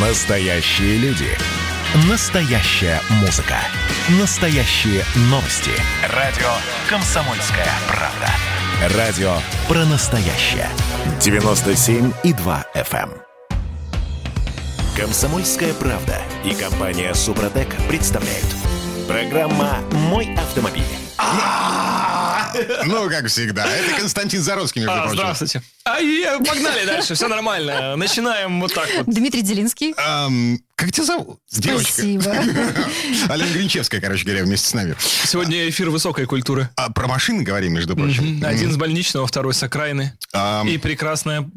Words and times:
Настоящие 0.00 0.96
люди. 0.98 1.26
Настоящая 2.08 3.00
музыка. 3.20 3.56
Настоящие 4.20 5.02
новости. 5.22 5.72
Радио 6.14 6.46
«Комсомольская 6.88 7.66
правда». 7.88 8.96
Радио 8.96 9.38
про 9.66 9.84
настоящее. 9.86 10.68
97,2 11.20 12.64
FM. 12.76 13.10
эм. 13.10 13.22
«Комсомольская 14.96 15.74
правда» 15.74 16.22
и 16.44 16.54
компания 16.54 17.12
«Супротек» 17.14 17.68
представляют. 17.88 18.46
Программа 19.08 19.78
«Мой 19.92 20.32
автомобиль». 20.36 20.84
Ну, 22.84 23.08
как 23.10 23.26
всегда. 23.26 23.66
Это 23.66 23.98
Константин 23.98 24.42
Зароцкий, 24.42 24.80
между 24.80 24.94
А, 24.94 25.00
прочим. 25.02 25.18
здравствуйте. 25.18 25.62
А, 25.88 26.00
и 26.00 26.24
погнали 26.44 26.84
дальше, 26.84 27.14
все 27.14 27.28
нормально. 27.28 27.96
Начинаем 27.96 28.60
вот 28.60 28.74
так 28.74 28.88
вот. 28.96 29.06
Дмитрий 29.06 29.42
Делинский. 29.42 29.94
Ам, 29.96 30.58
как 30.74 30.92
тебя 30.92 31.06
зовут? 31.06 31.40
Девочка. 31.50 31.92
Спасибо. 31.92 32.30
Алена 33.28 33.50
Гринчевская, 33.52 34.00
короче 34.00 34.24
говоря, 34.24 34.44
вместе 34.44 34.68
с 34.68 34.74
нами. 34.74 34.94
Сегодня 35.24 35.68
эфир 35.68 35.90
высокой 35.90 36.26
культуры. 36.26 36.68
А 36.76 36.90
про 36.90 37.08
машины 37.08 37.42
говорим, 37.42 37.72
между 37.72 37.96
прочим. 37.96 38.42
Один 38.44 38.72
с 38.72 38.76
больничного, 38.76 39.26
второй 39.26 39.54
с 39.54 39.62
окраины. 39.62 40.12
И 40.66 40.78
прекрасная 40.78 41.48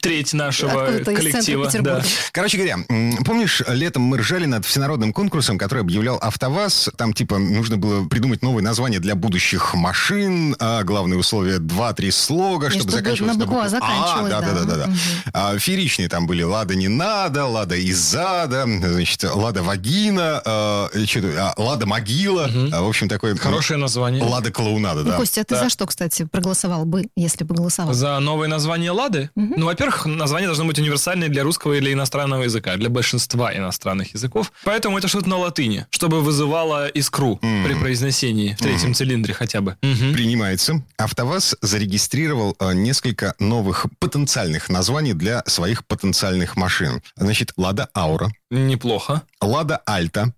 треть 0.00 0.32
нашего 0.34 0.86
коллектива. 1.04 1.70
Да. 1.80 2.02
Короче 2.32 2.58
говоря, 2.58 2.78
помнишь, 3.24 3.62
летом 3.68 4.02
мы 4.02 4.18
ржали 4.18 4.44
над 4.44 4.66
всенародным 4.66 5.12
конкурсом, 5.12 5.58
который 5.58 5.80
объявлял 5.80 6.18
АвтоВАЗ. 6.20 6.90
Там, 6.96 7.14
типа, 7.14 7.38
нужно 7.38 7.78
было 7.78 8.06
придумать 8.06 8.42
новое 8.42 8.62
название 8.62 9.00
для 9.00 9.14
будущих 9.14 9.74
машин. 9.74 10.54
А 10.58 10.82
главное 10.84 11.16
условие 11.18 11.58
2-3 11.58 12.10
слога, 12.10 12.70
чтобы 12.70 12.88
чтобы 12.88 12.92
заканчивалось 12.92 13.36
на 13.36 13.44
букву 13.46 13.60
А 13.80 13.86
А, 13.86 13.96
заканчивалось, 13.96 14.30
да, 14.32 14.40
да, 14.40 14.52
да, 14.52 14.64
да. 14.64 14.76
да. 14.76 14.86
Мгм. 14.86 14.98
А, 15.32 15.58
фееричные 15.58 16.08
там 16.08 16.26
были 16.26 16.42
«Лада 16.42 16.74
не 16.74 16.88
надо», 16.88 17.44
«Лада 17.46 17.76
из 17.76 17.98
зада», 17.98 18.64
значит, 18.66 19.22
«Лада 19.24 19.62
вагина», 19.62 20.42
а, 20.44 20.88
и 20.94 21.06
что-то, 21.06 21.28
а, 21.56 21.60
«Лада 21.60 21.86
могила». 21.86 22.48
А, 22.72 22.82
в 22.82 22.88
общем, 22.88 23.08
такое... 23.08 23.36
Хорошее 23.36 23.78
название. 23.78 24.22
«Лада 24.22 24.50
клоунада», 24.50 25.02
Ну, 25.02 25.10
да. 25.10 25.16
Костя, 25.16 25.40
а 25.42 25.44
ты 25.44 25.54
Да. 25.54 25.64
за 25.64 25.70
что, 25.70 25.86
кстати, 25.86 26.24
проголосовал 26.24 26.84
бы, 26.84 27.08
если 27.16 27.44
бы 27.44 27.54
голосовал? 27.54 27.92
За 27.94 28.18
новое 28.18 28.48
название 28.48 28.90
«Лады»? 28.90 29.30
Ну, 29.34 29.66
во-первых, 29.66 30.06
название 30.06 30.48
должно 30.48 30.64
быть 30.64 30.78
универсальное 30.78 31.28
для 31.28 31.42
русского 31.42 31.74
или 31.74 31.92
иностранного 31.92 32.42
языка, 32.44 32.76
для 32.76 32.88
большинства 32.88 33.54
иностранных 33.54 34.14
языков. 34.14 34.52
Поэтому 34.64 34.98
это 34.98 35.08
что-то 35.08 35.28
на 35.28 35.36
латыни, 35.38 35.86
чтобы 35.90 36.20
вызывало 36.20 36.88
искру 36.88 37.36
при 37.36 37.74
произнесении 37.74 38.54
в 38.54 38.58
третьем 38.58 38.94
цилиндре 38.94 39.34
хотя 39.34 39.60
бы. 39.60 39.76
Мгм. 39.82 40.12
Принимается. 40.12 40.82
АвтоВАЗ 40.96 41.56
зарегистрировал 41.62 42.56
э, 42.58 42.72
несколько 42.74 43.34
новых 43.38 43.67
потенциальных 43.98 44.68
названий 44.68 45.12
для 45.12 45.42
своих 45.46 45.86
потенциальных 45.86 46.56
машин. 46.56 47.02
Значит, 47.16 47.52
«Лада 47.56 47.88
Аура», 47.94 48.30
Неплохо. 48.50 49.22
«Лада 49.40 49.82
Альта». 49.84 50.32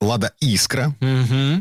«Лада 0.00 0.32
Искра». 0.40 0.94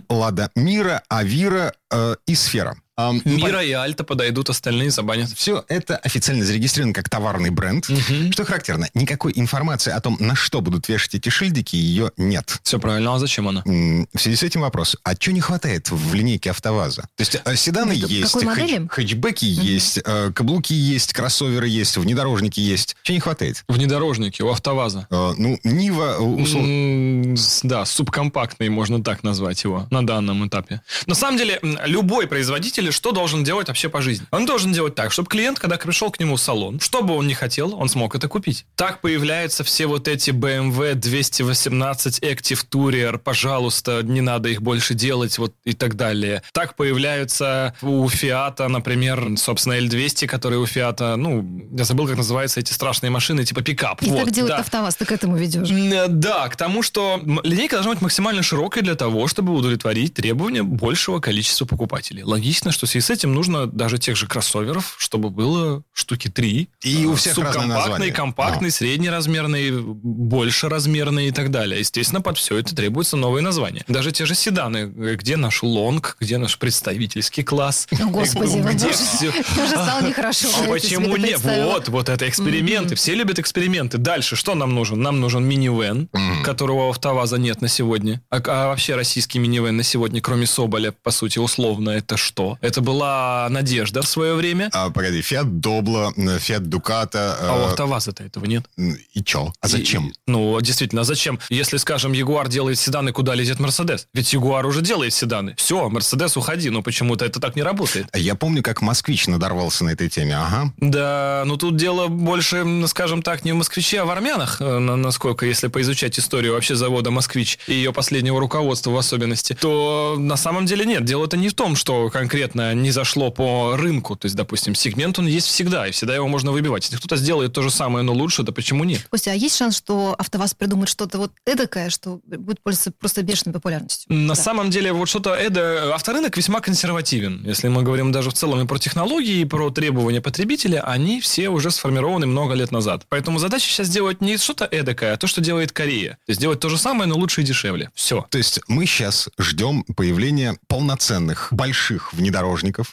«Лада 0.09 0.49
Мира», 0.55 1.03
«Авира» 1.09 1.73
э, 1.91 2.15
и 2.25 2.35
«Сфера». 2.35 2.75
Ну, 2.97 3.19
Мира 3.25 3.63
и 3.63 3.71
Альта 3.71 4.03
подойдут, 4.03 4.49
остальные 4.49 4.91
забанят. 4.91 5.29
Все 5.31 5.63
это 5.69 5.97
официально 5.97 6.43
зарегистрировано 6.45 6.93
как 6.93 7.09
товарный 7.09 7.49
бренд. 7.49 7.87
Что 8.31 8.45
характерно, 8.45 8.89
никакой 8.93 9.31
информации 9.35 9.91
о 9.91 9.99
том, 10.01 10.17
на 10.19 10.35
что 10.35 10.61
будут 10.61 10.87
вешать 10.87 11.15
эти 11.15 11.29
шильдики, 11.29 11.75
ее 11.75 12.11
нет. 12.17 12.59
Все 12.63 12.79
правильно, 12.79 13.15
а 13.15 13.19
зачем 13.19 13.47
она? 13.47 13.63
В 13.65 14.19
связи 14.19 14.35
с 14.35 14.43
этим 14.43 14.61
вопрос, 14.61 14.97
а 15.03 15.13
что 15.15 15.31
не 15.31 15.41
хватает 15.41 15.89
в 15.89 16.13
линейке 16.13 16.51
АвтоВАЗа? 16.51 17.03
То 17.15 17.21
есть 17.21 17.37
э, 17.43 17.55
седаны 17.55 17.93
Это 17.93 18.05
есть, 18.07 18.33
какой 18.33 18.45
хэтч- 18.55 18.87
хэтчбеки 18.89 19.45
есть, 19.45 19.99
э, 20.03 20.31
каблуки 20.33 20.73
есть, 20.73 21.13
кроссоверы 21.13 21.67
есть, 21.67 21.97
внедорожники 21.97 22.59
есть. 22.59 22.95
Чего 23.03 23.15
не 23.15 23.19
хватает? 23.21 23.63
Внедорожники 23.67 24.41
у 24.41 24.49
АвтоВАЗа. 24.49 25.07
Э, 25.09 25.33
Ну, 25.37 25.59
Нива, 25.63 26.17
э, 26.17 26.19
условно... 26.19 26.67
М, 26.67 27.37
с- 27.37 27.61
Да, 27.63 27.85
субкомпактный, 27.85 28.69
можно 28.69 29.03
так 29.03 29.23
назвать 29.23 29.63
его 29.63 29.87
на 29.89 30.05
данном 30.05 30.47
этапе. 30.47 30.81
На 31.07 31.15
самом 31.15 31.37
деле, 31.37 31.59
любой 31.85 32.27
производитель 32.27 32.80
что 32.89 33.11
должен 33.11 33.43
делать 33.43 33.67
вообще 33.67 33.89
по 33.89 34.01
жизни? 34.01 34.25
Он 34.31 34.45
должен 34.45 34.71
делать 34.71 34.95
так, 34.95 35.11
чтобы 35.11 35.29
клиент, 35.29 35.59
когда 35.59 35.77
пришел 35.77 36.11
к 36.11 36.19
нему 36.19 36.35
в 36.35 36.41
салон, 36.41 36.79
что 36.79 37.03
бы 37.03 37.15
он 37.15 37.27
ни 37.27 37.33
хотел, 37.33 37.75
он 37.75 37.89
смог 37.89 38.15
это 38.15 38.27
купить. 38.27 38.65
Так 38.75 39.01
появляются 39.01 39.63
все 39.63 39.87
вот 39.87 40.07
эти 40.07 40.31
BMW 40.31 40.95
218 40.95 42.19
Active 42.19 42.65
Tourer, 42.69 43.17
пожалуйста, 43.17 44.01
не 44.03 44.21
надо 44.21 44.49
их 44.49 44.61
больше 44.61 44.93
делать, 44.93 45.37
вот 45.37 45.53
и 45.63 45.73
так 45.73 45.95
далее. 45.95 46.41
Так 46.53 46.75
появляются 46.75 47.75
у 47.81 48.07
Фиата, 48.09 48.67
например, 48.67 49.37
собственно, 49.37 49.73
L200, 49.73 50.27
который 50.27 50.57
у 50.57 50.65
Фиата, 50.65 51.15
ну, 51.15 51.67
я 51.71 51.83
забыл, 51.83 52.07
как 52.07 52.17
называются 52.17 52.59
эти 52.59 52.73
страшные 52.73 53.09
машины, 53.09 53.43
типа 53.45 53.61
пикап. 53.61 54.01
И 54.01 54.09
вот, 54.09 54.25
так 54.25 54.31
делает 54.31 54.55
да. 54.55 54.59
АвтоВАЗ, 54.59 54.95
ты 54.95 55.05
к 55.05 55.11
этому 55.11 55.37
ведешь. 55.37 55.69
Э, 55.69 56.07
Да, 56.07 56.47
к 56.49 56.55
тому, 56.55 56.83
что 56.83 57.21
линейка 57.43 57.75
должна 57.75 57.93
быть 57.93 58.01
максимально 58.01 58.43
широкой 58.43 58.81
для 58.81 58.95
того, 58.95 59.27
чтобы 59.27 59.53
удовлетворить 59.53 60.13
требования 60.13 60.63
большего 60.63 61.19
количества 61.19 61.65
покупателей. 61.65 62.23
Логично, 62.23 62.70
что 62.71 62.85
в 62.85 62.89
связи 62.89 63.05
с 63.05 63.09
этим 63.09 63.33
нужно 63.33 63.67
даже 63.67 63.97
тех 63.97 64.15
же 64.15 64.27
кроссоверов, 64.27 64.95
чтобы 64.97 65.29
было 65.29 65.83
штуки 65.93 66.27
три. 66.29 66.69
И 66.83 67.05
у 67.05 67.13
А, 67.13 67.15
всех 67.15 67.37
разные 67.37 67.67
названия. 67.67 68.11
компактный, 68.11 68.71
среднеразмерный, 68.71 69.71
больше 69.81 70.69
размерный 70.69 71.27
и 71.27 71.31
так 71.31 71.51
далее. 71.51 71.79
Естественно, 71.79 72.21
под 72.21 72.37
все 72.37 72.57
это 72.57 72.75
требуется 72.75 73.17
новые 73.17 73.43
названия. 73.43 73.83
Даже 73.87 74.11
те 74.11 74.25
же 74.25 74.35
седаны. 74.35 74.85
Где 75.15 75.37
наш 75.37 75.63
лонг, 75.63 76.17
где 76.19 76.37
наш 76.37 76.57
представительский 76.57 77.43
класс? 77.43 77.87
О, 77.91 78.05
Господи, 78.07 78.59
вот 78.61 78.71
где 78.73 78.85
тоже- 78.87 78.97
все? 78.97 79.29
Уже 79.29 79.67
стало 79.69 80.01
нехорошо. 80.07 80.47
А 80.49 80.51
когда 80.59 80.65
ты 80.65 80.71
почему 80.81 81.13
представила. 81.13 81.71
Вот, 81.73 81.89
вот 81.89 82.09
это 82.09 82.27
эксперименты. 82.27 82.95
Все 82.95 83.13
любят 83.15 83.39
эксперименты. 83.39 83.97
Дальше, 83.97 84.35
что 84.35 84.55
нам 84.55 84.73
нужен? 84.75 85.01
Нам 85.01 85.19
нужен 85.19 85.43
минивэн, 85.45 86.09
которого 86.43 86.87
у 86.87 86.89
АвтоВАЗа 86.91 87.37
нет 87.37 87.61
на 87.61 87.67
сегодня. 87.67 88.21
А, 88.29 88.37
а 88.45 88.67
вообще 88.67 88.95
российский 88.95 89.39
минивэн 89.39 89.75
на 89.75 89.83
сегодня, 89.83 90.21
кроме 90.21 90.45
Соболя, 90.45 90.91
по 90.91 91.11
сути, 91.11 91.39
условно, 91.39 91.89
это 91.91 92.17
что? 92.17 92.57
Это 92.61 92.81
была 92.81 93.47
надежда 93.49 94.01
в 94.01 94.07
свое 94.07 94.33
время. 94.35 94.69
А, 94.73 94.89
погоди, 94.89 95.21
Фиат 95.21 95.59
Добла, 95.59 96.13
Фиат 96.39 96.69
Дуката. 96.69 97.37
А 97.41 97.55
у 97.61 97.65
АвтоВАЗа-то 97.71 98.23
этого 98.23 98.45
нет. 98.45 98.65
И 98.77 99.23
чё? 99.23 99.51
А 99.61 99.67
зачем? 99.67 100.09
И- 100.09 100.13
ну, 100.27 100.59
действительно, 100.61 101.01
а 101.01 101.03
зачем? 101.03 101.39
Если, 101.49 101.77
скажем, 101.77 102.13
Ягуар 102.13 102.47
делает 102.47 102.77
седаны, 102.79 103.11
куда 103.11 103.33
лезет 103.35 103.59
Мерседес? 103.59 104.07
Ведь 104.13 104.31
Ягуар 104.33 104.65
уже 104.65 104.81
делает 104.81 105.13
седаны. 105.13 105.55
Все, 105.57 105.89
Мерседес, 105.89 106.37
уходи. 106.37 106.69
Но 106.69 106.81
почему-то 106.83 107.25
это 107.25 107.39
так 107.39 107.55
не 107.55 107.63
работает. 107.63 108.05
Я 108.15 108.35
помню, 108.35 108.61
как 108.61 108.81
москвич 108.81 109.27
надорвался 109.27 109.83
на 109.83 109.89
этой 109.89 110.07
теме. 110.09 110.35
Ага. 110.37 110.71
Да, 110.77 111.43
ну 111.45 111.57
тут 111.57 111.75
дело 111.77 112.07
больше, 112.07 112.63
скажем 112.87 113.21
так, 113.23 113.43
не 113.45 113.53
в 113.53 113.55
москвиче, 113.55 114.01
а 114.01 114.05
в 114.05 114.11
армянах, 114.11 114.61
э, 114.61 114.77
на- 114.77 114.95
насколько, 114.95 115.45
если 115.45 115.67
поизучать 115.67 116.19
историю 116.19 116.53
вообще 116.53 116.75
завода 116.75 117.09
«Москвич» 117.11 117.57
и 117.67 117.73
ее 117.73 117.91
последнего 117.91 118.39
руководства 118.39 118.91
в 118.91 118.97
особенности, 118.97 119.57
то 119.59 120.15
на 120.19 120.37
самом 120.37 120.65
деле 120.65 120.85
нет. 120.85 121.05
Дело-то 121.05 121.37
не 121.37 121.49
в 121.49 121.53
том, 121.53 121.75
что 121.75 122.09
конкретно 122.09 122.50
не 122.53 122.91
зашло 122.91 123.31
по 123.31 123.75
рынку. 123.77 124.15
То 124.15 124.25
есть, 124.25 124.35
допустим, 124.35 124.75
сегмент 124.75 125.19
он 125.19 125.27
есть 125.27 125.47
всегда, 125.47 125.87
и 125.87 125.91
всегда 125.91 126.15
его 126.15 126.27
можно 126.27 126.51
выбивать. 126.51 126.83
Если 126.85 126.97
кто-то 126.97 127.15
сделает 127.17 127.53
то 127.53 127.61
же 127.61 127.71
самое, 127.71 128.03
но 128.03 128.13
лучше, 128.13 128.43
то 128.43 128.51
почему 128.51 128.83
нет? 128.83 129.05
Костя, 129.09 129.31
а 129.31 129.33
есть 129.33 129.55
шанс, 129.57 129.77
что 129.77 130.15
АвтоВАЗ 130.17 130.53
придумает 130.55 130.89
что-то 130.89 131.17
вот 131.17 131.31
эдакое, 131.45 131.89
что 131.89 132.19
будет 132.25 132.61
пользоваться 132.61 132.91
просто 132.91 133.21
бешеной 133.23 133.53
популярностью? 133.53 134.05
На 134.13 134.35
Да. 134.35 134.41
самом 134.41 134.69
деле, 134.69 134.93
вот 134.93 135.07
что-то 135.09 135.33
это 135.33 135.93
авторынок 135.95 136.35
весьма 136.37 136.59
консервативен. 136.61 137.43
Если 137.45 137.67
мы 137.67 137.83
говорим 137.83 138.11
даже 138.11 138.29
в 138.29 138.33
целом 138.33 138.61
и 138.61 138.67
про 138.67 138.77
технологии, 138.77 139.41
и 139.41 139.45
про 139.45 139.69
требования 139.69 140.21
потребителя, 140.21 140.81
они 140.85 141.21
все 141.21 141.49
уже 141.49 141.71
сформированы 141.71 142.25
много 142.27 142.53
лет 142.53 142.71
назад. 142.71 143.05
Поэтому 143.09 143.39
задача 143.39 143.65
сейчас 143.67 143.87
сделать 143.87 144.21
не 144.21 144.37
что-то 144.37 144.65
эдакое, 144.65 145.13
а 145.13 145.17
то, 145.17 145.27
что 145.27 145.41
делает 145.41 145.71
Корея. 145.71 146.11
То 146.25 146.29
есть 146.29 146.39
сделать 146.39 146.59
то 146.59 146.69
же 146.69 146.77
самое, 146.77 147.07
но 147.07 147.15
лучше 147.17 147.41
и 147.41 147.43
дешевле. 147.43 147.89
Все. 147.95 148.25
То 148.29 148.37
есть 148.37 148.59
мы 148.67 148.85
сейчас 148.85 149.29
ждем 149.39 149.83
появления 149.95 150.57
полноценных 150.67 151.47
больших 151.51 152.13
внедорожников, 152.13 152.40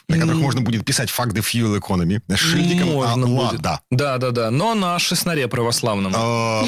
на 0.07 0.19
которых 0.19 0.39
можно 0.39 0.61
будет 0.61 0.85
писать 0.85 1.09
«Fuck 1.09 1.33
the 1.33 1.41
fuel 1.41 1.79
economy» 1.79 2.21
с 2.27 2.39
шильдиком 2.39 2.89
Можно 2.89 3.25
а, 3.25 3.49
будет. 3.49 3.61
Да, 3.61 4.17
да, 4.17 4.31
да. 4.31 4.51
Но 4.51 4.75
на 4.75 4.99
шестнаре 4.99 5.47
православном. 5.47 6.13
А. 6.15 6.63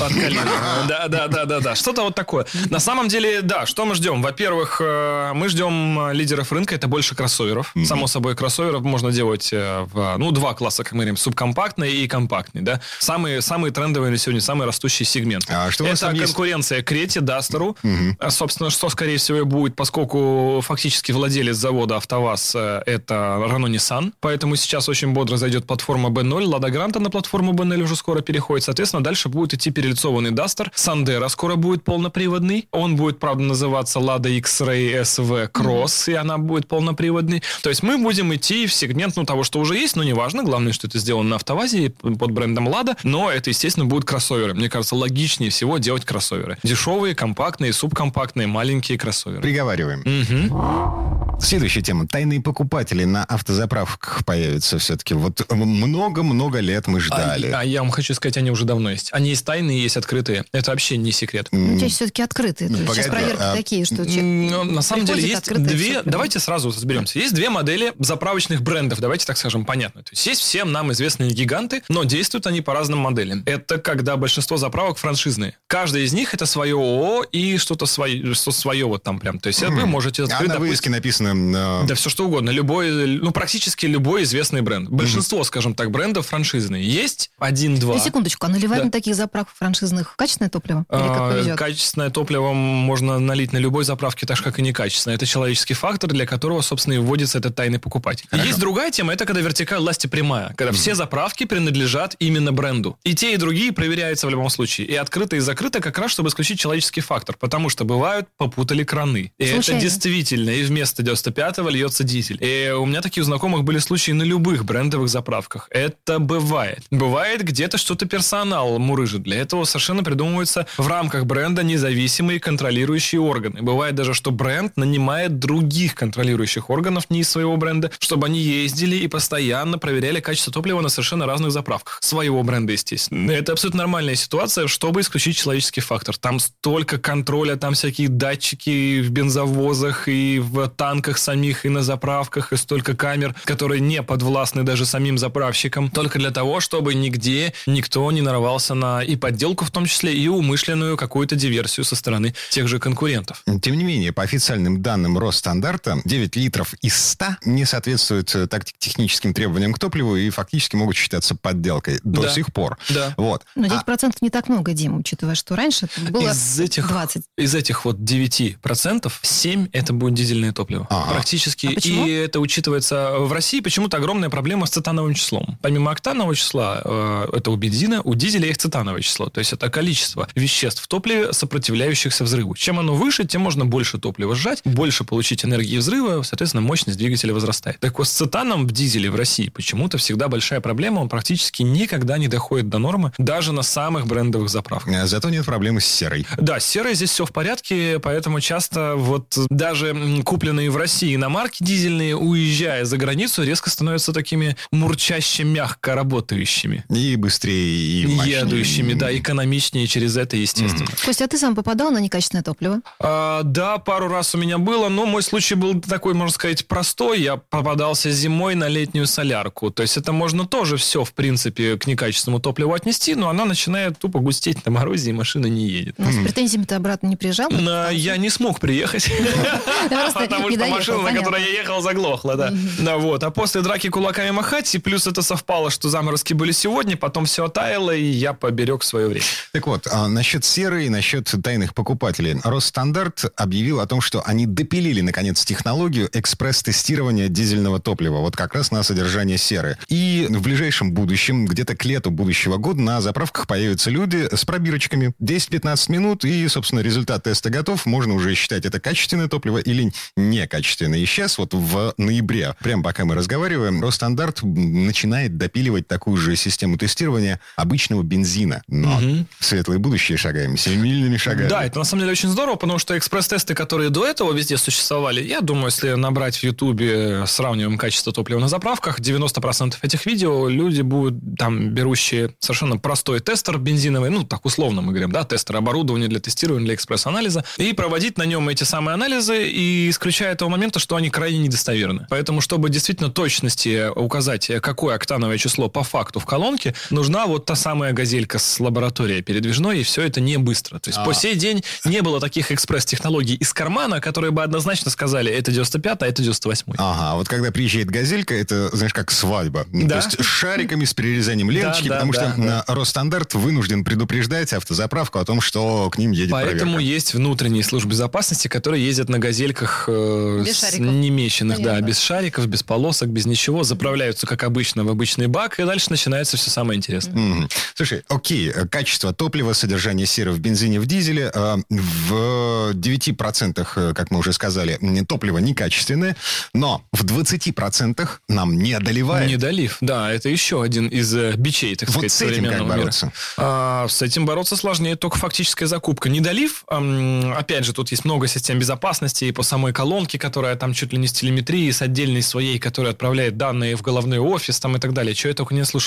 Да, 0.87 1.07
да, 1.07 1.27
да, 1.27 1.45
да, 1.45 1.59
да. 1.59 1.75
Что-то 1.75 2.03
вот 2.03 2.15
такое. 2.15 2.45
На 2.69 2.79
самом 2.79 3.07
деле, 3.07 3.41
да, 3.41 3.65
что 3.65 3.85
мы 3.85 3.95
ждем? 3.95 4.21
Во-первых, 4.21 4.81
э, 4.83 5.31
мы 5.33 5.49
ждем 5.49 5.99
э, 6.07 6.13
лидеров 6.13 6.51
рынка, 6.51 6.75
это 6.75 6.87
больше 6.87 7.15
кроссоверов. 7.15 7.73
Само 7.85 8.07
собой, 8.07 8.35
кроссоверов 8.35 8.83
можно 8.83 9.11
делать 9.11 9.49
э, 9.51 9.85
в, 9.91 10.15
ну, 10.17 10.31
два 10.31 10.53
класса, 10.53 10.83
как 10.83 10.93
мы 10.93 10.99
говорим, 10.99 11.17
субкомпактный 11.17 11.91
и 11.91 12.07
компактный, 12.07 12.61
да. 12.61 12.81
Самые, 12.99 13.41
самые 13.41 13.71
трендовые 13.71 14.11
на 14.11 14.17
сегодня, 14.17 14.41
самый 14.41 14.67
растущий 14.67 15.05
сегмент. 15.05 15.45
А 15.49 15.71
что 15.71 15.85
это 15.85 15.99
там 15.99 16.13
есть? 16.13 16.25
конкуренция 16.25 16.83
Крете, 16.83 17.21
Дастеру. 17.21 17.77
А, 18.19 18.29
Собственно, 18.29 18.69
что, 18.69 18.89
скорее 18.89 19.17
всего, 19.17 19.45
будет, 19.45 19.75
поскольку 19.75 20.61
фактически 20.63 21.11
владелец 21.11 21.55
завода 21.55 21.97
АвтоВАЗ 21.97 22.55
года 22.71 22.83
это 22.85 23.13
Renault 23.39 23.71
Nissan, 23.71 24.13
поэтому 24.19 24.55
сейчас 24.55 24.89
очень 24.89 25.13
бодро 25.13 25.37
зайдет 25.37 25.65
платформа 25.65 26.09
B0, 26.09 26.45
Lada 26.45 26.69
Granta 26.69 26.99
на 26.99 27.09
платформу 27.09 27.53
B0 27.53 27.83
уже 27.83 27.95
скоро 27.95 28.21
переходит, 28.21 28.65
соответственно, 28.65 29.03
дальше 29.03 29.29
будет 29.29 29.53
идти 29.53 29.71
перелицованный 29.71 30.31
Duster, 30.31 30.71
Sandero 30.75 31.29
скоро 31.29 31.55
будет 31.55 31.83
полноприводный, 31.83 32.67
он 32.71 32.95
будет, 32.95 33.19
правда, 33.19 33.43
называться 33.43 33.99
Lada 33.99 34.29
X-Ray 34.29 35.01
SV 35.01 35.51
Cross, 35.51 35.85
mm-hmm. 35.85 36.11
и 36.11 36.15
она 36.15 36.37
будет 36.37 36.67
полноприводный. 36.67 37.43
То 37.63 37.69
есть 37.69 37.83
мы 37.83 37.97
будем 37.97 38.33
идти 38.33 38.67
в 38.67 38.73
сегмент, 38.73 39.15
ну, 39.15 39.25
того, 39.25 39.43
что 39.43 39.59
уже 39.59 39.75
есть, 39.75 39.95
но 39.95 40.03
неважно, 40.03 40.43
главное, 40.43 40.73
что 40.73 40.87
это 40.87 40.99
сделано 40.99 41.29
на 41.29 41.35
АвтоВАЗе 41.35 41.89
под 41.89 42.31
брендом 42.31 42.67
Lada, 42.67 42.97
но 43.03 43.31
это, 43.31 43.49
естественно, 43.49 43.85
будут 43.85 44.05
кроссоверы. 44.05 44.53
Мне 44.53 44.69
кажется, 44.69 44.95
логичнее 44.95 45.49
всего 45.49 45.77
делать 45.77 46.05
кроссоверы. 46.05 46.57
Дешевые, 46.63 47.15
компактные, 47.15 47.73
субкомпактные, 47.73 48.47
маленькие 48.47 48.97
кроссоверы. 48.97 49.41
Приговариваем. 49.41 50.01
Угу. 50.01 51.41
Следующая 51.41 51.81
тема. 51.81 52.07
Тайные 52.07 52.39
покупатели 52.61 53.05
на 53.05 53.23
автозаправках 53.23 54.23
появятся 54.23 54.77
все-таки. 54.77 55.15
Вот 55.15 55.51
много-много 55.51 56.59
лет 56.59 56.85
мы 56.85 56.99
ждали. 56.99 57.47
А, 57.47 57.61
а 57.61 57.65
я 57.65 57.81
вам 57.81 57.89
хочу 57.89 58.13
сказать, 58.13 58.37
они 58.37 58.51
уже 58.51 58.65
давно 58.65 58.91
есть. 58.91 59.09
Они 59.13 59.29
есть 59.29 59.43
тайные, 59.43 59.81
есть 59.81 59.97
открытые. 59.97 60.45
Это 60.51 60.69
вообще 60.69 60.97
не 60.97 61.11
секрет. 61.11 61.47
Ну, 61.51 61.79
чаще 61.79 61.95
все-таки 61.95 62.21
открытые. 62.21 62.69
Ну, 62.69 62.93
Сейчас 62.93 63.07
проверки 63.07 63.41
а... 63.41 63.55
такие, 63.55 63.83
что... 63.83 64.03
Ну, 64.03 64.63
на 64.63 64.83
самом 64.83 65.05
деле 65.05 65.27
есть 65.27 65.51
две... 65.51 66.03
Давайте 66.03 66.39
сразу 66.39 66.69
разберемся. 66.69 67.17
Есть 67.17 67.33
две 67.33 67.49
модели 67.49 67.93
заправочных 67.97 68.61
брендов. 68.61 68.99
Давайте 68.99 69.25
так 69.25 69.37
скажем, 69.37 69.65
понятно. 69.65 70.03
То 70.03 70.11
есть 70.11 70.27
есть 70.27 70.41
всем 70.41 70.71
нам 70.71 70.91
известные 70.91 71.31
гиганты, 71.31 71.81
но 71.89 72.03
действуют 72.03 72.45
они 72.45 72.61
по 72.61 72.75
разным 72.75 72.99
моделям. 72.99 73.41
Это 73.47 73.79
когда 73.79 74.17
большинство 74.17 74.57
заправок 74.57 74.99
франшизные. 74.99 75.57
Каждая 75.65 76.03
из 76.03 76.13
них 76.13 76.35
это 76.35 76.45
свое 76.45 76.75
ООО 76.75 77.23
и 77.31 77.57
что-то 77.57 77.87
свое, 77.87 78.35
что 78.35 78.51
свое 78.51 78.85
вот 78.85 79.01
там 79.01 79.19
прям. 79.19 79.39
То 79.39 79.47
есть 79.47 79.63
mm. 79.63 79.71
вы 79.71 79.85
можете 79.87 80.23
открыть... 80.23 80.51
А 80.51 80.53
на 80.53 80.59
вывеске 80.59 80.91
написано... 80.91 81.29
Uh... 81.29 81.87
Да 81.87 81.95
все 81.95 82.11
что 82.11 82.27
угодно. 82.27 82.50
Любой, 82.51 83.17
ну 83.19 83.31
практически 83.31 83.85
любой 83.85 84.23
известный 84.23 84.61
бренд. 84.61 84.89
Большинство, 84.89 85.41
mm. 85.41 85.43
скажем 85.45 85.73
так, 85.73 85.91
брендов 85.91 86.27
франшизные. 86.27 86.83
Есть 86.83 87.31
один-два. 87.39 87.95
И 87.95 87.99
секундочку, 87.99 88.45
а 88.45 88.49
наливают 88.49 88.83
да. 88.83 88.85
на 88.85 88.91
таких 88.91 89.15
заправках 89.15 89.55
франшизных 89.55 90.15
качественное 90.15 90.49
топливо? 90.49 90.85
Или 90.91 91.07
как 91.07 91.17
а, 91.17 91.31
повезет? 91.31 91.57
Качественное 91.57 92.09
топливо 92.09 92.53
можно 92.53 93.19
налить 93.19 93.53
на 93.53 93.57
любой 93.57 93.83
заправке, 93.83 94.25
так 94.25 94.37
же, 94.37 94.43
как 94.43 94.59
и 94.59 94.61
некачественное. 94.61 95.15
Это 95.15 95.25
человеческий 95.25 95.73
фактор, 95.73 96.09
для 96.09 96.25
которого, 96.25 96.61
собственно, 96.61 96.95
и 96.95 96.97
вводится 96.97 97.39
этот 97.39 97.55
тайный 97.55 97.79
покупатель. 97.79 98.25
Хорошо. 98.29 98.47
Есть 98.47 98.59
другая 98.59 98.91
тема, 98.91 99.13
это 99.13 99.25
когда 99.25 99.41
вертикаль 99.41 99.79
власти 99.79 100.07
прямая. 100.07 100.53
Когда 100.55 100.71
mm. 100.71 100.75
все 100.75 100.95
заправки 100.95 101.45
принадлежат 101.45 102.15
именно 102.19 102.51
бренду. 102.51 102.97
И 103.03 103.15
те, 103.15 103.33
и 103.33 103.37
другие 103.37 103.71
проверяются 103.71 104.27
в 104.27 104.29
любом 104.29 104.49
случае. 104.49 104.87
И 104.87 104.95
открыто, 104.95 105.35
и 105.35 105.39
закрыто 105.39 105.79
как 105.79 105.97
раз, 105.97 106.11
чтобы 106.11 106.29
исключить 106.29 106.59
человеческий 106.59 107.01
фактор. 107.01 107.35
Потому 107.37 107.69
что 107.69 107.85
бывают, 107.85 108.27
попутали 108.37 108.83
краны. 108.83 109.33
И 109.37 109.45
Случайно. 109.47 109.79
это 109.79 109.87
действительно. 109.87 110.49
И 110.51 110.63
вместо 110.63 111.03
95-го 111.03 111.69
льется 111.69 112.03
дизель. 112.03 112.30
И 112.39 112.71
у 112.71 112.85
меня 112.85 113.01
такие 113.01 113.21
у 113.21 113.25
знакомых 113.25 113.63
были 113.63 113.79
случаи 113.79 114.11
на 114.11 114.23
любых 114.23 114.65
брендовых 114.65 115.09
заправках. 115.09 115.67
Это 115.71 116.19
бывает. 116.19 116.83
Бывает 116.91 117.43
где-то 117.43 117.77
что-то 117.77 118.05
персонал 118.05 118.79
мурыжит. 118.79 119.23
Для 119.23 119.37
этого 119.37 119.63
совершенно 119.63 120.03
придумываются 120.03 120.67
в 120.77 120.87
рамках 120.87 121.25
бренда 121.25 121.63
независимые 121.63 122.39
контролирующие 122.39 123.21
органы. 123.21 123.61
Бывает 123.61 123.95
даже, 123.95 124.13
что 124.13 124.31
бренд 124.31 124.77
нанимает 124.77 125.39
других 125.39 125.95
контролирующих 125.95 126.69
органов 126.69 127.09
не 127.09 127.21
из 127.21 127.29
своего 127.29 127.57
бренда, 127.57 127.91
чтобы 127.99 128.27
они 128.27 128.39
ездили 128.39 128.95
и 128.95 129.07
постоянно 129.07 129.77
проверяли 129.77 130.19
качество 130.19 130.53
топлива 130.53 130.81
на 130.81 130.89
совершенно 130.89 131.25
разных 131.25 131.51
заправках. 131.51 131.99
Своего 132.01 132.43
бренда, 132.43 132.73
естественно. 132.73 133.31
Это 133.31 133.53
абсолютно 133.53 133.79
нормальная 133.79 134.15
ситуация, 134.15 134.67
чтобы 134.67 135.01
исключить 135.01 135.37
человеческий 135.37 135.81
фактор. 135.81 136.17
Там 136.17 136.39
столько 136.39 136.97
контроля, 136.97 137.55
там 137.55 137.73
всякие 137.73 138.07
датчики 138.09 139.01
в 139.01 139.09
бензовозах 139.09 140.07
и 140.07 140.39
в 140.39 140.67
танках 140.69 141.17
самих, 141.17 141.65
и 141.65 141.69
на 141.69 141.81
заправках, 141.81 142.20
и 142.51 142.55
столько 142.57 142.95
камер, 142.95 143.35
которые 143.45 143.81
не 143.81 144.01
подвластны 144.03 144.63
даже 144.63 144.85
самим 144.85 145.17
заправщикам, 145.17 145.89
только 145.89 146.19
для 146.19 146.31
того, 146.31 146.59
чтобы 146.59 146.93
нигде 146.93 147.53
никто 147.65 148.11
не 148.11 148.21
нарвался 148.21 148.73
на 148.73 149.01
и 149.03 149.15
подделку 149.15 149.65
в 149.65 149.71
том 149.71 149.85
числе, 149.85 150.13
и 150.13 150.27
умышленную 150.27 150.97
какую-то 150.97 151.35
диверсию 151.35 151.83
со 151.83 151.95
стороны 151.95 152.33
тех 152.49 152.67
же 152.67 152.79
конкурентов. 152.79 153.43
Тем 153.61 153.77
не 153.77 153.83
менее, 153.83 154.11
по 154.11 154.23
официальным 154.23 154.81
данным 154.81 155.17
Росстандарта, 155.17 156.01
9 156.05 156.35
литров 156.35 156.73
из 156.81 156.95
100 156.95 157.25
не 157.45 157.65
соответствуют 157.65 158.33
э, 158.35 158.47
тактическим 158.47 159.33
требованиям 159.33 159.73
к 159.73 159.79
топливу 159.79 160.15
и 160.15 160.29
фактически 160.29 160.75
могут 160.75 160.95
считаться 160.95 161.35
подделкой 161.35 161.99
до 162.03 162.23
да. 162.23 162.29
сих 162.29 162.53
пор. 162.53 162.77
Да. 162.89 163.13
Вот. 163.17 163.43
Но 163.55 163.67
10% 163.67 163.83
а... 163.87 164.11
не 164.21 164.29
так 164.29 164.49
много, 164.49 164.73
Дим, 164.73 164.97
учитывая, 164.97 165.35
что 165.35 165.55
раньше 165.55 165.87
было 166.09 166.31
из 166.31 166.59
этих, 166.59 166.87
20. 166.87 167.23
Из 167.37 167.55
этих 167.55 167.85
вот 167.85 167.97
9%, 167.97 169.11
7 169.21 169.67
это 169.71 169.93
будет 169.93 170.13
дизельное 170.13 170.51
топливо. 170.53 170.87
Ага. 170.89 171.13
Практически. 171.13 171.67
А 171.67 171.71
почему? 171.71 172.07
И 172.07 172.10
это 172.11 172.39
учитывается 172.39 173.11
в 173.17 173.31
России 173.31 173.59
почему-то 173.59 173.97
огромная 173.97 174.29
проблема 174.29 174.65
с 174.65 174.71
цетановым 174.71 175.13
числом. 175.13 175.57
Помимо 175.61 175.91
октанового 175.91 176.35
числа, 176.35 176.81
э, 176.83 177.27
это 177.33 177.51
у 177.51 177.55
бензина, 177.55 178.01
у 178.03 178.15
дизеля 178.15 178.47
есть 178.47 178.61
цетановое 178.61 179.01
число. 179.01 179.27
То 179.29 179.39
есть 179.39 179.53
это 179.53 179.69
количество 179.69 180.27
веществ 180.35 180.83
в 180.83 180.87
топливе, 180.87 181.33
сопротивляющихся 181.33 182.23
взрыву. 182.23 182.55
Чем 182.55 182.79
оно 182.79 182.95
выше, 182.95 183.25
тем 183.25 183.41
можно 183.41 183.65
больше 183.65 183.97
топлива 183.97 184.35
сжать, 184.35 184.61
больше 184.65 185.03
получить 185.03 185.45
энергии 185.45 185.77
взрыва, 185.77 186.21
соответственно, 186.23 186.61
мощность 186.61 186.97
двигателя 186.97 187.33
возрастает. 187.33 187.79
Так 187.79 187.97
вот, 187.97 188.07
с 188.07 188.11
цетаном 188.11 188.67
в 188.67 188.71
дизеле 188.71 189.09
в 189.09 189.15
России 189.15 189.49
почему-то 189.49 189.97
всегда 189.97 190.27
большая 190.27 190.61
проблема, 190.61 190.99
он 190.99 191.09
практически 191.09 191.63
никогда 191.63 192.17
не 192.17 192.27
доходит 192.27 192.69
до 192.69 192.77
нормы, 192.77 193.11
даже 193.17 193.51
на 193.53 193.63
самых 193.63 194.07
брендовых 194.07 194.49
заправках. 194.49 194.93
А 194.95 195.07
зато 195.07 195.29
нет 195.29 195.45
проблемы 195.45 195.81
с 195.81 195.85
серой. 195.85 196.25
Да, 196.37 196.59
с 196.59 196.65
серой 196.65 196.95
здесь 196.95 197.11
все 197.11 197.25
в 197.25 197.31
порядке, 197.31 197.99
поэтому 197.99 198.39
часто 198.39 198.95
вот 198.95 199.37
даже 199.49 199.95
купленные 200.23 200.69
в 200.69 200.77
России 200.77 201.15
иномарки 201.15 201.63
дизельные, 201.63 202.00
уезжая 202.01 202.85
за 202.85 202.97
границу, 202.97 203.43
резко 203.43 203.69
становятся 203.69 204.13
такими 204.13 204.55
мурчаще 204.71 205.43
мягко 205.43 205.95
работающими. 205.95 206.83
И 206.89 207.15
быстрее, 207.15 208.03
и 208.03 208.07
мощнее. 208.07 208.39
Едущими, 208.39 208.93
да, 208.93 209.15
экономичнее 209.15 209.87
через 209.87 210.17
это, 210.17 210.37
естественно. 210.37 210.87
Mm-hmm. 210.87 211.05
Костя, 211.05 211.25
а 211.25 211.27
ты 211.27 211.37
сам 211.37 211.55
попадал 211.55 211.91
на 211.91 211.99
некачественное 211.99 212.43
топливо? 212.43 212.81
А, 212.99 213.43
да, 213.43 213.77
пару 213.77 214.07
раз 214.07 214.35
у 214.35 214.37
меня 214.37 214.57
было, 214.57 214.89
но 214.89 215.05
мой 215.05 215.23
случай 215.23 215.55
был 215.55 215.79
такой, 215.81 216.13
можно 216.13 216.33
сказать, 216.33 216.67
простой. 216.67 217.21
Я 217.21 217.37
попадался 217.37 218.11
зимой 218.11 218.55
на 218.55 218.67
летнюю 218.67 219.07
солярку. 219.07 219.71
То 219.71 219.83
есть 219.83 219.97
это 219.97 220.11
можно 220.11 220.45
тоже 220.45 220.77
все, 220.77 221.03
в 221.03 221.13
принципе, 221.13 221.77
к 221.77 221.87
некачественному 221.87 222.41
топливу 222.41 222.73
отнести, 222.73 223.15
но 223.15 223.29
она 223.29 223.45
начинает 223.45 223.97
тупо 223.99 224.19
густеть 224.19 224.65
на 224.65 224.71
морозе, 224.71 225.09
и 225.09 225.13
машина 225.13 225.47
не 225.47 225.67
едет. 225.67 225.95
Но 225.97 226.11
с 226.11 226.15
претензиями 226.15 226.65
ты 226.65 226.75
обратно 226.75 227.07
не 227.07 227.15
приезжал? 227.15 227.49
Я 227.91 228.17
не 228.17 228.29
смог 228.29 228.59
приехать. 228.59 229.09
Потому 229.89 230.51
что 230.51 230.67
машина, 230.67 231.01
на 231.01 231.13
которой 231.13 231.41
я 231.41 231.49
ехал, 231.49 231.81
заглохла, 231.91 232.35
да. 232.35 232.53
Да, 232.79 232.97
вот. 232.97 233.23
А 233.23 233.31
после 233.31 233.61
драки 233.61 233.89
кулаками 233.89 234.31
махать, 234.31 234.73
и 234.75 234.79
плюс 234.79 235.07
это 235.07 235.21
совпало, 235.21 235.69
что 235.69 235.89
заморозки 235.89 236.33
были 236.33 236.51
сегодня, 236.51 236.97
потом 236.97 237.25
все 237.25 237.45
оттаяло, 237.45 237.91
и 237.91 238.03
я 238.03 238.33
поберег 238.33 238.83
свое 238.83 239.07
время. 239.07 239.25
Так 239.51 239.67
вот, 239.67 239.87
а 239.91 240.07
насчет 240.07 240.45
серы 240.45 240.85
и 240.85 240.89
насчет 240.89 241.33
тайных 241.43 241.73
покупателей. 241.73 242.39
Росстандарт 242.43 243.25
объявил 243.35 243.79
о 243.79 243.87
том, 243.87 244.01
что 244.01 244.23
они 244.25 244.45
допилили, 244.45 245.01
наконец, 245.01 245.43
технологию 245.45 246.09
экспресс-тестирования 246.11 247.27
дизельного 247.27 247.79
топлива. 247.79 248.19
Вот 248.19 248.35
как 248.35 248.53
раз 248.55 248.71
на 248.71 248.83
содержание 248.83 249.37
серы. 249.37 249.77
И 249.87 250.27
в 250.29 250.41
ближайшем 250.41 250.93
будущем, 250.93 251.45
где-то 251.45 251.75
к 251.75 251.85
лету 251.85 252.11
будущего 252.11 252.57
года, 252.57 252.81
на 252.81 253.01
заправках 253.01 253.47
появятся 253.47 253.89
люди 253.89 254.27
с 254.33 254.45
пробирочками. 254.45 255.13
10-15 255.21 255.91
минут, 255.91 256.25
и, 256.25 256.47
собственно, 256.47 256.79
результат 256.79 257.23
теста 257.23 257.49
готов. 257.49 257.85
Можно 257.85 258.15
уже 258.15 258.33
считать, 258.35 258.65
это 258.65 258.79
качественное 258.79 259.27
топливо 259.27 259.57
или 259.57 259.91
некачественное. 260.15 260.99
И 260.99 261.05
сейчас, 261.05 261.37
вот 261.37 261.53
в 261.53 261.80
ноябре, 261.97 262.55
прямо 262.61 262.83
пока 262.83 263.05
мы 263.05 263.15
разговариваем, 263.15 263.81
Росстандарт 263.81 264.41
начинает 264.43 265.37
допиливать 265.37 265.87
такую 265.87 266.17
же 266.17 266.35
систему 266.35 266.77
тестирования 266.77 267.39
обычного 267.55 268.03
бензина. 268.03 268.63
Но 268.67 268.95
угу. 268.95 269.25
в 269.39 269.45
светлое 269.45 269.77
будущее 269.77 270.17
шагаем, 270.17 270.57
семимильными 270.57 271.17
шагами. 271.17 271.49
Да, 271.49 271.63
это 271.63 271.79
на 271.79 271.85
самом 271.85 272.01
деле 272.01 272.11
очень 272.11 272.29
здорово, 272.29 272.55
потому 272.55 272.79
что 272.79 272.97
экспресс-тесты, 272.97 273.53
которые 273.53 273.89
до 273.89 274.05
этого 274.05 274.33
везде 274.33 274.57
существовали, 274.57 275.21
я 275.21 275.41
думаю, 275.41 275.67
если 275.67 275.91
набрать 275.93 276.37
в 276.37 276.43
Ютубе, 276.43 277.25
сравниваем 277.27 277.77
качество 277.77 278.13
топлива 278.13 278.39
на 278.39 278.47
заправках, 278.47 278.99
90% 278.99 279.75
этих 279.81 280.05
видео 280.05 280.47
люди 280.47 280.81
будут 280.81 281.15
там 281.37 281.69
берущие 281.69 282.35
совершенно 282.39 282.77
простой 282.77 283.19
тестер 283.19 283.57
бензиновый, 283.57 284.09
ну, 284.09 284.23
так 284.23 284.45
условно 284.45 284.81
мы 284.81 284.91
говорим, 284.91 285.11
да, 285.11 285.23
тестер 285.23 285.57
оборудования 285.57 286.07
для 286.07 286.19
тестирования, 286.19 286.65
для 286.65 286.75
экспресс-анализа, 286.75 287.43
и 287.57 287.73
проводить 287.73 288.17
на 288.17 288.23
нем 288.23 288.47
эти 288.49 288.63
самые 288.63 288.93
анализы, 288.93 289.47
и 289.47 289.89
исключая 289.89 290.35
того 290.35 290.49
момента, 290.51 290.79
что 290.79 290.95
они 290.95 291.09
крайне 291.09 291.39
недостоверны. 291.71 292.07
Поэтому, 292.09 292.41
чтобы 292.41 292.69
действительно 292.69 293.09
точности 293.09 293.89
указать, 293.95 294.51
какое 294.61 294.95
октановое 294.95 295.37
число 295.37 295.69
по 295.69 295.83
факту 295.83 296.19
в 296.19 296.25
колонке, 296.25 296.73
нужна 296.89 297.25
вот 297.25 297.45
та 297.45 297.55
самая 297.55 297.93
газелька 297.93 298.39
с 298.39 298.59
лабораторией 298.59 299.21
передвижной, 299.21 299.79
и 299.79 299.83
все 299.83 300.03
это 300.03 300.21
не 300.21 300.37
быстро. 300.37 300.79
То 300.79 300.89
есть 300.89 300.99
а. 300.99 301.05
по 301.05 301.13
сей 301.13 301.35
день 301.35 301.63
не 301.85 302.01
было 302.01 302.19
таких 302.19 302.51
экспресс-технологий 302.51 303.35
из 303.35 303.53
кармана, 303.53 304.01
которые 304.01 304.31
бы 304.31 304.43
однозначно 304.43 304.91
сказали, 304.91 305.31
это 305.31 305.51
95 305.51 306.01
а 306.01 306.07
это 306.07 306.21
98 306.21 306.73
Ага, 306.77 307.15
вот 307.15 307.27
когда 307.27 307.51
приезжает 307.51 307.89
газелька, 307.89 308.33
это, 308.33 308.75
знаешь, 308.75 308.93
как 308.93 309.11
свадьба. 309.11 309.65
Да. 309.71 310.01
То 310.01 310.07
есть 310.07 310.21
с 310.21 310.25
шариками, 310.25 310.85
с 310.85 310.93
перерезанием 310.93 311.49
ленточки, 311.49 311.87
да, 311.87 311.95
да, 311.95 311.95
потому 311.95 312.13
да, 312.13 312.31
что 312.31 312.41
да. 312.41 312.65
Росстандарт 312.67 313.33
вынужден 313.33 313.83
предупреждать 313.83 314.53
автозаправку 314.53 315.19
о 315.19 315.25
том, 315.25 315.41
что 315.41 315.89
к 315.89 315.97
ним 315.97 316.11
едет 316.11 316.31
Поэтому 316.31 316.73
проверка. 316.73 316.93
есть 316.93 317.13
внутренние 317.13 317.63
службы 317.63 317.91
безопасности, 317.91 318.47
которые 318.47 318.85
ездят 318.85 319.09
на 319.09 319.19
газельках 319.19 319.85
э, 319.87 320.43
Без 320.45 320.57
с- 320.57 320.61
шариков. 320.61 320.87
немеченных, 320.87 321.60
да, 321.63 321.81
без 321.81 321.99
шариков, 321.99 322.47
без 322.47 322.63
полосок, 322.63 323.09
без 323.09 323.25
ничего, 323.25 323.63
заправляются, 323.63 324.27
как 324.27 324.43
обычно, 324.43 324.83
в 324.83 324.89
обычный 324.89 325.27
бак, 325.27 325.59
и 325.59 325.63
дальше 325.63 325.87
начинается 325.89 326.37
все 326.37 326.49
самое 326.49 326.77
интересное. 326.77 327.15
Мгм. 327.15 327.49
Слушай, 327.75 328.03
окей, 328.09 328.49
э, 328.49 328.67
качество 328.67 329.13
топлива, 329.13 329.53
содержание 329.53 330.05
серы 330.05 330.31
в 330.31 330.39
бензине, 330.39 330.79
в 330.79 330.85
дизеле. 330.85 331.31
э, 331.33 331.57
В 331.69 332.73
9%, 332.73 333.67
э, 333.75 333.93
как 333.93 334.11
мы 334.11 334.19
уже 334.19 334.33
сказали, 334.33 334.79
топливо 335.07 335.37
некачественное, 335.39 336.15
но 336.53 336.83
в 336.91 337.03
20% 337.03 338.21
нам 338.27 338.57
не 338.57 338.73
одолевает. 338.73 339.29
Недолив, 339.29 339.77
да, 339.81 340.11
это 340.11 340.29
еще 340.29 340.61
один 340.63 340.87
из 340.87 341.13
э, 341.15 341.33
бичей, 341.37 341.75
так 341.75 341.89
Вот 341.89 341.95
сказать, 342.09 342.11
с 342.11 342.21
этим 342.21 342.27
как 342.29 342.35
современного 342.43 342.67
мира. 342.67 342.77
бороться? 342.79 343.11
А, 343.37 343.87
с 343.87 344.01
этим 344.01 344.25
бороться 344.25 344.55
сложнее, 344.55 344.95
только 344.95 345.17
фактическая 345.17 345.67
закупка. 345.67 346.09
Недолив, 346.09 346.63
ам, 346.67 347.33
опять 347.33 347.65
же, 347.65 347.73
тут 347.73 347.91
есть 347.91 348.05
много 348.05 348.27
систем 348.27 348.59
безопасности 348.59 349.25
и 349.25 349.31
по 349.31 349.43
самой 349.43 349.73
колонке, 349.73 350.17
которая 350.19 350.55
там 350.55 350.73
чуть 350.73 350.91
ли 350.93 350.97
не 350.99 351.07
с 351.07 351.13
телеметрией, 351.13 351.50
с 351.71 351.81
отдельной 351.81 352.21
своей, 352.21 352.59
которая 352.59 352.93
отправляет 352.93 353.37
данные 353.37 353.75
в 353.75 353.81
головной 353.81 354.19
офис 354.19 354.59
там 354.59 354.75
и 354.77 354.79
так 354.79 354.93
далее. 354.93 355.13
Чего 355.13 355.29
я 355.29 355.35
только 355.35 355.53
не 355.53 355.63
что 355.63 355.77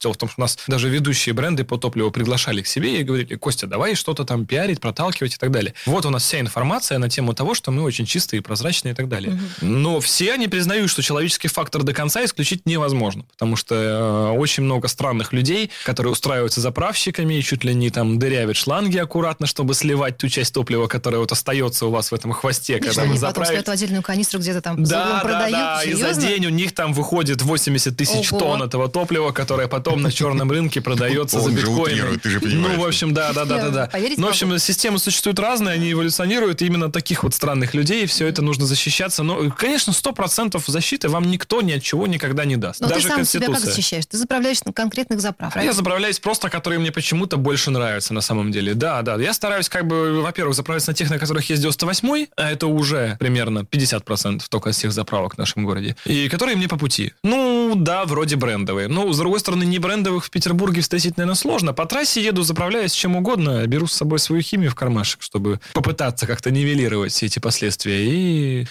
Дело 0.00 0.14
в 0.14 0.16
том, 0.16 0.28
что 0.28 0.40
у 0.40 0.42
нас 0.42 0.58
даже 0.66 0.88
ведущие 0.88 1.32
бренды 1.34 1.64
по 1.64 1.76
топливу 1.76 2.10
приглашали 2.10 2.62
к 2.62 2.66
себе 2.66 3.00
и 3.00 3.02
говорили, 3.02 3.36
Костя, 3.36 3.66
давай 3.66 3.94
что-то 3.94 4.24
там 4.24 4.46
пиарить, 4.46 4.80
проталкивать 4.80 5.34
и 5.34 5.36
так 5.36 5.50
далее. 5.50 5.74
Вот 5.86 6.06
у 6.06 6.10
нас 6.10 6.22
вся 6.22 6.40
информация 6.40 6.98
на 6.98 7.08
тему 7.08 7.34
того, 7.34 7.54
что 7.54 7.70
мы 7.70 7.82
очень 7.82 8.06
чистые, 8.06 8.42
прозрачные 8.42 8.92
и 8.92 8.94
так 8.94 9.08
далее. 9.08 9.38
Но 9.60 10.00
все 10.00 10.32
они 10.32 10.48
признают, 10.48 10.90
что 10.90 11.02
человеческий 11.02 11.48
фактор 11.48 11.82
до 11.82 11.92
конца 11.92 12.24
исключить 12.24 12.66
невозможно, 12.66 13.24
потому 13.32 13.56
что 13.56 13.74
э, 13.74 14.38
очень 14.38 14.62
много 14.62 14.88
странных 14.88 15.32
людей, 15.32 15.70
которые 15.84 16.12
устраиваются 16.12 16.60
заправщиками 16.60 17.34
и 17.34 17.42
чуть 17.42 17.64
ли 17.64 17.74
не 17.74 17.90
там 17.90 18.18
дырявят 18.18 18.56
шланги 18.56 18.98
аккуратно, 18.98 19.46
чтобы 19.46 19.74
сливать 19.74 20.18
ту 20.18 20.28
часть 20.28 20.54
топлива, 20.54 20.86
которая 20.86 21.20
вот 21.20 21.32
остается 21.32 21.86
у 21.86 21.90
вас 21.90 22.10
в 22.10 22.14
этом 22.14 22.32
хвосте, 22.32 22.76
И 22.76 22.80
когда 22.80 23.02
вы 23.02 23.08
потом 23.08 23.18
заправите. 23.18 23.64
в 23.64 23.68
отдельную 23.68 24.02
канистру 24.02 24.40
где-то 24.40 24.60
там 24.60 24.84
Да, 24.94 25.14
да, 25.14 25.20
продают? 25.20 25.52
да. 25.52 25.82
И 25.84 25.92
за 25.92 25.98
Серьезно? 25.98 26.22
день 26.22 26.46
у 26.46 26.50
них 26.50 26.74
там 26.74 26.92
выходит 26.92 27.42
80 27.42 27.96
тысяч 27.96 28.32
Ого. 28.32 28.40
тонн 28.40 28.62
этого 28.62 28.88
топлива, 28.88 29.32
которое 29.32 29.68
потом 29.68 30.02
на 30.02 30.12
черном 30.12 30.50
рынке 30.50 30.80
продается 30.80 31.40
за 31.40 31.50
ты 31.50 32.40
понимаешь. 32.40 32.76
Ну, 32.76 32.82
в 32.82 32.86
общем, 32.86 33.14
да, 33.14 33.32
да, 33.32 33.44
да, 33.44 33.70
да, 33.70 33.90
Ну, 34.16 34.26
в 34.26 34.30
общем, 34.30 34.58
системы 34.58 34.98
существуют 34.98 35.38
разные, 35.38 35.74
они 35.74 35.92
эволюционируют, 35.92 36.62
и 36.62 36.66
именно 36.66 36.90
таких 36.90 37.22
вот 37.24 37.34
странных 37.34 37.74
людей, 37.74 38.06
все 38.06 38.26
это 38.26 38.42
нужно 38.42 38.66
защищаться. 38.66 39.22
Но, 39.22 39.50
конечно, 39.50 39.92
100% 39.92 40.62
защиты 40.66 41.08
вам 41.08 41.30
никто 41.30 41.62
ни 41.62 41.72
от 41.72 41.82
чего 41.82 42.06
никогда 42.06 42.44
не 42.44 42.56
даст. 42.56 42.80
Но 42.80 42.88
ты 42.88 42.94
Даже 42.94 43.08
сам 43.08 43.24
себя 43.24 43.46
как 43.46 43.60
защищаешь? 43.60 44.06
Ты 44.06 44.16
заправляешь 44.16 44.64
на 44.64 44.72
конкретных 44.72 45.20
заправках. 45.20 45.62
Я 45.62 45.72
заправляюсь 45.72 46.18
просто, 46.18 46.48
которые 46.48 46.78
мне 46.78 46.92
почему-то 46.92 47.36
больше 47.36 47.70
нравятся 47.70 48.14
на 48.14 48.20
самом 48.20 48.52
деле. 48.52 48.74
Да, 48.74 49.02
да. 49.02 49.16
Я 49.16 49.32
стараюсь 49.32 49.68
как 49.68 49.86
бы, 49.86 50.20
во-первых, 50.20 50.54
заправиться 50.54 50.90
на 50.90 50.94
тех, 50.94 51.10
на 51.10 51.18
которых 51.18 51.48
есть 51.50 51.62
98 51.62 52.26
а 52.36 52.50
это 52.50 52.66
уже 52.66 53.16
примерно 53.18 53.60
50% 53.60 54.42
только 54.48 54.72
всех 54.84 54.92
заправок 54.92 55.34
в 55.34 55.38
нашем 55.38 55.64
городе. 55.64 55.96
И 56.04 56.28
которые 56.28 56.56
мне 56.56 56.68
по 56.68 56.76
пути. 56.76 57.14
Ну, 57.22 57.72
да, 57.74 58.04
вроде 58.04 58.36
брендовые. 58.36 58.88
Но, 58.88 59.10
с 59.12 59.18
другой 59.18 59.40
стороны, 59.40 59.64
не 59.64 59.78
брендовых 59.78 60.26
в 60.26 60.30
Петербурге 60.30 60.82
встретить, 60.82 61.16
наверное, 61.16 61.36
сложно. 61.36 61.72
По 61.72 61.86
трассе 61.86 62.22
еду, 62.22 62.42
заправляюсь 62.42 62.92
чем 62.92 63.16
угодно, 63.16 63.66
беру 63.66 63.86
с 63.86 63.94
собой 63.94 64.18
свою 64.18 64.42
химию 64.42 64.70
в 64.70 64.74
кармашек, 64.74 65.22
чтобы 65.22 65.58
попытаться 65.72 66.26
как-то 66.26 66.50
нивелировать 66.50 67.12
все 67.12 67.26
эти 67.26 67.38
последствия. 67.38 68.04
И 68.04 68.66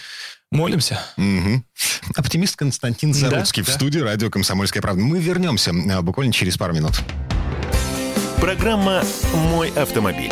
молимся. 0.52 1.04
Мгм. 1.18 1.66
Оптимист 2.16 2.58
Константин 2.58 3.12
Да, 3.12 3.18
Заруцкий 3.18 3.64
в 3.64 3.68
да. 3.68 3.74
студии 3.74 4.00
радио 4.00 4.30
«Комсомольская 4.30 4.84
правда». 4.84 5.02
Мы 5.02 5.20
вернемся 5.20 5.72
э, 5.72 6.02
буквально 6.02 6.32
через 6.32 6.58
пару 6.58 6.76
минут. 6.76 6.94
Программа 8.40 9.04
«Мой 9.34 9.72
автомобиль». 9.72 10.32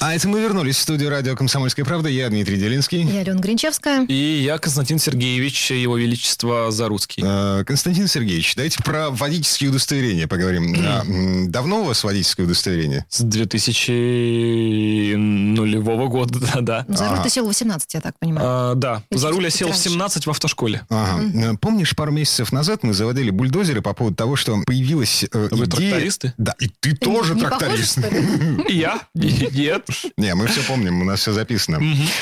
А 0.00 0.14
это 0.14 0.28
мы 0.28 0.40
вернулись 0.40 0.76
в 0.76 0.80
студию 0.80 1.10
радио 1.10 1.34
«Комсомольская 1.34 1.84
правда». 1.84 2.08
Я 2.08 2.28
Дмитрий 2.28 2.56
Делинский. 2.56 3.02
Я 3.02 3.22
Алена 3.22 3.40
Гринчевская. 3.40 4.04
И 4.06 4.14
я 4.44 4.56
Константин 4.58 5.00
Сергеевич, 5.00 5.72
его 5.72 5.96
величество 5.98 6.70
Заруцкий. 6.70 7.24
Э, 7.26 7.64
Константин 7.64 8.06
Сергеевич, 8.06 8.54
давайте 8.54 8.80
про 8.80 9.10
водительские 9.10 9.70
удостоверения 9.70 10.28
поговорим. 10.28 10.72
А, 10.86 11.02
Давно 11.48 11.80
у 11.80 11.84
вас 11.84 12.04
водительское 12.04 12.46
удостоверение? 12.46 13.06
С 13.08 13.22
2000 13.22 15.14
нулевого 15.16 16.06
года, 16.06 16.38
да, 16.38 16.60
да. 16.60 16.84
Ну, 16.86 16.96
за 16.96 17.04
руль 17.08 17.14
Ага. 17.14 17.22
ты 17.24 17.30
сел 17.30 17.44
в 17.44 17.48
18, 17.48 17.94
я 17.94 18.00
так 18.00 18.16
понимаю. 18.20 18.46
А, 18.48 18.74
да, 18.76 19.02
Или 19.10 19.18
за 19.18 19.30
руль 19.32 19.42
я 19.44 19.50
сел 19.50 19.66
в 19.66 19.70
раньше. 19.72 19.88
17 19.88 20.26
в 20.26 20.30
автошколе. 20.30 20.82
Ага. 20.90 21.22
Э, 21.34 21.56
Помнишь, 21.60 21.96
пару 21.96 22.12
месяцев 22.12 22.52
назад 22.52 22.84
мы 22.84 22.94
заводили 22.94 23.30
бульдозеры 23.30 23.82
по 23.82 23.94
поводу 23.94 24.14
того, 24.14 24.36
что 24.36 24.62
появилась 24.64 25.24
э, 25.24 25.48
Вы 25.50 25.64
идея... 25.66 25.90
трактористы? 25.90 26.34
Да, 26.38 26.54
и 26.60 26.68
ты 26.68 26.94
тоже 26.94 27.34
не 27.34 27.40
тракторист. 27.40 27.96
похожи? 27.96 28.64
И 28.68 28.76
я? 28.76 29.00
Нет. 29.14 29.86
Не, 30.16 30.34
мы 30.34 30.46
все 30.48 30.62
помним, 30.62 31.02
у 31.02 31.04
нас 31.04 31.20
все 31.20 31.32
записано. 31.32 31.80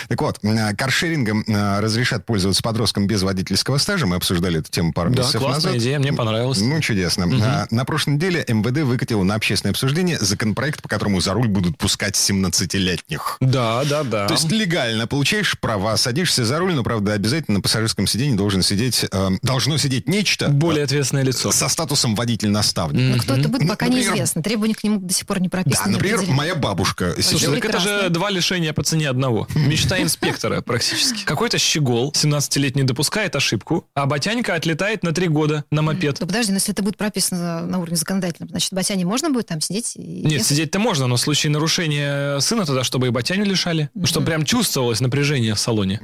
Так 0.08 0.20
вот, 0.22 0.38
э, 0.42 0.74
каршерингом 0.74 1.44
э, 1.46 1.80
разрешат 1.80 2.24
пользоваться 2.26 2.62
подросткам 2.62 3.06
без 3.06 3.22
водительского 3.22 3.78
стажа. 3.78 4.06
Мы 4.06 4.16
обсуждали 4.16 4.60
эту 4.60 4.70
тему 4.70 4.92
пару 4.92 5.10
Да, 5.10 5.22
месяцев 5.22 5.40
классная 5.40 5.72
назад. 5.72 5.82
идея, 5.82 5.98
мне 5.98 6.12
понравилось. 6.12 6.60
Ну, 6.60 6.80
чудесно. 6.80 7.26
А, 7.42 7.66
На 7.70 7.84
прошлой 7.84 8.14
неделе 8.14 8.44
МВД 8.48 8.82
выкатило 8.82 9.22
на 9.22 9.34
общественное 9.34 9.72
обсуждение 9.72 10.18
законопроект, 10.18 10.82
по 10.82 10.88
которому 10.88 11.20
за 11.20 11.32
руль 11.32 11.48
будут 11.48 11.76
пускать 11.78 12.14
17-летних. 12.16 13.36
Да, 13.40 13.84
да, 13.84 14.02
да. 14.04 14.26
То 14.26 14.34
есть 14.34 14.50
легально 14.50 15.06
получаешь 15.06 15.58
права, 15.58 15.96
садишься 15.96 16.44
за 16.44 16.58
руль, 16.58 16.74
но, 16.74 16.82
правда, 16.82 17.12
обязательно 17.12 17.58
на 17.58 17.62
пассажирском 17.62 18.06
сиденье 18.06 18.36
должен 18.36 18.62
сидеть, 18.62 19.04
э, 19.10 19.30
должно 19.42 19.76
сидеть 19.78 20.08
нечто 20.08 20.48
Более 20.48 20.84
ответственное 20.84 21.24
лицо. 21.24 21.50
э, 21.50 21.52
со 21.52 21.68
статусом 21.68 22.14
водитель-наставник. 22.14 23.16
Ну, 23.16 23.22
кто 23.22 23.34
это 23.36 23.48
будет, 23.48 23.68
пока 23.68 23.88
неизвестно. 23.88 24.42
Требования 24.42 24.74
к 24.74 24.84
нему 24.84 25.00
до 25.00 25.12
сих 25.12 25.26
пор 25.26 25.40
не 25.40 25.48
прописаны. 25.48 25.84
Да, 25.86 25.90
например, 25.92 26.22
моя 26.28 26.54
бабушка 26.54 27.14
сидела- 27.20 27.55
так 27.60 27.70
это 27.70 27.78
же 27.80 28.08
два 28.10 28.30
лишения 28.30 28.72
по 28.72 28.82
цене 28.82 29.08
одного. 29.08 29.46
Мечта 29.54 30.00
инспектора 30.00 30.60
практически. 30.60 31.24
Какой-то 31.24 31.58
щегол, 31.58 32.12
17-летний, 32.12 32.82
допускает 32.84 33.34
ошибку, 33.36 33.86
а 33.94 34.06
батянька 34.06 34.54
отлетает 34.54 35.02
на 35.02 35.12
три 35.12 35.28
года 35.28 35.64
на 35.70 35.82
мопед. 35.82 36.18
Ну, 36.20 36.26
подожди, 36.26 36.52
но 36.52 36.56
если 36.56 36.72
это 36.72 36.82
будет 36.82 36.96
прописано 36.96 37.66
на 37.66 37.78
уровне 37.78 37.96
законодательном, 37.96 38.48
значит, 38.50 38.72
Батяне 38.72 39.04
можно 39.04 39.30
будет 39.30 39.46
там 39.46 39.60
сидеть 39.60 39.92
и... 39.96 40.00
Нет, 40.00 40.44
сидеть-то 40.44 40.78
можно, 40.78 41.06
но 41.06 41.16
в 41.16 41.20
случае 41.20 41.50
нарушения 41.50 42.40
сына 42.40 42.64
тогда, 42.66 42.84
чтобы 42.84 43.06
и 43.08 43.10
батяню 43.10 43.44
лишали. 43.44 43.90
Ну, 43.94 44.06
чтобы 44.06 44.26
прям 44.26 44.44
чувствовалось 44.44 45.00
напряжение 45.00 45.54
в 45.54 45.60
салоне. 45.60 46.00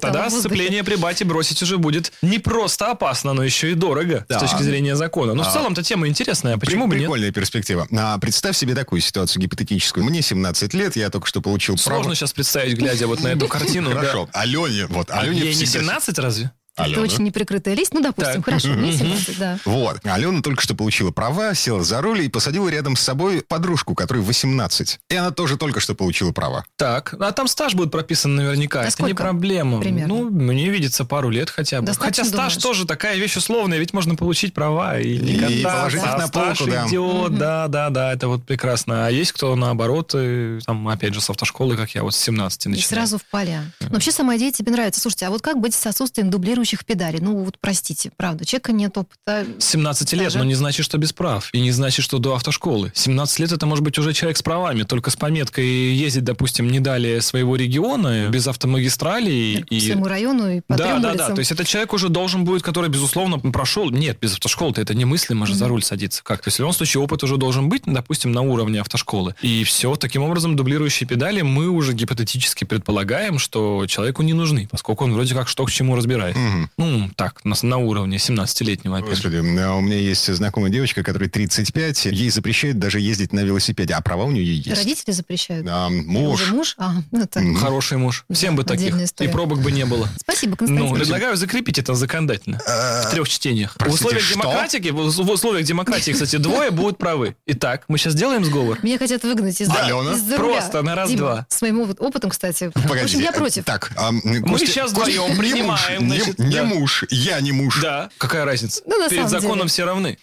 Тогда 0.00 0.30
сцепление 0.30 0.84
при 0.84 0.96
бате 0.96 1.24
бросить 1.24 1.62
уже 1.62 1.78
будет 1.78 2.12
не 2.22 2.38
просто 2.38 2.90
опасно, 2.90 3.32
но 3.32 3.42
еще 3.44 3.70
и 3.72 3.74
дорого 3.74 4.24
Да. 4.28 4.38
с 4.38 4.42
точки 4.42 4.62
зрения 4.62 4.96
закона. 4.96 5.34
Ну, 5.34 5.42
в 5.42 5.46
А. 5.48 5.50
целом-то 5.52 5.82
тема 5.82 6.08
интересная. 6.08 6.56
Почему 6.58 6.86
бы 6.86 6.94
нет? 6.94 7.04
Прикольная 7.04 7.32
перспектива. 7.32 7.86
А, 7.96 8.18
представь 8.18 8.56
себе 8.56 8.74
такую 8.74 9.00
ситуацию 9.00 9.42
гипотетическую. 9.42 10.04
Мне 10.04 10.22
17 10.22 10.74
лет, 10.74 10.93
я 11.00 11.10
только 11.10 11.26
что 11.26 11.40
получил 11.40 11.76
право... 11.76 11.98
Сложно 11.98 12.14
сейчас 12.14 12.32
представить, 12.32 12.76
глядя 12.76 13.06
вот 13.06 13.20
на 13.20 13.28
эту 13.28 13.48
картину. 13.48 13.90
Хорошо. 13.92 14.28
Алене, 14.32 14.86
вот, 14.86 15.10
Алене 15.10 15.40
ей 15.40 15.54
не 15.54 15.64
всегда- 15.64 15.80
17 15.80 16.18
разве? 16.18 16.50
Это 16.76 16.84
Алена. 16.84 17.02
очень 17.02 17.22
неприкрытая 17.22 17.74
лист. 17.74 17.92
Ну, 17.94 18.00
допустим, 18.02 18.34
Так. 18.42 18.44
хорошо, 18.46 18.68
мне 18.70 18.92
17, 18.92 19.38
да. 19.38 19.58
Вот. 19.64 20.00
Алена 20.04 20.42
только 20.42 20.60
что 20.60 20.74
получила 20.74 21.12
права, 21.12 21.54
села 21.54 21.84
за 21.84 22.00
руль 22.00 22.22
и 22.22 22.28
посадила 22.28 22.68
рядом 22.68 22.96
с 22.96 23.00
собой 23.00 23.42
подружку, 23.46 23.94
которой 23.94 24.22
18. 24.22 24.98
И 25.08 25.14
она 25.14 25.30
тоже 25.30 25.56
только 25.56 25.78
что 25.78 25.94
получила 25.94 26.32
права. 26.32 26.64
Так, 26.76 27.14
а 27.20 27.30
там 27.30 27.46
стаж 27.46 27.74
будет 27.74 27.92
прописан 27.92 28.34
наверняка. 28.34 28.80
А 28.80 28.82
это 28.82 28.88
не 28.88 28.90
сколько 28.92 29.22
проблема. 29.22 29.80
примерно? 29.80 30.14
Ну, 30.14 30.30
мне 30.30 30.68
видится 30.68 31.04
пару 31.04 31.30
лет 31.30 31.48
хотя 31.48 31.80
бы. 31.80 31.86
Достаточно, 31.86 32.24
хотя 32.24 32.36
стаж 32.36 32.52
думаешь? 32.54 32.62
тоже 32.62 32.86
такая 32.86 33.16
вещь 33.18 33.36
условная, 33.36 33.78
ведь 33.78 33.92
можно 33.92 34.16
получить 34.16 34.52
права 34.52 34.98
и 34.98 35.16
не 35.18 35.32
И 35.60 35.62
положить 35.62 36.02
их 36.02 36.08
а 36.12 36.18
на 36.18 36.28
полку, 36.28 36.66
да. 36.66 36.88
идет, 36.88 37.38
да, 37.38 37.68
да, 37.68 37.90
да, 37.90 38.12
это 38.12 38.26
вот 38.26 38.44
прекрасно. 38.44 39.06
А 39.06 39.10
есть 39.10 39.30
кто 39.30 39.54
наоборот, 39.54 40.10
э, 40.14 40.58
там, 40.66 40.88
опять 40.88 41.14
же, 41.14 41.20
с 41.20 41.30
автошколы, 41.30 41.76
как 41.76 41.90
я, 41.94 42.02
вот 42.02 42.14
с 42.16 42.18
17 42.18 42.66
И 42.66 42.68
начинаю. 42.70 42.88
сразу 42.88 43.18
в 43.18 43.24
поля. 43.30 43.62
Но 43.80 43.90
вообще 43.90 44.10
сама 44.10 44.36
идея 44.38 44.50
тебе 44.50 44.72
нравится. 44.72 45.00
Слушайте, 45.00 45.26
а 45.26 45.30
вот 45.30 45.40
как 45.40 45.60
быть 45.60 45.72
с 45.74 45.86
отсутствием 45.86 46.30
дублирующих 46.30 46.63
педалей? 46.84 47.20
Ну, 47.20 47.44
вот 47.44 47.58
простите, 47.60 48.10
правда, 48.16 48.44
человека 48.44 48.72
нет 48.72 48.96
опыта. 48.96 49.46
С 49.58 49.64
17 49.66 50.12
лет, 50.12 50.24
Даже? 50.24 50.38
но 50.38 50.44
не 50.44 50.54
значит, 50.54 50.84
что 50.84 50.98
без 50.98 51.12
прав. 51.12 51.48
И 51.52 51.60
не 51.60 51.70
значит, 51.70 52.04
что 52.04 52.18
до 52.18 52.34
автошколы. 52.34 52.92
17 52.94 53.38
лет 53.40 53.52
это 53.52 53.66
может 53.66 53.84
быть 53.84 53.98
уже 53.98 54.12
человек 54.12 54.36
с 54.36 54.42
правами, 54.42 54.82
только 54.82 55.10
с 55.10 55.16
пометкой 55.16 55.66
ездить, 55.66 56.24
допустим, 56.24 56.70
не 56.70 56.80
далее 56.80 57.20
своего 57.20 57.56
региона, 57.56 58.28
без 58.28 58.46
автомагистралей. 58.46 59.64
По 59.64 59.74
всему 59.74 60.06
району 60.06 60.50
и 60.50 60.60
по 60.60 60.76
да, 60.76 60.84
трем 60.84 61.02
да, 61.02 61.10
улицам. 61.10 61.28
да. 61.28 61.34
То 61.34 61.38
есть 61.40 61.52
это 61.52 61.64
человек 61.64 61.92
уже 61.92 62.08
должен 62.08 62.44
будет, 62.44 62.62
который, 62.62 62.90
безусловно, 62.90 63.38
прошел. 63.38 63.90
Нет, 63.90 64.18
без 64.20 64.34
автошколы-то 64.34 64.80
это 64.80 64.94
немыслимо 64.94 65.46
же 65.46 65.54
за 65.54 65.68
руль 65.68 65.82
садиться. 65.82 66.22
Как? 66.22 66.42
То 66.42 66.48
есть 66.48 66.58
в 66.58 66.60
любом 66.60 66.72
случае 66.72 67.02
опыт 67.02 67.22
уже 67.22 67.36
должен 67.36 67.68
быть, 67.68 67.82
допустим, 67.86 68.32
на 68.32 68.42
уровне 68.42 68.80
автошколы. 68.80 69.34
И 69.42 69.64
все, 69.64 69.94
таким 69.96 70.22
образом, 70.22 70.56
дублирующие 70.56 71.06
педали 71.08 71.42
мы 71.42 71.68
уже 71.68 71.92
гипотетически 71.92 72.64
предполагаем, 72.64 73.38
что 73.38 73.86
человеку 73.86 74.22
не 74.22 74.32
нужны, 74.32 74.68
поскольку 74.70 75.04
он 75.04 75.14
вроде 75.14 75.34
как 75.34 75.48
что 75.48 75.64
к 75.64 75.70
чему 75.70 75.96
разбирает. 75.96 76.36
Мгм. 76.36 76.53
Мгм. 76.54 76.70
Ну, 76.78 77.10
так, 77.16 77.44
на, 77.44 77.54
на 77.62 77.78
уровне 77.78 78.16
17-летнего, 78.18 78.98
опять 78.98 79.16
же. 79.18 79.28
Господи, 79.30 79.58
а 79.60 79.74
у 79.74 79.80
меня 79.80 79.96
есть 79.96 80.32
знакомая 80.32 80.70
девочка, 80.70 81.02
которой 81.02 81.28
35, 81.28 82.06
ей 82.06 82.30
запрещают 82.30 82.78
даже 82.78 83.00
ездить 83.00 83.32
на 83.32 83.40
велосипеде, 83.40 83.94
а 83.94 84.00
права 84.00 84.24
у 84.24 84.30
нее 84.30 84.54
есть. 84.56 84.68
Родители 84.78 85.12
запрещают? 85.12 85.66
А, 85.68 85.88
муж. 85.88 86.42
уже 86.42 86.54
муж? 86.54 86.74
А, 86.78 86.94
ну 87.10 87.22
это... 87.22 87.40
Хороший 87.56 87.98
муж. 87.98 88.24
Всем 88.30 88.56
бы 88.56 88.64
таких. 88.64 88.94
история. 89.00 89.28
И 89.30 89.32
пробок 89.32 89.60
бы 89.60 89.72
не 89.72 89.84
было. 89.84 90.08
Спасибо, 90.20 90.56
Константин. 90.56 90.86
Ну, 90.88 90.94
предлагаю 90.94 91.36
закрепить 91.36 91.78
это 91.78 91.94
законодательно. 91.94 92.58
В 92.58 93.08
трех 93.10 93.28
чтениях. 93.28 93.76
В 93.78 93.82
Э, 93.82 93.90
условиях 93.90 94.22
что? 94.22 94.34
демократии, 94.34 94.90
в 94.90 95.30
условиях 95.30 95.66
демократии, 95.66 96.12
кстати, 96.12 96.36
двое 96.36 96.70
будут 96.70 96.98
правы. 96.98 97.36
Итак, 97.46 97.84
мы 97.88 97.98
сейчас 97.98 98.14
делаем 98.14 98.44
сговор. 98.44 98.78
Меня 98.82 98.98
хотят 98.98 99.22
выгнать 99.22 99.60
из, 99.60 99.68
Алена? 99.68 100.12
руля. 100.36 100.36
Просто 100.60 100.82
на 100.82 100.94
раз-два. 100.94 101.46
С 101.48 101.62
моим 101.62 101.80
опыт- 101.80 102.00
опытом, 102.00 102.30
кстати. 102.30 102.64
В 102.74 102.76
общем, 102.76 102.88
Погодите, 102.88 103.22
я 103.22 103.32
против. 103.32 103.64
Так, 103.64 103.92
а, 103.96 104.10
Мы 104.12 104.58
сейчас 104.58 104.90
вдвоем 104.92 105.36
принимаем, 105.36 106.06
значит, 106.06 106.38
не, 106.48 106.56
да. 106.56 106.64
муж, 106.64 107.04
я 107.10 107.40
не 107.40 107.52
муж. 107.52 107.80
Да. 107.82 108.10
Какая 108.18 108.44
разница? 108.44 108.82
Ну, 108.86 108.98
на 108.98 109.08
Перед 109.08 109.28
самом 109.28 109.30
законом 109.40 109.56
деле. 109.58 109.68
все 109.68 109.84
равны. 109.84 110.18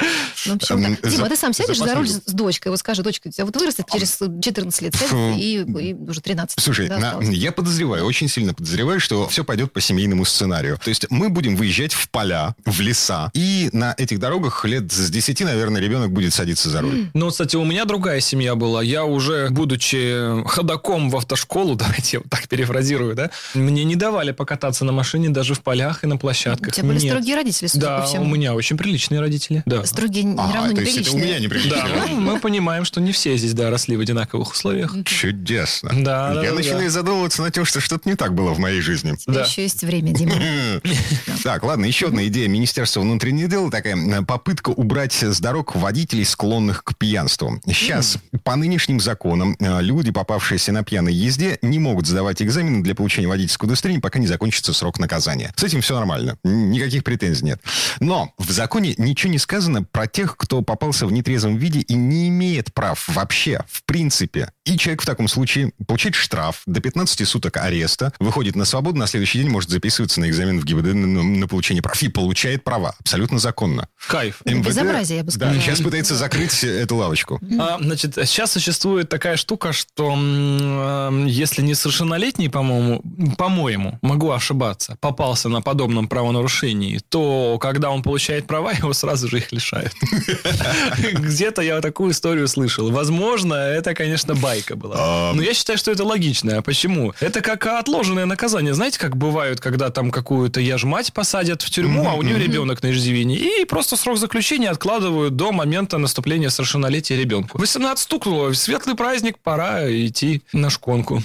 Ну, 0.45 0.53
в 0.53 0.55
общем, 0.55 0.83
Эм, 0.85 0.95
так. 0.95 1.09
Дима, 1.11 1.17
за- 1.17 1.25
а 1.25 1.29
ты 1.29 1.35
сам 1.35 1.53
сядешь 1.53 1.77
за 1.77 1.93
руль 1.95 2.07
с, 2.07 2.21
с 2.25 2.31
дочкой, 2.33 2.71
вот 2.71 2.79
скажи, 2.79 3.03
дочка, 3.03 3.27
у 3.27 3.31
тебя 3.31 3.45
вот 3.45 3.55
вырастет 3.55 3.85
через 3.91 4.17
14 4.17 4.81
лет, 4.81 4.95
и, 5.37 5.55
и 5.79 5.93
уже 5.93 6.21
13. 6.21 6.59
Слушай, 6.59 6.87
да, 6.87 6.97
на- 6.97 7.21
я 7.31 7.51
подозреваю, 7.51 8.05
очень 8.05 8.27
сильно 8.27 8.53
подозреваю, 8.53 8.99
что 8.99 9.27
все 9.27 9.43
пойдет 9.43 9.71
по 9.73 9.81
семейному 9.81 10.25
сценарию. 10.25 10.79
То 10.83 10.89
есть 10.89 11.05
мы 11.09 11.29
будем 11.29 11.55
выезжать 11.55 11.93
в 11.93 12.09
поля, 12.09 12.55
в 12.65 12.79
леса, 12.81 13.29
и 13.33 13.69
на 13.73 13.93
этих 13.97 14.19
дорогах 14.19 14.65
лет 14.65 14.91
с 14.91 15.09
10, 15.09 15.41
наверное, 15.41 15.81
ребенок 15.81 16.11
будет 16.11 16.33
садиться 16.33 16.69
за 16.69 16.81
руль. 16.81 17.09
Ну, 17.13 17.29
кстати, 17.29 17.55
у 17.55 17.63
меня 17.65 17.85
другая 17.85 18.19
семья 18.19 18.55
была. 18.55 18.81
Я 18.83 19.05
уже, 19.05 19.49
будучи 19.49 20.43
ходаком 20.47 21.09
в 21.09 21.17
автошколу, 21.17 21.75
давайте 21.75 22.17
я 22.17 22.19
вот 22.19 22.29
так 22.29 22.47
перефразирую, 22.47 23.15
да, 23.15 23.29
мне 23.53 23.83
не 23.83 23.95
давали 23.95 24.31
покататься 24.31 24.85
на 24.85 24.91
машине 24.91 25.29
даже 25.29 25.53
в 25.53 25.61
полях 25.61 26.03
и 26.03 26.07
на 26.11 26.15
У 26.15 26.19
площадках. 26.19 26.73
тебя 26.73 26.87
были 26.87 26.99
Нет. 26.99 27.11
строгие 27.11 27.35
родители, 27.35 27.67
судя 27.67 27.85
Да, 27.85 27.99
по 27.99 28.05
всему. 28.05 28.23
у 28.23 28.27
меня 28.27 28.53
очень 28.53 28.77
приличные 28.77 29.19
родители. 29.21 29.63
Да. 29.65 29.85
Строгие 29.85 30.23
не 30.23 30.35
А, 30.37 30.51
равно 30.53 30.75
то 30.75 30.81
есть 30.81 30.97
это 30.97 31.11
у 31.11 31.15
неприличные. 31.17 31.25
меня 31.25 31.39
неприлично. 31.39 31.89
Да, 32.07 32.07
мы 32.13 32.39
понимаем, 32.39 32.85
что 32.85 33.01
не 33.01 33.11
все 33.11 33.35
здесь, 33.37 33.53
да, 33.53 33.69
росли 33.69 33.95
в 33.97 33.99
одинаковых 34.01 34.51
условиях. 34.51 34.95
Чудесно. 35.05 35.89
Да, 35.93 36.33
да, 36.35 36.43
я 36.43 36.49
да, 36.51 36.55
начинаю 36.55 36.83
да. 36.85 36.89
задумываться 36.89 37.41
над 37.41 37.53
тем, 37.53 37.65
что 37.65 37.79
что-то 37.79 38.07
не 38.09 38.15
так 38.15 38.33
было 38.35 38.53
в 38.53 38.59
моей 38.59 38.81
жизни. 38.81 39.15
У 39.27 39.31
Да. 39.31 39.41
еще 39.45 39.63
есть 39.63 39.83
время, 39.83 40.11
Дима. 40.13 40.33
Так, 41.43 41.63
ладно, 41.63 41.85
еще 41.85 42.07
одна 42.07 42.27
идея 42.27 42.47
Министерства 42.47 43.01
внутренних 43.01 43.49
дел, 43.49 43.71
такая 43.71 44.21
попытка 44.21 44.69
убрать 44.69 45.13
с 45.23 45.39
дорог 45.39 45.75
водителей, 45.75 46.23
склонных 46.25 46.83
к 46.83 46.95
пьянству. 46.95 47.59
Сейчас 47.65 48.17
по 48.43 48.55
нынешним 48.55 48.99
законам 48.99 49.55
э, 49.59 49.81
люди, 49.81 50.11
попавшиеся 50.11 50.71
на 50.71 50.83
пьяной 50.83 51.13
езде, 51.13 51.57
не 51.61 51.79
могут 51.79 52.05
сдавать 52.07 52.41
экзамены 52.41 52.83
для 52.83 52.93
получения 52.95 53.27
водительского 53.27 53.67
удостоверения, 53.67 54.01
пока 54.01 54.19
не 54.19 54.27
закончится 54.27 54.73
срок 54.73 54.99
наказания. 54.99 55.51
С 55.55 55.63
этим 55.63 55.81
все 55.81 55.95
нормально, 56.01 56.37
никаких 56.43 57.03
претензий 57.03 57.45
нет. 57.45 57.61
Но 57.99 58.33
в 58.37 58.51
законе 58.51 58.95
ничего 58.97 59.31
не 59.31 59.37
сказано 59.37 59.83
про 59.83 60.07
тех, 60.07 60.35
кто 60.35 60.61
попался 60.61 61.05
в 61.05 61.11
нетрезвом 61.11 61.57
виде 61.57 61.79
и 61.81 61.93
не 61.93 62.27
имеет 62.29 62.73
прав 62.73 63.07
вообще, 63.07 63.63
в 63.69 63.83
принципе. 63.83 64.51
И 64.65 64.77
человек 64.77 65.03
в 65.03 65.05
таком 65.05 65.27
случае 65.27 65.71
получает 65.87 66.15
штраф 66.15 66.63
до 66.65 66.81
15 66.81 67.27
суток 67.27 67.57
ареста, 67.57 68.13
выходит 68.19 68.55
на 68.55 68.65
свободу, 68.65 68.97
на 68.97 69.05
следующий 69.07 69.39
день 69.39 69.49
может 69.49 69.69
записываться 69.69 70.19
на 70.19 70.27
экзамен 70.29 70.59
в 70.59 70.65
ГИБД 70.65 70.93
на, 70.93 71.23
на 71.23 71.47
получение 71.47 71.83
прав 71.83 72.01
и 72.01 72.07
получает 72.07 72.63
права. 72.63 72.95
Абсолютно 72.99 73.37
законно. 73.39 73.87
Кайф. 74.07 74.41
Это 74.43 74.57
безобразие, 74.57 75.17
я 75.19 75.23
бы 75.23 75.31
Да, 75.31 75.35
сказала. 75.37 75.61
сейчас 75.61 75.81
пытается 75.81 76.15
закрыть 76.15 76.63
эту 76.63 76.95
лавочку. 76.95 77.39
А, 77.59 77.77
значит, 77.79 78.15
сейчас 78.15 78.51
существует 78.51 79.09
такая 79.09 79.35
штука, 79.37 79.71
что 79.73 80.15
э, 80.17 81.25
если 81.27 81.61
несовершеннолетний, 81.61 82.49
по-моему, 82.49 83.01
по-моему, 83.37 83.99
могу 84.01 84.31
ошибаться, 84.31 84.97
попался 84.99 85.49
на 85.49 85.61
подобном 85.91 86.07
правонарушении, 86.07 86.99
то 87.09 87.57
когда 87.59 87.89
он 87.89 88.01
получает 88.01 88.47
права, 88.47 88.71
его 88.77 88.93
сразу 88.93 89.27
же 89.27 89.37
их 89.37 89.51
лишают. 89.51 89.93
Где-то 90.97 91.61
я 91.61 91.81
такую 91.81 92.11
историю 92.11 92.47
слышал. 92.47 92.91
Возможно, 92.91 93.53
это, 93.53 93.93
конечно, 93.93 94.35
байка 94.35 94.75
была. 94.75 95.31
Но 95.33 95.41
я 95.41 95.53
считаю, 95.53 95.77
что 95.77 95.91
это 95.91 96.03
логично. 96.03 96.57
А 96.57 96.61
почему? 96.61 97.13
Это 97.19 97.41
как 97.41 97.65
отложенное 97.65 98.25
наказание. 98.25 98.73
Знаете, 98.73 98.99
как 98.99 99.17
бывают, 99.17 99.59
когда 99.59 99.89
там 99.89 100.11
какую-то 100.11 100.59
я 100.59 100.77
ж 100.77 100.83
мать 100.85 101.13
посадят 101.13 101.61
в 101.61 101.69
тюрьму, 101.69 102.07
а 102.07 102.13
у 102.13 102.21
нее 102.21 102.37
ребенок 102.37 102.83
на 102.83 102.91
иждивении, 102.91 103.61
и 103.61 103.65
просто 103.65 103.97
срок 103.97 104.17
заключения 104.17 104.69
откладывают 104.69 105.35
до 105.35 105.51
момента 105.51 105.97
наступления 105.97 106.49
совершеннолетия 106.49 107.17
ребенку. 107.17 107.57
18 107.57 108.03
стукнуло, 108.03 108.53
светлый 108.53 108.95
праздник, 108.95 109.37
пора 109.39 109.89
идти 109.89 110.41
на 110.53 110.69
шконку. 110.69 111.21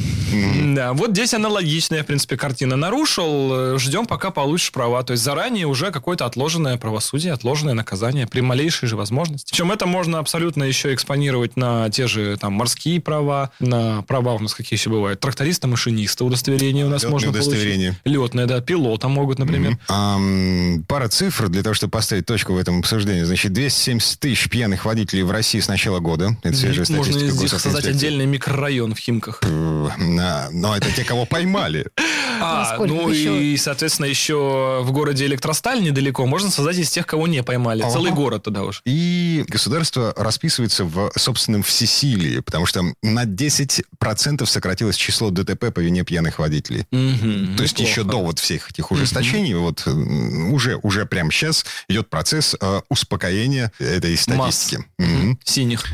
Да, 0.74 0.92
вот 0.92 1.10
здесь 1.10 1.34
аналогичная, 1.34 2.02
в 2.02 2.06
принципе, 2.06 2.36
картина. 2.36 2.76
Нарушил, 2.76 3.74
э, 3.74 3.78
ждем, 3.78 4.06
пока 4.06 4.30
получишь 4.46 4.70
права. 4.70 5.02
То 5.02 5.10
есть 5.12 5.24
заранее 5.24 5.66
уже 5.66 5.90
какое-то 5.90 6.24
отложенное 6.24 6.76
правосудие, 6.76 7.32
отложенное 7.32 7.74
наказание 7.74 8.28
при 8.28 8.42
малейшей 8.42 8.88
же 8.88 8.96
возможности. 8.96 9.50
Причем 9.50 9.72
это 9.72 9.86
можно 9.86 10.20
абсолютно 10.20 10.62
еще 10.62 10.94
экспонировать 10.94 11.56
на 11.56 11.90
те 11.90 12.06
же 12.06 12.36
там 12.36 12.52
морские 12.52 13.00
права, 13.00 13.50
на 13.58 14.02
права 14.02 14.34
у 14.34 14.38
нас 14.38 14.54
какие 14.54 14.78
еще 14.78 14.88
бывают. 14.88 15.18
Тракториста, 15.18 15.66
машиниста 15.66 16.24
удостоверение 16.24 16.86
у 16.86 16.88
нас 16.88 17.02
Летное 17.02 17.12
можно 17.12 17.30
удостоверение. 17.30 17.96
получить. 18.04 18.22
Летное, 18.22 18.46
да, 18.46 18.60
пилота 18.60 19.08
могут, 19.08 19.40
например. 19.40 19.78
Ам, 19.88 20.84
пара 20.86 21.08
цифр 21.08 21.48
для 21.48 21.64
того, 21.64 21.74
чтобы 21.74 21.90
поставить 21.90 22.26
точку 22.26 22.52
в 22.52 22.58
этом 22.58 22.78
обсуждении. 22.78 23.24
Значит, 23.24 23.52
270 23.52 24.20
тысяч 24.20 24.48
пьяных 24.48 24.84
водителей 24.84 25.24
в 25.24 25.32
России 25.32 25.58
с 25.58 25.66
начала 25.66 25.98
года. 25.98 26.36
Это 26.44 26.56
свежая 26.56 26.86
Можно 26.90 27.12
статистика 27.12 27.34
из 27.34 27.52
них 27.52 27.60
создать 27.60 27.86
отдельный 27.86 28.26
микрорайон 28.26 28.94
в 28.94 28.98
Химках. 28.98 29.40
Но 29.42 30.76
это 30.76 30.92
те, 30.94 31.02
кого 31.02 31.26
поймали. 31.26 31.88
А, 32.38 32.76
ну 32.78 33.08
еще? 33.08 33.42
и, 33.42 33.56
соответственно, 33.56 34.06
еще 34.06 34.35
в 34.36 34.92
городе 34.92 35.26
Электросталь 35.26 35.82
недалеко 35.82 36.26
можно 36.26 36.50
создать 36.50 36.78
из 36.78 36.90
тех, 36.90 37.06
кого 37.06 37.26
не 37.26 37.42
поймали. 37.42 37.82
Ага. 37.82 37.92
Целый 37.92 38.12
город 38.12 38.44
туда 38.44 38.62
уж. 38.64 38.82
И 38.84 39.44
государство 39.48 40.12
расписывается 40.16 40.84
в 40.84 41.10
собственном 41.16 41.62
всесилии, 41.62 42.40
потому 42.40 42.66
что 42.66 42.82
на 43.02 43.24
10% 43.24 44.46
сократилось 44.46 44.96
число 44.96 45.30
ДТП 45.30 45.72
по 45.72 45.80
вине 45.80 46.04
пьяных 46.04 46.38
водителей. 46.38 46.86
Мгм, 46.90 47.56
То 47.56 47.62
есть 47.62 47.74
неплохо. 47.78 47.90
еще 47.90 48.02
до 48.04 48.22
вот 48.22 48.38
всех 48.38 48.70
этих 48.70 48.90
ужесточений, 48.90 49.54
вот 49.54 49.82
э, 49.86 49.90
уже, 49.90 50.76
уже 50.82 51.06
прямо 51.06 51.30
сейчас 51.32 51.64
идет 51.88 52.08
процесс 52.10 52.56
э, 52.60 52.80
успокоения 52.88 53.72
этой 53.78 54.16
статистики. 54.16 54.84
Мгм. 54.98 55.38
Синих. 55.44 55.84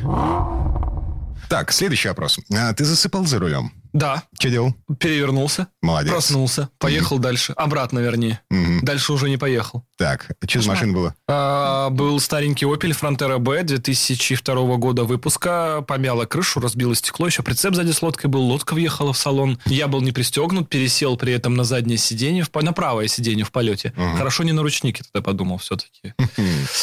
Так, 1.48 1.72
следующий 1.72 2.09
вопрос. 2.09 2.38
А, 2.52 2.72
ты 2.72 2.85
засыпал 2.85 3.26
за 3.26 3.38
рулем? 3.38 3.72
Да, 3.92 4.22
Что 4.38 4.48
делал? 4.50 4.74
перевернулся, 4.98 5.68
Молодец. 5.83 6.11
проснулся, 6.12 6.68
поехал 6.78 7.18
дальше. 7.18 7.52
Обратно, 7.52 7.98
вернее. 7.98 8.40
Мгм. 8.50 8.81
Дальше 8.83 9.12
уже 9.12 9.28
не 9.28 9.37
поехал. 9.37 9.85
Так, 9.98 10.31
что 10.48 10.61
за 10.62 10.68
машина 10.70 10.92
была? 10.92 11.14
А, 11.28 11.90
был 11.90 12.18
старенький 12.20 12.64
Opel 12.66 12.98
Frontera 12.98 13.38
B 13.38 13.62
2002 13.62 14.76
года 14.76 15.05
выпуска. 15.05 15.85
Помяла 15.87 16.24
крышу, 16.24 16.61
разбило 16.61 16.94
стекло. 16.94 17.26
Еще 17.26 17.42
прицеп 17.42 17.74
сзади 17.74 17.90
с 17.92 18.02
лодкой 18.02 18.31
был. 18.31 18.42
Лодка 18.42 18.74
въехала 18.74 19.12
в 19.12 19.18
салон. 19.18 19.59
Я 19.66 19.88
был 19.88 20.00
не 20.00 20.12
пристегнут, 20.12 20.68
пересел 20.68 21.16
при 21.16 21.33
этом 21.33 21.55
на 21.55 21.64
заднее 21.64 21.98
сиденье, 21.98 22.44
на 22.62 22.72
правое 22.72 23.09
сиденье 23.09 23.44
в 23.44 23.52
полете. 23.52 23.92
Ага. 23.96 24.16
Хорошо 24.18 24.42
не 24.44 24.52
на 24.52 24.62
ручнике 24.62 25.02
тогда 25.12 25.24
подумал 25.24 25.59
все-таки. 25.59 26.14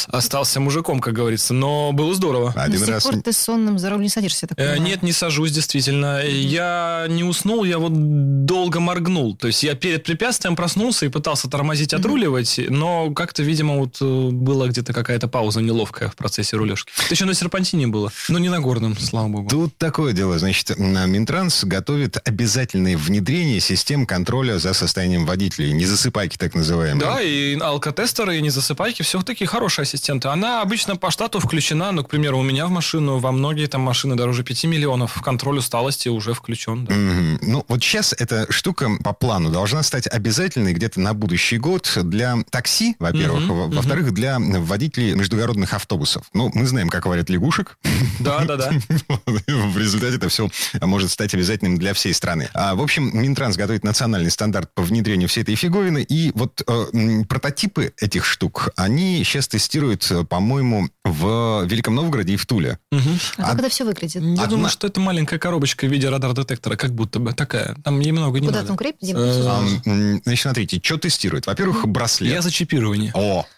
Остался 0.08 0.60
мужиком, 0.60 1.00
как 1.00 1.14
говорится. 1.14 1.54
Но 1.54 1.92
было 1.92 2.14
здорово. 2.14 2.54
До 2.54 2.64
Один 2.64 2.80
сих 2.80 2.90
раз... 2.90 3.04
пор 3.04 3.22
ты 3.22 3.34
сонным 3.34 3.80
за 3.80 3.90
руль 3.90 4.02
не 4.02 4.10
садишься, 4.10 4.48
так 4.48 4.60
Э. 4.60 4.78
Нет, 4.78 5.04
не 5.04 5.12
сажусь, 5.12 5.52
действительно. 5.52 6.22
Я 6.24 6.99
не 7.08 7.24
уснул, 7.24 7.64
я 7.64 7.80
вот 7.80 8.46
долго 8.46 8.80
моргнул. 8.80 9.36
То 9.36 9.48
есть 9.48 9.64
я 9.64 9.76
перед 9.76 10.04
препятствием 10.04 10.56
проснулся 10.56 11.06
и 11.06 11.10
пытался 11.10 11.50
тормозить, 11.50 11.94
отруливать, 11.94 12.60
но 12.70 13.12
как-то, 13.12 13.44
видимо, 13.44 13.78
вот 13.78 13.98
э, 14.02 14.30
была 14.32 14.68
где-то 14.68 14.94
какая-то 14.94 15.28
пауза 15.28 15.62
неловкая 15.62 16.10
в 16.10 16.16
процессе 16.16 16.58
рулежки. 16.58 16.92
Это 17.06 17.14
еще 17.14 17.26
на 17.26 17.34
серпантине 17.34 17.88
было, 17.88 18.12
но 18.28 18.40
не 18.40 18.50
на 18.50 18.60
горном, 18.60 18.98
слава 18.98 19.28
богу. 19.28 19.50
Тут 19.50 19.78
такое 19.78 20.14
дело, 20.14 20.40
значит, 20.40 20.78
Минтранс 20.78 21.64
готовит 21.64 22.18
обязательное 22.28 22.98
внедрение 22.98 23.60
систем 23.60 24.06
контроля 24.06 24.58
за 24.60 24.74
состоянием 24.74 25.26
водителей, 25.26 25.72
не 25.72 25.86
засыпайки 25.86 26.38
так 26.38 26.56
называемые. 26.56 27.00
Да, 27.00 27.22
и 27.22 27.58
алкотестеры, 27.60 28.38
и 28.38 28.42
незасыпайки, 28.42 29.04
все 29.04 29.22
такие 29.22 29.48
хорошие 29.48 29.84
ассистенты. 29.84 30.28
Она 30.28 30.62
обычно 30.62 30.96
по 30.96 31.12
штату 31.12 31.40
включена, 31.40 31.92
ну, 31.92 32.04
к 32.04 32.10
примеру, 32.10 32.40
у 32.40 32.44
меня 32.44 32.66
в 32.68 32.70
машину, 32.70 33.18
во 33.20 33.32
многие 33.32 33.68
там 33.68 33.82
машины 33.82 34.16
дороже 34.16 34.44
5 34.44 34.66
миллионов, 34.66 35.22
контроль 35.22 35.60
усталости 35.60 36.10
уже 36.10 36.34
включен. 36.34 36.86
да. 36.86 36.89
Мгм. 36.90 37.40
Ну, 37.42 37.66
вот 37.68 37.84
сейчас 37.84 38.14
эта 38.18 38.52
штука 38.52 38.90
по 39.04 39.14
плану 39.14 39.50
должна 39.52 39.84
стать 39.84 40.08
обязательной 40.08 40.74
где-то 40.74 41.00
на 41.00 41.14
будущий 41.14 41.58
год 41.58 41.92
для 42.04 42.38
такси 42.50 42.96
во-первых. 43.00 43.42
Мгм, 43.44 43.54
Во- 43.54 43.68
мгм. 43.68 43.76
Во-вторых, 43.76 44.14
для 44.14 44.38
водителей 44.40 45.14
междугородных 45.14 45.74
автобусов. 45.74 46.26
Ну, 46.34 46.52
мы 46.54 46.66
знаем, 46.66 46.90
как 46.90 47.06
варят 47.06 47.30
лягушек. 47.30 47.78
Да, 48.20 48.44
да, 48.46 48.58
да. 48.58 48.72
В 49.26 49.78
результате 49.78 50.18
это 50.18 50.30
все 50.30 50.50
может 50.82 51.12
стать 51.12 51.34
обязательным 51.34 51.78
для 51.78 51.94
всей 51.94 52.14
страны. 52.14 52.50
А, 52.54 52.76
в 52.76 52.82
общем, 52.82 53.10
Минтранс 53.18 53.56
готовит 53.56 53.84
национальный 53.84 54.32
стандарт 54.32 54.70
по 54.74 54.82
внедрению 54.84 55.30
всей 55.30 55.42
этой 55.44 55.56
фиговины. 55.56 56.04
И 56.08 56.32
вот 56.36 56.62
э, 56.68 57.24
прототипы 57.28 57.94
этих 58.00 58.26
штук, 58.26 58.70
они 58.76 59.24
сейчас 59.24 59.48
тестируют, 59.48 60.08
э, 60.12 60.24
по-моему, 60.24 60.90
в 61.06 61.66
Великом 61.66 61.96
Новгороде 61.96 62.34
и 62.34 62.38
в 62.38 62.46
Туле. 62.46 62.78
Мгм. 62.92 63.20
А 63.38 63.42
как 63.44 63.54
Од- 63.54 63.60
это 63.60 63.70
все 63.70 63.86
выглядит? 63.86 64.22
Я 64.24 64.32
Одна- 64.34 64.46
думаю, 64.48 64.70
что 64.70 64.88
это 64.88 65.00
маленькая 65.00 65.40
коробочка 65.40 65.86
в 65.86 65.92
виде 65.92 66.10
радар-детектора, 66.10 66.76
как 66.80 66.94
будто 66.94 67.20
бы 67.20 67.34
такая. 67.34 67.76
Там 67.84 68.00
немного 68.00 68.40
не 68.40 68.48
Куда 68.48 68.64
надо. 68.64 68.76
там? 68.76 68.94
Дим? 69.02 69.18
Э, 69.18 70.20
Значит, 70.24 70.42
смотрите, 70.42 70.80
что 70.82 70.98
тестируют? 70.98 71.46
Во-первых, 71.46 71.88
браслет. 71.88 72.32
Я 72.32 72.42
за 72.42 72.52
чипирование. 72.52 73.12
О, 73.14 73.46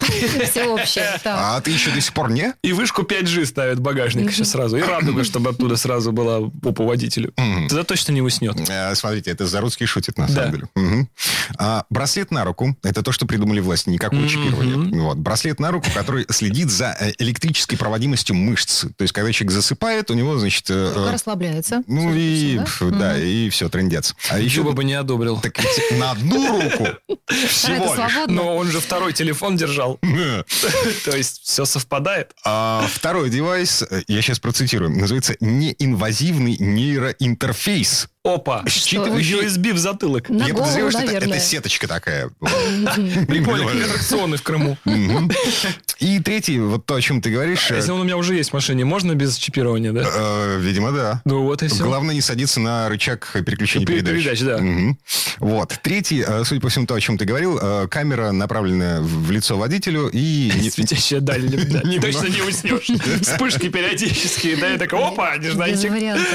Все 0.49 0.65
общее. 0.65 1.19
Так. 1.23 1.37
а 1.39 1.61
ты 1.61 1.71
еще 1.71 1.91
до 1.91 2.01
сих 2.01 2.13
пор 2.13 2.31
не? 2.31 2.53
И 2.63 2.73
вышку 2.73 3.03
5G 3.03 3.45
ставят 3.45 3.77
в 3.79 3.81
багажник 3.81 4.31
сейчас 4.31 4.49
сразу. 4.51 4.77
И 4.77 4.81
радуга, 4.81 5.23
чтобы 5.23 5.51
оттуда 5.51 5.75
сразу 5.77 6.11
была 6.11 6.49
попа 6.61 6.83
водителю. 6.83 7.31
Тогда 7.69 7.83
точно 7.83 8.11
не 8.13 8.21
уснет. 8.21 8.57
Э, 8.69 8.95
Смотрите, 8.95 9.31
это 9.31 9.45
Заруцкий 9.45 9.85
шутит, 9.85 10.17
на 10.17 10.27
Да. 10.27 10.33
самом 10.33 10.51
деле. 10.51 11.07
А, 11.57 11.85
браслет 11.89 12.31
на 12.31 12.43
руку– 12.43 12.75
это 12.83 13.03
то, 13.03 13.11
что 13.11 13.25
придумали 13.25 13.59
власти, 13.59 13.89
никакого 13.89 14.27
чипирования. 14.27 15.01
Вот. 15.01 15.17
Браслет 15.17 15.59
на 15.59 15.71
руку, 15.71 15.87
который 15.93 16.25
следит 16.29 16.71
за 16.71 16.95
э, 16.99 17.11
электрической 17.19 17.77
проводимостью 17.77 18.35
мышц. 18.35 18.85
То 18.95 19.01
есть, 19.03 19.13
когда 19.13 19.31
человек 19.31 19.51
засыпает, 19.53 20.09
у 20.09 20.13
него, 20.15 20.37
значит... 20.39 20.69
расслабляется. 20.69 21.83
ну 21.87 22.13
и, 22.13 22.59
пф, 22.59 22.81
да, 23.13 23.23
и 23.23 23.49
все, 23.49 23.69
трендец. 23.69 24.15
А 24.29 24.39
еще 24.39 24.63
бы 24.63 24.83
не 24.83 24.93
одобрил. 24.93 25.39
так 25.39 25.57
ведь 25.59 25.99
на 25.99 26.11
одну 26.11 26.61
руку 26.61 26.87
Вторая-то 27.27 27.47
всего 27.47 27.95
лишь. 27.95 28.27
Но 28.27 28.55
он 28.55 28.67
же 28.71 28.79
второй 28.79 29.13
телефон 29.13 29.57
держал. 29.57 29.99
То 31.05 31.15
есть 31.15 31.41
все 31.43 31.65
совпадает. 31.65 32.31
А 32.45 32.87
второй 32.91 33.29
девайс, 33.29 33.83
э, 33.89 34.03
я 34.07 34.21
сейчас 34.21 34.39
процитирую, 34.39 34.89
называется 34.91 35.35
неинвазивный 35.39 36.57
нейроинтерфейс. 36.57 38.07
Опа. 38.23 38.63
Считывающий- 38.67 39.41
USB 39.45 39.73
в 39.73 39.79
затылок. 39.79 40.29
На 40.29 40.43
Я 40.45 40.53
голову, 40.53 40.59
подозреваю, 40.59 40.91
что 40.91 40.99
это, 41.01 41.11
наверное. 41.13 41.37
это 41.37 41.45
сеточка 41.45 41.87
такая. 41.87 42.29
Прикольно, 42.39 43.65
как 43.65 43.81
аттракционы 43.83 44.37
в 44.37 44.43
Крыму. 44.43 44.77
И 45.99 46.19
третий, 46.19 46.59
вот 46.59 46.85
то, 46.85 46.95
о 46.95 47.01
чем 47.01 47.21
ты 47.21 47.31
говоришь, 47.31 47.69
А 47.71 47.75
э, 47.75 47.77
Если 47.77 47.91
он 47.91 48.01
у 48.01 48.03
меня 48.03 48.17
уже 48.17 48.35
есть 48.35 48.51
в 48.51 48.53
машине, 48.53 48.85
можно 48.85 49.13
без 49.15 49.37
чипирования, 49.37 49.91
да? 49.91 50.03
э, 50.05 50.59
видимо, 50.59 50.91
да. 50.91 51.21
Ну 51.25 51.43
вот 51.43 51.63
и 51.63 51.67
все. 51.67 51.83
Главное 51.83 52.13
не 52.13 52.21
садиться 52.21 52.59
на 52.59 52.89
рычаг 52.89 53.27
переключения 53.45 53.85
Пер- 53.87 54.01
передач. 54.03 54.39
передач, 54.39 54.41
да. 54.41 54.95
Вот. 55.39 55.79
Третий, 55.81 56.23
э, 56.27 56.43
судя 56.45 56.61
по 56.61 56.69
всему, 56.69 56.85
то, 56.85 56.93
о 56.95 57.01
чем 57.01 57.17
ты 57.17 57.25
говорил, 57.25 57.59
камера 57.89 58.31
направленная 58.31 59.01
в 59.01 59.31
лицо 59.31 59.57
водителю 59.57 60.09
и... 60.13 60.51
не- 60.59 60.69
Светящая 60.69 61.21
даль. 61.21 61.41
да, 61.49 61.81
Не 61.87 61.99
Точно 61.99 62.27
не 62.27 62.41
уснешь. 62.41 63.21
Вспышки 63.21 63.69
периодические, 63.69 64.57
да, 64.57 64.75
и 64.75 64.77
такой, 64.77 64.99
опа, 65.03 65.37
Без 65.37 65.47
нежданчик. 65.55 65.89
вариантов, 65.91 66.27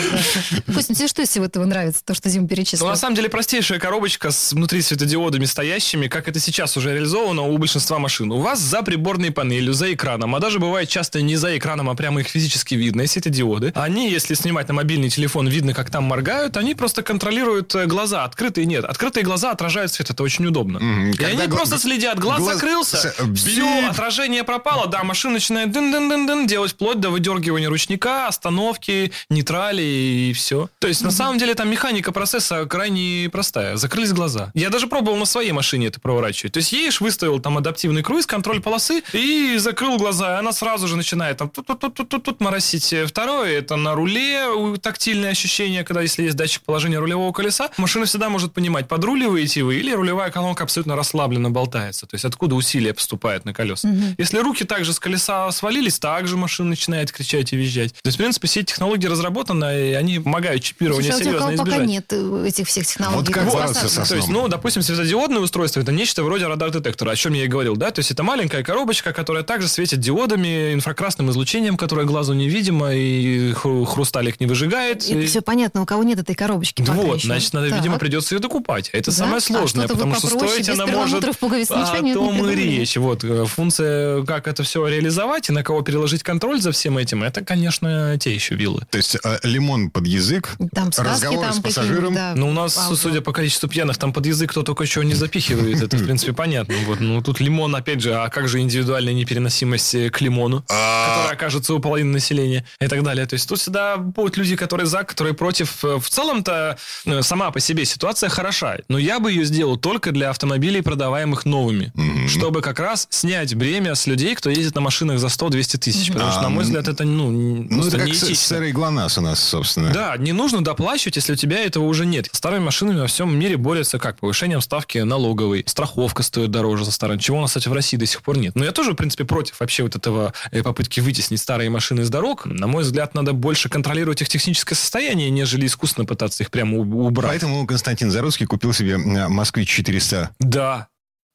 да. 0.66 0.72
Костя, 0.74 0.94
тебе 0.94 1.08
что 1.08 1.24
всего 1.24 1.44
этого 1.44 1.64
нравится? 1.76 2.02
То, 2.04 2.14
что 2.14 2.28
Дима 2.30 2.48
перечислил? 2.48 2.84
Ну, 2.86 2.90
на 2.90 2.96
самом 2.96 3.14
деле, 3.16 3.28
простейшая 3.28 3.78
коробочка 3.78 4.30
с 4.30 4.52
внутри 4.52 4.82
светодиодами 4.82 5.44
стоящими, 5.44 6.08
как 6.08 6.28
это 6.28 6.40
сейчас 6.40 6.76
уже 6.76 6.92
реализовано 6.94 7.42
у 7.42 7.58
большинства 7.58 7.98
машин. 7.98 8.30
У 8.32 8.38
вас 8.40 8.58
за 8.60 8.82
приборной 8.82 9.30
панелью, 9.30 9.72
за 9.72 9.92
экраном, 9.92 10.34
а 10.34 10.40
даже 10.40 10.58
бывает 10.58 10.88
часто 10.88 11.22
не 11.22 11.36
за 11.36 11.56
экраном, 11.56 11.88
а 11.90 11.94
прямо 11.94 12.20
их 12.20 12.28
физически 12.28 12.74
видно, 12.74 13.02
и 13.02 13.06
светодиоды. 13.06 13.72
Они, 13.74 14.10
если 14.10 14.34
снимать 14.34 14.68
на 14.68 14.74
мобильный 14.74 15.10
телефон, 15.10 15.48
видно, 15.48 15.74
как 15.74 15.90
там 15.90 16.04
моргают, 16.04 16.56
они 16.56 16.74
просто 16.74 17.02
контролируют 17.02 17.74
э, 17.74 17.86
глаза. 17.86 18.24
Открытые 18.24 18.66
нет. 18.66 18.84
Открытые 18.84 19.24
глаза 19.24 19.50
отражают 19.50 19.92
свет, 19.92 20.10
это 20.10 20.22
очень 20.22 20.46
удобно. 20.46 20.78
Мгм. 20.80 21.10
И 21.10 21.12
Когда 21.16 21.28
они 21.28 21.46
гла- 21.46 21.56
просто 21.58 21.78
следят. 21.78 22.18
Глаз, 22.18 22.40
глаз- 22.40 22.54
закрылся, 22.54 22.96
с- 22.96 23.14
все, 23.36 23.88
отражение 23.88 24.44
пропало, 24.44 24.86
да, 24.86 25.04
машина 25.04 25.34
начинает 25.34 25.70
дын-дын-дын-дын 25.72 26.46
делать 26.46 26.72
вплоть 26.72 27.00
до 27.00 27.10
выдергивания 27.10 27.68
ручника, 27.68 28.26
остановки, 28.28 29.12
нейтрали 29.30 29.82
и 29.82 30.32
все. 30.32 30.68
То 30.78 30.88
есть, 30.88 31.02
на 31.02 31.10
самом 31.10 31.38
деле, 31.38 31.54
там 31.54 31.65
механика 31.68 32.12
процесса 32.12 32.64
крайне 32.66 33.28
простая. 33.30 33.76
Закрылись 33.76 34.12
глаза. 34.12 34.50
Я 34.54 34.70
даже 34.70 34.86
пробовал 34.86 35.16
на 35.16 35.24
своей 35.24 35.52
машине 35.52 35.88
это 35.88 36.00
проворачивать. 36.00 36.54
То 36.54 36.58
есть, 36.58 36.72
едешь, 36.72 37.00
выставил 37.00 37.40
там 37.40 37.58
адаптивный 37.58 38.02
круиз, 38.02 38.26
контроль 38.26 38.60
полосы 38.60 39.02
и 39.12 39.56
закрыл 39.58 39.96
глаза, 39.98 40.36
и 40.36 40.38
она 40.38 40.52
сразу 40.52 40.88
же 40.88 40.96
начинает 40.96 41.38
там 41.38 41.48
тут-тут-тут-тут 41.48 42.40
моросить. 42.40 42.94
Второе, 43.06 43.58
это 43.58 43.76
на 43.76 43.94
руле 43.94 44.46
тактильное 44.80 45.30
ощущение, 45.30 45.84
когда 45.84 46.02
если 46.02 46.24
есть 46.24 46.36
датчик 46.36 46.62
положения 46.62 46.98
рулевого 46.98 47.32
колеса, 47.32 47.70
машина 47.76 48.06
всегда 48.06 48.28
может 48.28 48.52
понимать, 48.52 48.88
подруливаете 48.88 49.62
вы 49.62 49.76
или 49.76 49.92
рулевая 49.92 50.30
колонка 50.30 50.64
абсолютно 50.64 50.96
расслабленно 50.96 51.50
болтается. 51.50 52.06
То 52.06 52.14
есть, 52.14 52.24
откуда 52.24 52.54
усилие 52.54 52.94
поступает 52.94 53.44
на 53.44 53.52
колеса. 53.52 53.88
Если 54.18 54.38
руки 54.38 54.64
также 54.64 54.92
с 54.92 55.00
колеса 55.00 55.50
свалились, 55.52 55.98
также 55.98 56.36
машина 56.36 56.70
начинает 56.70 57.12
кричать 57.12 57.52
и 57.52 57.56
визжать. 57.56 57.92
То 57.94 58.08
есть, 58.08 58.16
в 58.16 58.20
принципе, 58.20 58.46
все 58.46 58.60
эти 58.60 58.70
технологии 58.70 59.06
разработаны, 59.06 59.90
и 59.90 59.92
они 59.94 60.18
помогают 60.18 60.62
чипирование 60.62 61.12
Слушай, 61.12 61.55
а 61.56 61.64
серьезно 61.64 61.64
пока 61.64 61.84
избежать. 61.84 61.88
нет 61.88 62.04
э, 62.12 62.46
этих 62.48 62.66
всех 62.68 62.86
технологий. 62.86 63.16
Вот 63.18 63.28
как 63.34 63.50
со 63.88 64.04
То 64.06 64.16
есть, 64.16 64.28
ну, 64.28 64.48
допустим, 64.48 64.82
светодиодное 64.82 65.40
устройство 65.40 65.80
это 65.80 65.92
нечто 65.92 66.22
вроде 66.24 66.46
радар-детектора, 66.46 67.10
о 67.10 67.16
чем 67.16 67.32
я 67.34 67.44
и 67.44 67.48
говорил, 67.48 67.76
да? 67.76 67.90
То 67.90 68.00
есть 68.00 68.10
это 68.10 68.22
маленькая 68.22 68.62
коробочка, 68.62 69.12
которая 69.12 69.42
также 69.42 69.68
светит 69.68 70.00
диодами, 70.00 70.72
инфракрасным 70.74 71.30
излучением, 71.30 71.76
которое 71.76 72.06
глазу 72.06 72.34
невидимо 72.34 72.92
и 72.94 73.52
хру- 73.52 73.84
хрусталик 73.84 74.40
не 74.40 74.46
выжигает. 74.46 75.02
Это 75.04 75.18
И- 75.20 75.26
все 75.26 75.40
понятно, 75.42 75.82
у 75.82 75.86
кого 75.86 76.02
нет 76.04 76.18
этой 76.18 76.34
коробочки 76.34 76.82
пока 76.82 76.94
вот, 76.94 77.16
еще. 77.18 77.26
значит, 77.26 77.52
надо, 77.52 77.68
Так. 77.70 77.78
видимо, 77.78 77.98
придется 77.98 78.34
ее 78.34 78.40
докупать. 78.40 78.90
А 78.92 78.96
это 78.98 79.10
Да? 79.10 79.16
самое 79.16 79.36
А 79.36 79.40
сложное, 79.40 79.86
вы 79.86 79.94
потому 79.94 80.14
что 80.14 80.28
стоить 80.28 80.68
она 80.68 80.86
может... 80.86 81.38
пуговиц, 81.38 81.70
ничего 81.70 81.84
о 81.92 81.94
нет, 82.00 82.04
не 82.04 82.14
том 82.14 82.50
и 82.50 82.54
речь. 82.54 82.96
Вот, 82.96 83.24
э, 83.24 83.44
функция, 83.46 84.22
как 84.24 84.48
это 84.48 84.62
все 84.62 84.86
реализовать 84.86 85.48
и 85.48 85.52
на 85.52 85.62
кого 85.62 85.82
переложить 85.82 86.22
контроль 86.22 86.60
за 86.60 86.72
всем 86.72 86.98
этим, 86.98 87.22
это, 87.22 87.44
конечно, 87.44 88.16
те 88.18 88.34
еще 88.34 88.54
виллы. 88.54 88.82
То 88.90 88.98
есть 88.98 89.16
э, 89.22 89.38
лимон 89.42 89.90
под 89.90 90.06
язык, 90.06 90.56
Там 90.72 90.90
разговор 90.96 91.45
с 91.52 91.60
пассажиром. 91.60 92.14
да. 92.14 92.34
Ну, 92.36 92.48
у 92.48 92.52
нас, 92.52 92.76
Аудио. 92.78 92.96
судя 92.96 93.20
по 93.20 93.32
количеству 93.32 93.68
пьяных, 93.68 93.98
там 93.98 94.12
под 94.12 94.26
язык 94.26 94.50
кто 94.50 94.62
только 94.62 94.86
чего 94.86 95.04
не 95.04 95.14
запихивает. 95.14 95.82
Это, 95.82 95.96
в 95.96 96.04
принципе, 96.04 96.32
понятно. 96.32 96.74
Вот. 96.86 97.00
Ну, 97.00 97.20
тут 97.22 97.40
лимон, 97.40 97.74
опять 97.76 98.00
же, 98.00 98.14
а 98.14 98.28
как 98.28 98.48
же 98.48 98.60
индивидуальная 98.60 99.12
непереносимость 99.14 99.94
э, 99.94 100.10
к 100.10 100.20
лимону, 100.20 100.62
которая 100.62 101.32
окажется 101.32 101.74
у 101.74 101.78
половины 101.80 102.12
населения 102.12 102.64
и 102.80 102.86
так 102.88 103.02
далее. 103.02 103.26
То 103.26 103.34
есть 103.34 103.48
тут 103.48 103.58
всегда 103.58 103.96
будут 103.96 104.36
люди, 104.36 104.56
которые 104.56 104.86
за, 104.86 105.04
которые 105.04 105.34
против. 105.34 105.84
Э, 105.84 105.98
В 105.98 106.08
целом-то 106.08 106.76
э, 107.04 107.22
сама 107.22 107.50
по 107.50 107.60
себе 107.60 107.84
ситуация 107.84 108.28
хороша, 108.28 108.78
но 108.88 108.98
я 108.98 109.20
бы 109.20 109.30
ее 109.32 109.44
сделал 109.44 109.76
только 109.76 110.12
для 110.12 110.30
автомобилей, 110.30 110.80
продаваемых 110.82 111.44
новыми, 111.44 111.92
чтобы 112.28 112.60
как 112.62 112.80
раз 112.80 113.06
снять 113.10 113.54
бремя 113.54 113.94
с 113.94 114.06
людей, 114.06 114.34
кто 114.34 114.50
ездит 114.50 114.74
на 114.74 114.80
машинах 114.80 115.18
за 115.18 115.26
100-200 115.28 115.78
тысяч. 115.78 116.12
Потому 116.12 116.32
что, 116.32 116.42
на 116.42 116.48
мой 116.48 116.62
А, 116.62 116.64
взгляд, 116.64 116.88
это, 116.88 117.04
ну, 117.04 117.30
Ну, 117.30 117.86
это 117.86 117.98
как 117.98 118.14
серый 118.14 118.72
ГЛОНАСС 118.72 119.18
у 119.18 119.20
нас, 119.20 119.40
собственно. 119.40 119.90
Да, 119.92 120.16
не 120.16 120.32
нужно 120.32 120.62
доплачивать, 120.64 121.16
если 121.16 121.34
у 121.36 121.38
тебя 121.38 121.62
этого 121.62 121.84
уже 121.84 122.06
нет. 122.06 122.30
Старыми 122.32 122.64
машинами 122.64 123.00
во 123.00 123.06
всем 123.08 123.38
мире 123.38 123.58
борются 123.58 123.98
как? 123.98 124.18
Повышением 124.18 124.62
ставки 124.62 124.96
налоговой. 124.98 125.64
Страховка 125.66 126.22
стоит 126.22 126.50
дороже 126.50 126.86
за 126.86 126.92
старым, 126.92 127.18
чего 127.18 127.36
у 127.36 127.40
нас, 127.42 127.50
кстати, 127.50 127.68
в 127.68 127.74
России 127.74 127.98
до 127.98 128.06
сих 128.06 128.22
пор 128.22 128.38
нет. 128.38 128.54
Но 128.56 128.64
я 128.64 128.72
тоже, 128.72 128.92
в 128.92 128.94
принципе, 128.94 129.24
против 129.24 129.60
вообще 129.60 129.82
вот 129.82 129.94
этого 129.96 130.32
э, 130.50 130.62
попытки 130.62 131.00
вытеснить 131.00 131.38
старые 131.38 131.68
машины 131.68 132.04
с 132.04 132.08
дорог. 132.08 132.46
На 132.46 132.66
мой 132.66 132.84
взгляд, 132.84 133.12
надо 133.12 133.34
больше 133.34 133.68
контролировать 133.68 134.22
их 134.22 134.30
техническое 134.30 134.76
состояние, 134.76 135.28
нежели 135.28 135.66
искусственно 135.66 136.06
пытаться 136.06 136.42
их 136.42 136.50
прямо 136.50 136.78
убрать. 136.78 137.32
Поэтому 137.32 137.66
Константин 137.66 138.10
Заруцкий 138.10 138.46
купил 138.46 138.72
себе 138.72 138.92
э, 138.92 139.28
Москвич 139.28 139.68
400 139.68 140.30
Да. 140.38 140.88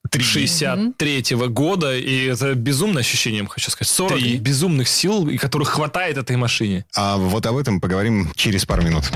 Три. 0.09 0.23
63 0.23 1.35
года, 1.49 1.95
и 1.95 2.25
это 2.25 2.55
безумное 2.55 3.01
ощущение, 3.01 3.45
хочу 3.47 3.69
сказать. 3.69 3.93
40 3.93 4.19
Три. 4.19 4.37
безумных 4.37 4.87
сил, 4.87 5.29
и 5.29 5.37
которых 5.37 5.69
хватает 5.69 6.17
этой 6.17 6.37
машине. 6.37 6.85
А 6.95 7.17
вот 7.17 7.45
об 7.45 7.55
этом 7.55 7.79
поговорим 7.79 8.31
через 8.35 8.65
пару 8.65 8.81
минут. 8.81 9.11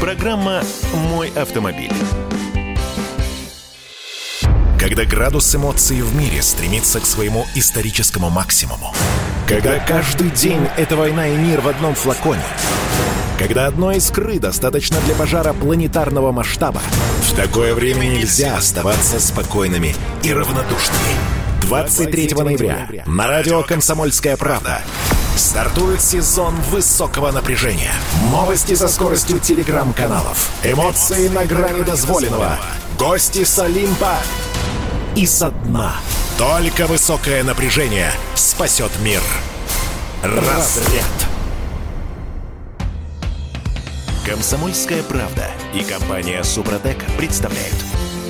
Программа 0.00 0.62
«Мой 0.94 1.28
автомобиль». 1.30 1.92
Когда 4.78 5.04
градус 5.04 5.52
эмоций 5.56 6.02
в 6.02 6.14
мире 6.14 6.40
стремится 6.40 7.00
к 7.00 7.04
своему 7.04 7.46
историческому 7.56 8.30
максимуму. 8.30 8.94
Когда 9.48 9.80
каждый 9.80 10.30
день— 10.30 10.68
это 10.76 10.96
война 10.96 11.26
и 11.26 11.36
мир 11.36 11.60
в 11.60 11.68
одном 11.68 11.96
флаконе. 11.96 12.44
Когда 13.40 13.66
одной 13.66 13.96
искры 13.96 14.38
достаточно 14.38 15.00
для 15.00 15.16
пожара 15.16 15.52
планетарного 15.52 16.30
масштаба. 16.30 16.80
В 17.22 17.34
такое 17.34 17.74
время 17.74 18.04
нельзя 18.04 18.56
оставаться 18.56 19.18
спокойными 19.18 19.96
и 20.22 20.32
равнодушными. 20.32 21.16
23 21.62 22.34
ноября 22.34 23.04
на 23.04 23.26
радио 23.26 23.64
«Комсомольская 23.64 24.36
правда» 24.36 24.80
стартует 25.38 26.02
сезон 26.02 26.54
высокого 26.70 27.30
напряжения. 27.30 27.92
Новости 28.30 28.74
со 28.74 28.88
скоростью 28.88 29.38
телеграм-каналов. 29.38 30.50
Эмоции 30.64 31.28
на 31.28 31.44
грани 31.46 31.82
дозволенного. 31.82 32.58
Гости 32.98 33.44
с 33.44 33.58
Олимпа 33.58 34.16
и 35.14 35.26
со 35.26 35.50
дна. 35.50 35.94
Только 36.36 36.86
высокое 36.86 37.44
напряжение 37.44 38.12
спасет 38.34 38.90
мир. 39.00 39.20
Разряд. 40.22 41.04
Комсомольская 44.26 45.02
правда 45.04 45.50
и 45.72 45.80
компания 45.80 46.42
Супротек 46.42 46.98
представляют. 47.16 47.76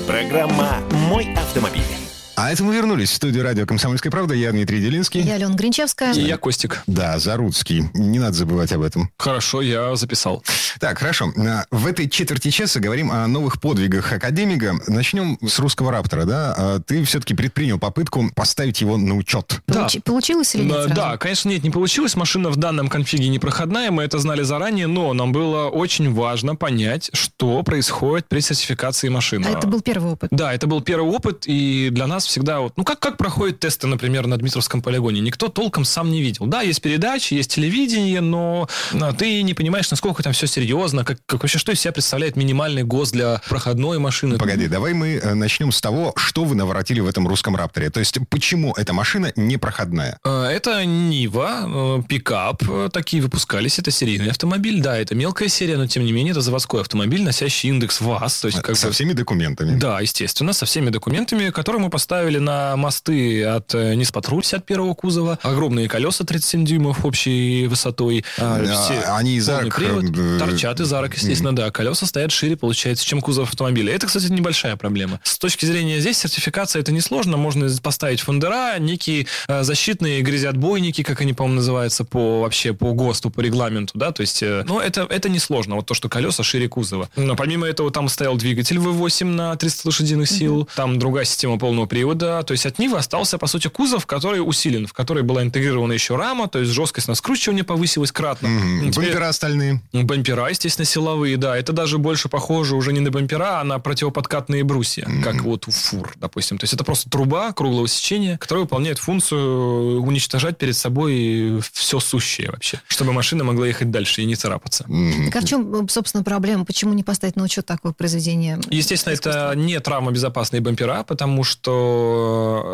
Программа 0.06 0.76
«Мой 0.92 1.34
автомобиль». 1.34 2.07
А 2.40 2.52
это 2.52 2.62
мы 2.62 2.72
вернулись 2.72 3.10
в 3.10 3.14
студию 3.14 3.42
радио 3.42 3.66
«Комсомольская 3.66 4.12
правда». 4.12 4.32
Я 4.32 4.52
Дмитрий 4.52 4.80
Делинский. 4.80 5.20
Я 5.22 5.34
Алена 5.34 5.54
Гринчевская. 5.56 6.12
И 6.14 6.20
я 6.20 6.36
Костик. 6.36 6.82
Да, 6.86 7.18
Заруцкий. 7.18 7.90
Не 7.94 8.20
надо 8.20 8.34
забывать 8.34 8.70
об 8.70 8.82
этом. 8.82 9.10
Хорошо, 9.18 9.60
я 9.60 9.96
записал. 9.96 10.44
Так, 10.78 10.98
хорошо. 10.98 11.32
А, 11.36 11.64
В 11.72 11.84
этой 11.88 12.08
четверти 12.08 12.50
часа 12.50 12.78
говорим 12.78 13.10
о 13.10 13.26
новых 13.26 13.60
подвигах 13.60 14.12
академика. 14.12 14.76
Начнем 14.86 15.36
с 15.44 15.58
русского 15.58 15.90
раптора, 15.90 16.26
да? 16.26 16.54
А 16.56 16.78
Ты 16.78 17.02
все-таки 17.02 17.34
предпринял 17.34 17.80
попытку 17.80 18.30
поставить 18.36 18.80
его 18.82 18.96
на 18.96 19.16
учет. 19.16 19.60
Да. 19.66 19.80
Получи- 19.86 20.00
Получилось 20.00 20.54
или 20.54 20.62
нет? 20.62 20.94
Да, 20.94 21.16
конечно, 21.16 21.48
нет, 21.48 21.64
не 21.64 21.70
получилось. 21.70 22.14
Машина 22.14 22.50
в 22.50 22.56
данном 22.56 22.86
конфиге 22.88 23.28
непроходная, 23.30 23.90
мы 23.90 24.04
это 24.04 24.20
знали 24.20 24.42
заранее, 24.44 24.86
но 24.86 25.12
нам 25.12 25.32
было 25.32 25.66
очень 25.70 26.14
важно 26.14 26.54
понять, 26.54 27.10
что 27.14 27.64
происходит 27.64 28.28
при 28.28 28.38
сертификации 28.38 29.08
машины. 29.08 29.44
А 29.48 29.58
это 29.58 29.66
был 29.66 29.80
первый 29.80 30.12
опыт. 30.12 30.28
Да, 30.30 30.54
это 30.54 30.68
был 30.68 30.82
первый 30.82 31.10
опыт, 31.10 31.42
и 31.46 31.88
для 31.90 32.06
нас 32.06 32.27
всегда... 32.28 32.60
вот, 32.60 32.74
Ну, 32.76 32.84
как, 32.84 33.00
как 33.00 33.16
проходят 33.16 33.58
тесты, 33.58 33.86
например, 33.86 34.26
на 34.26 34.36
Дмитровском 34.36 34.82
полигоне? 34.82 35.20
Никто 35.20 35.48
толком 35.48 35.84
сам 35.84 36.10
не 36.10 36.20
видел. 36.22 36.46
Да, 36.46 36.62
есть 36.62 36.80
передачи, 36.82 37.34
есть 37.34 37.54
телевидение, 37.54 38.20
но 38.20 38.68
а, 38.92 39.12
ты 39.12 39.42
не 39.42 39.54
понимаешь, 39.54 39.90
насколько 39.90 40.22
там 40.22 40.32
все 40.32 40.46
серьезно, 40.46 41.04
как, 41.04 41.18
как 41.26 41.42
вообще, 41.42 41.58
что 41.58 41.72
из 41.72 41.80
себя 41.80 41.92
представляет 41.92 42.36
минимальный 42.36 42.84
ГОС 42.84 43.10
для 43.12 43.40
проходной 43.48 43.98
машины. 43.98 44.38
Погоди, 44.38 44.68
давай 44.68 44.92
мы 44.92 45.14
э, 45.14 45.34
начнем 45.34 45.72
с 45.72 45.80
того, 45.80 46.12
что 46.16 46.44
вы 46.44 46.54
наворотили 46.54 47.00
в 47.00 47.06
этом 47.08 47.26
русском 47.26 47.56
рапторе. 47.56 47.90
То 47.90 48.00
есть, 48.00 48.18
почему 48.28 48.74
эта 48.76 48.92
машина 48.92 49.32
непроходная? 49.36 50.18
Э, 50.24 50.44
Это 50.44 50.84
Нива, 50.84 51.98
э, 51.98 52.02
пикап, 52.08 52.62
э, 52.68 52.88
такие 52.92 53.22
выпускались, 53.22 53.78
это 53.78 53.90
серийный 53.90 54.30
автомобиль, 54.30 54.80
да, 54.80 54.98
это 54.98 55.14
мелкая 55.14 55.48
серия, 55.48 55.76
но 55.76 55.86
тем 55.86 56.04
не 56.04 56.12
менее 56.12 56.32
это 56.32 56.40
заводской 56.40 56.80
автомобиль, 56.82 57.22
носящий 57.22 57.70
индекс 57.70 58.00
ВАЗ, 58.00 58.40
то 58.40 58.48
есть 58.48 58.60
как 58.60 58.76
Со 58.76 58.88
бы- 58.88 58.92
всеми 58.92 59.12
документами. 59.12 59.78
Да, 59.78 60.00
естественно, 60.00 60.52
со 60.52 60.66
всеми 60.66 60.90
документами, 60.90 61.50
которые 61.50 61.80
мы 61.82 61.88
поставили 61.90 62.17
на 62.26 62.76
мосты 62.76 63.44
от 63.44 63.74
э, 63.74 63.94
Ниспатруль 63.94 64.42
51 64.42 64.94
кузова, 64.94 65.38
огромные 65.42 65.88
колеса 65.88 66.24
37 66.24 66.64
дюймов 66.64 67.04
общей 67.04 67.66
высотой, 67.66 68.24
а, 68.38 68.58
А, 68.60 68.64
все- 68.84 69.00
они 69.12 69.36
из 69.36 69.48
арок, 69.48 69.74
привод, 69.76 70.04
э, 70.16 70.38
торчат 70.38 70.80
из 70.80 70.92
арок, 70.92 71.14
естественно, 71.14 71.54
да, 71.54 71.70
колеса 71.70 72.06
стоят 72.06 72.32
шире, 72.32 72.56
получается, 72.56 73.04
чем 73.06 73.20
кузов 73.20 73.48
автомобиля. 73.50 73.94
Это, 73.94 74.06
кстати, 74.06 74.26
небольшая 74.26 74.76
проблема. 74.76 75.20
С 75.22 75.38
точки 75.38 75.64
зрения 75.64 76.00
здесь 76.00 76.18
сертификация 76.18 76.80
это 76.80 76.92
несложно, 76.92 77.36
можно 77.36 77.68
поставить 77.82 78.20
фондера, 78.20 78.78
некие 78.78 79.26
э, 79.48 79.62
защитные 79.62 80.20
грязеотбойники, 80.22 81.02
как 81.02 81.20
они, 81.20 81.32
по-моему, 81.32 81.56
называются 81.56 82.04
по 82.04 82.40
вообще 82.40 82.72
по 82.72 82.92
ГОСТу, 82.92 83.30
по 83.30 83.40
регламенту, 83.40 83.96
да, 83.98 84.12
то 84.12 84.22
есть, 84.22 84.42
э, 84.42 84.64
ну, 84.66 84.80
это, 84.80 85.06
это 85.08 85.28
несложно, 85.28 85.76
вот 85.76 85.86
то, 85.86 85.94
что 85.94 86.08
колеса 86.08 86.42
шире 86.42 86.68
кузова. 86.68 87.08
Но 87.16 87.36
помимо 87.36 87.66
этого 87.66 87.90
там 87.90 88.08
стоял 88.08 88.36
двигатель 88.36 88.76
V8 88.78 89.24
на 89.24 89.56
300 89.56 89.86
лошадиных 89.88 90.28
сил, 90.28 90.68
там 90.74 90.98
другая 90.98 91.24
система 91.24 91.58
полного 91.58 91.86
привода, 91.86 92.07
то 92.14 92.44
есть 92.50 92.66
от 92.66 92.78
Нивы 92.78 92.98
остался, 92.98 93.38
по 93.38 93.46
сути, 93.46 93.68
кузов, 93.68 94.06
который 94.06 94.38
усилен, 94.38 94.86
в 94.86 94.92
который 94.92 95.22
была 95.22 95.42
интегрирована 95.42 95.92
еще 95.92 96.16
рама, 96.16 96.48
то 96.48 96.58
есть 96.58 96.72
жесткость 96.72 97.08
на 97.08 97.14
скручивание 97.14 97.64
повысилась 97.64 98.12
кратно. 98.12 98.48
Мгм. 98.48 98.90
Теперь- 98.92 99.06
Бампера 99.08 99.28
остальные. 99.28 99.80
ну, 99.92 100.02
Бампера, 100.04 100.48
естественно, 100.48 100.84
силовые, 100.84 101.36
да. 101.36 101.56
Это 101.56 101.72
даже 101.72 101.98
больше 101.98 102.28
похоже 102.28 102.76
уже 102.76 102.92
не 102.92 103.00
на 103.00 103.10
бампера, 103.10 103.60
а 103.60 103.64
на 103.64 103.78
противоподкатные 103.78 104.64
брусья, 104.64 105.08
как 105.22 105.42
вот 105.42 105.66
у 105.68 105.70
фур, 105.70 106.12
допустим. 106.16 106.58
То 106.58 106.64
есть 106.64 106.74
это 106.74 106.84
просто 106.84 107.10
труба 107.10 107.52
круглого 107.52 107.88
сечения, 107.88 108.38
которая 108.38 108.64
выполняет 108.64 108.98
функцию 108.98 110.02
уничтожать 110.02 110.58
перед 110.58 110.76
собой 110.76 111.60
все 111.72 112.00
сущее 112.00 112.50
вообще, 112.50 112.80
чтобы 112.86 113.12
машина 113.12 113.44
могла 113.44 113.66
ехать 113.66 113.90
дальше 113.90 114.22
и 114.22 114.24
не 114.24 114.34
царапаться. 114.36 114.84
Мгм. 114.88 115.26
Так 115.30 115.36
а 115.36 115.40
в 115.46 115.48
чем, 115.48 115.88
собственно, 115.88 116.24
проблема? 116.24 116.64
Почему 116.64 116.92
не 116.94 117.02
поставить 117.04 117.36
на 117.36 117.44
учет 117.44 117.66
такое 117.66 117.92
произведение? 117.92 118.60
Естественно, 118.70 119.14
искусства? 119.14 119.52
это 119.52 119.58
не 119.58 119.78
травмобезопасные 119.80 120.60
бампера, 120.60 121.02
потому 121.02 121.44
что 121.44 121.87